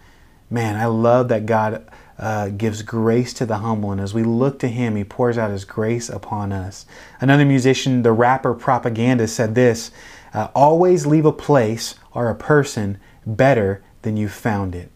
Man, 0.48 0.76
I 0.76 0.86
love 0.86 1.28
that 1.28 1.46
God 1.46 1.88
uh, 2.18 2.48
gives 2.50 2.82
grace 2.82 3.32
to 3.34 3.46
the 3.46 3.58
humble, 3.58 3.92
and 3.92 4.00
as 4.00 4.14
we 4.14 4.22
look 4.22 4.58
to 4.60 4.68
Him, 4.68 4.94
He 4.94 5.04
pours 5.04 5.38
out 5.38 5.50
His 5.50 5.64
grace 5.64 6.08
upon 6.08 6.52
us. 6.52 6.86
Another 7.20 7.44
musician, 7.44 8.02
the 8.02 8.12
rapper 8.12 8.54
Propaganda, 8.54 9.26
said 9.26 9.54
this 9.54 9.90
uh, 10.34 10.48
Always 10.54 11.06
leave 11.06 11.24
a 11.24 11.32
place 11.32 11.94
or 12.12 12.28
a 12.28 12.34
person 12.34 12.98
better 13.26 13.82
than 14.02 14.16
you 14.16 14.28
found 14.28 14.74
it. 14.74 14.90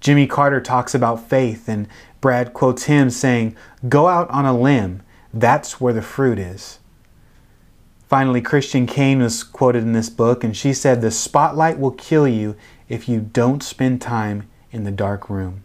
Jimmy 0.00 0.26
Carter 0.26 0.60
talks 0.60 0.94
about 0.94 1.28
faith, 1.28 1.68
and 1.68 1.88
Brad 2.20 2.52
quotes 2.52 2.84
him 2.84 3.10
saying, 3.10 3.56
Go 3.88 4.08
out 4.08 4.28
on 4.30 4.44
a 4.44 4.58
limb, 4.58 5.02
that's 5.32 5.80
where 5.80 5.92
the 5.92 6.02
fruit 6.02 6.38
is. 6.38 6.78
Finally, 8.08 8.40
Christine 8.40 8.86
Caine 8.86 9.20
was 9.20 9.42
quoted 9.42 9.82
in 9.82 9.92
this 9.92 10.08
book, 10.08 10.44
and 10.44 10.56
she 10.56 10.72
said, 10.72 11.00
The 11.00 11.10
spotlight 11.10 11.78
will 11.78 11.90
kill 11.90 12.28
you 12.28 12.56
if 12.88 13.08
you 13.08 13.20
don't 13.20 13.62
spend 13.62 14.00
time 14.00 14.48
in 14.70 14.84
the 14.84 14.92
dark 14.92 15.28
room. 15.28 15.64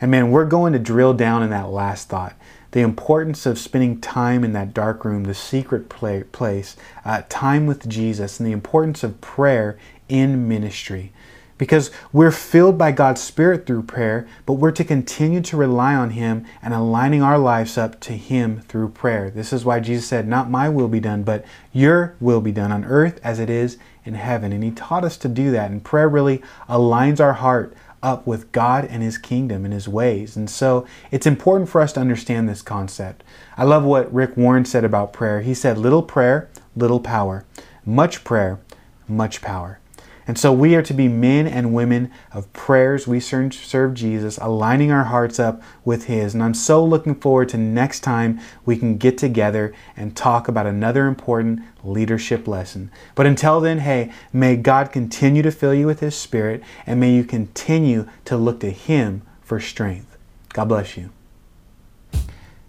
And 0.00 0.10
man, 0.10 0.30
we're 0.30 0.44
going 0.44 0.72
to 0.72 0.78
drill 0.78 1.14
down 1.14 1.42
in 1.42 1.50
that 1.50 1.70
last 1.70 2.08
thought 2.08 2.34
the 2.72 2.80
importance 2.80 3.46
of 3.46 3.58
spending 3.58 3.98
time 3.98 4.44
in 4.44 4.52
that 4.52 4.74
dark 4.74 5.02
room, 5.04 5.24
the 5.24 5.34
secret 5.34 5.88
place, 5.88 6.76
uh, 7.02 7.22
time 7.30 7.66
with 7.66 7.88
Jesus, 7.88 8.38
and 8.38 8.46
the 8.46 8.52
importance 8.52 9.02
of 9.02 9.20
prayer 9.22 9.78
in 10.08 10.46
ministry 10.46 11.12
because 11.58 11.90
we're 12.12 12.30
filled 12.30 12.78
by 12.78 12.92
God's 12.92 13.20
Spirit 13.20 13.66
through 13.66 13.82
prayer, 13.82 14.26
but 14.46 14.54
we're 14.54 14.70
to 14.72 14.84
continue 14.84 15.40
to 15.42 15.56
rely 15.56 15.94
on 15.94 16.10
Him 16.10 16.46
and 16.62 16.72
aligning 16.72 17.22
our 17.22 17.38
lives 17.38 17.76
up 17.76 18.00
to 18.00 18.12
Him 18.12 18.60
through 18.62 18.90
prayer. 18.90 19.30
This 19.30 19.52
is 19.52 19.64
why 19.64 19.80
Jesus 19.80 20.06
said, 20.06 20.26
Not 20.26 20.50
my 20.50 20.68
will 20.68 20.88
be 20.88 21.00
done, 21.00 21.24
but 21.24 21.44
your 21.72 22.14
will 22.20 22.40
be 22.40 22.52
done 22.52 22.72
on 22.72 22.84
earth 22.84 23.20
as 23.22 23.38
it 23.38 23.50
is 23.50 23.76
in 24.04 24.14
heaven. 24.14 24.52
And 24.52 24.64
He 24.64 24.70
taught 24.70 25.04
us 25.04 25.16
to 25.18 25.28
do 25.28 25.50
that. 25.50 25.70
And 25.70 25.84
prayer 25.84 26.08
really 26.08 26.42
aligns 26.68 27.20
our 27.20 27.34
heart 27.34 27.74
up 28.02 28.26
with 28.26 28.52
God 28.52 28.84
and 28.84 29.02
His 29.02 29.18
kingdom 29.18 29.64
and 29.64 29.74
His 29.74 29.88
ways. 29.88 30.36
And 30.36 30.48
so 30.48 30.86
it's 31.10 31.26
important 31.26 31.68
for 31.68 31.80
us 31.80 31.92
to 31.94 32.00
understand 32.00 32.48
this 32.48 32.62
concept. 32.62 33.24
I 33.56 33.64
love 33.64 33.84
what 33.84 34.12
Rick 34.12 34.36
Warren 34.36 34.64
said 34.64 34.84
about 34.84 35.12
prayer. 35.12 35.40
He 35.40 35.54
said, 35.54 35.76
Little 35.76 36.02
prayer, 36.02 36.48
little 36.76 37.00
power. 37.00 37.44
Much 37.84 38.22
prayer, 38.22 38.60
much 39.08 39.40
power. 39.40 39.80
And 40.28 40.38
so 40.38 40.52
we 40.52 40.74
are 40.74 40.82
to 40.82 40.92
be 40.92 41.08
men 41.08 41.46
and 41.46 41.72
women 41.72 42.10
of 42.32 42.52
prayers. 42.52 43.08
We 43.08 43.18
serve 43.18 43.94
Jesus, 43.94 44.36
aligning 44.36 44.92
our 44.92 45.04
hearts 45.04 45.40
up 45.40 45.62
with 45.86 46.04
His. 46.04 46.34
And 46.34 46.42
I'm 46.42 46.52
so 46.52 46.84
looking 46.84 47.14
forward 47.14 47.48
to 47.48 47.56
next 47.56 48.00
time 48.00 48.38
we 48.66 48.76
can 48.76 48.98
get 48.98 49.16
together 49.16 49.74
and 49.96 50.14
talk 50.14 50.46
about 50.46 50.66
another 50.66 51.06
important 51.06 51.62
leadership 51.82 52.46
lesson. 52.46 52.90
But 53.14 53.24
until 53.24 53.58
then, 53.58 53.78
hey, 53.78 54.12
may 54.30 54.56
God 54.56 54.92
continue 54.92 55.40
to 55.42 55.50
fill 55.50 55.72
you 55.72 55.86
with 55.86 56.00
His 56.00 56.14
Spirit 56.14 56.62
and 56.84 57.00
may 57.00 57.14
you 57.14 57.24
continue 57.24 58.06
to 58.26 58.36
look 58.36 58.60
to 58.60 58.70
Him 58.70 59.22
for 59.40 59.58
strength. 59.58 60.18
God 60.52 60.66
bless 60.66 60.98
you. 60.98 61.08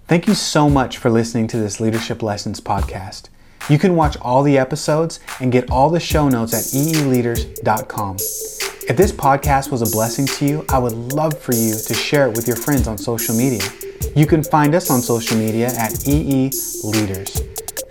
Thank 0.08 0.28
you 0.28 0.34
so 0.34 0.70
much 0.70 0.98
for 0.98 1.10
listening 1.10 1.48
to 1.50 1.58
this 1.58 1.82
Leadership 1.82 2.24
Lessons 2.24 2.62
podcast. 2.62 3.28
You 3.68 3.78
can 3.78 3.96
watch 3.96 4.18
all 4.22 4.44
the 4.44 4.58
episodes 4.58 5.20
and 5.40 5.52
get 5.52 5.70
all 5.70 5.90
the 5.90 6.00
show 6.00 6.30
notes 6.30 6.54
at 6.54 6.80
eeleaders.com. 6.80 8.16
If 8.16 8.98
this 8.98 9.12
podcast 9.12 9.72
was 9.72 9.82
a 9.82 9.86
blessing 9.86 10.26
to 10.26 10.46
you, 10.46 10.66
I 10.70 10.80
would 10.80 11.14
love 11.14 11.38
for 11.38 11.54
you 11.54 11.76
to 11.76 11.94
share 11.94 12.28
it 12.28 12.36
with 12.36 12.48
your 12.48 12.58
friends 12.58 12.88
on 12.88 12.98
social 12.98 13.36
media. 13.36 13.62
You 14.16 14.26
can 14.26 14.44
find 14.44 14.74
us 14.74 14.90
on 14.90 15.02
social 15.02 15.38
media 15.38 15.68
at 15.68 16.08
EE 16.08 16.52
Leaders. 16.84 17.42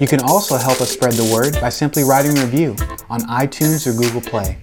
You 0.00 0.06
can 0.08 0.20
also 0.22 0.56
help 0.56 0.80
us 0.80 0.90
spread 0.90 1.12
the 1.12 1.32
word 1.32 1.60
by 1.60 1.68
simply 1.68 2.02
writing 2.02 2.36
a 2.38 2.44
review 2.44 2.70
on 3.10 3.20
iTunes 3.22 3.86
or 3.86 3.92
Google 3.92 4.20
Play. 4.20 4.58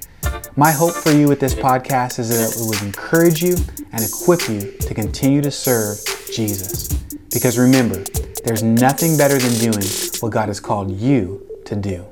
My 0.58 0.72
hope 0.72 0.94
for 0.94 1.12
you 1.12 1.28
with 1.28 1.40
this 1.40 1.54
podcast 1.54 2.20
is 2.20 2.30
that 2.30 2.58
it 2.58 2.68
would 2.68 2.82
encourage 2.82 3.42
you 3.42 3.56
and 3.92 4.04
equip 4.04 4.48
you 4.48 4.72
to 4.80 4.94
continue 4.94 5.42
to 5.42 5.52
serve 5.52 6.00
Jesus. 6.34 6.88
Because 7.32 7.58
remember, 7.58 8.04
there's 8.46 8.62
nothing 8.62 9.18
better 9.18 9.40
than 9.40 9.54
doing 9.72 9.86
what 10.20 10.32
God 10.32 10.50
has 10.50 10.60
called 10.60 10.92
you 10.92 11.46
to 11.66 11.76
do. 11.76 12.06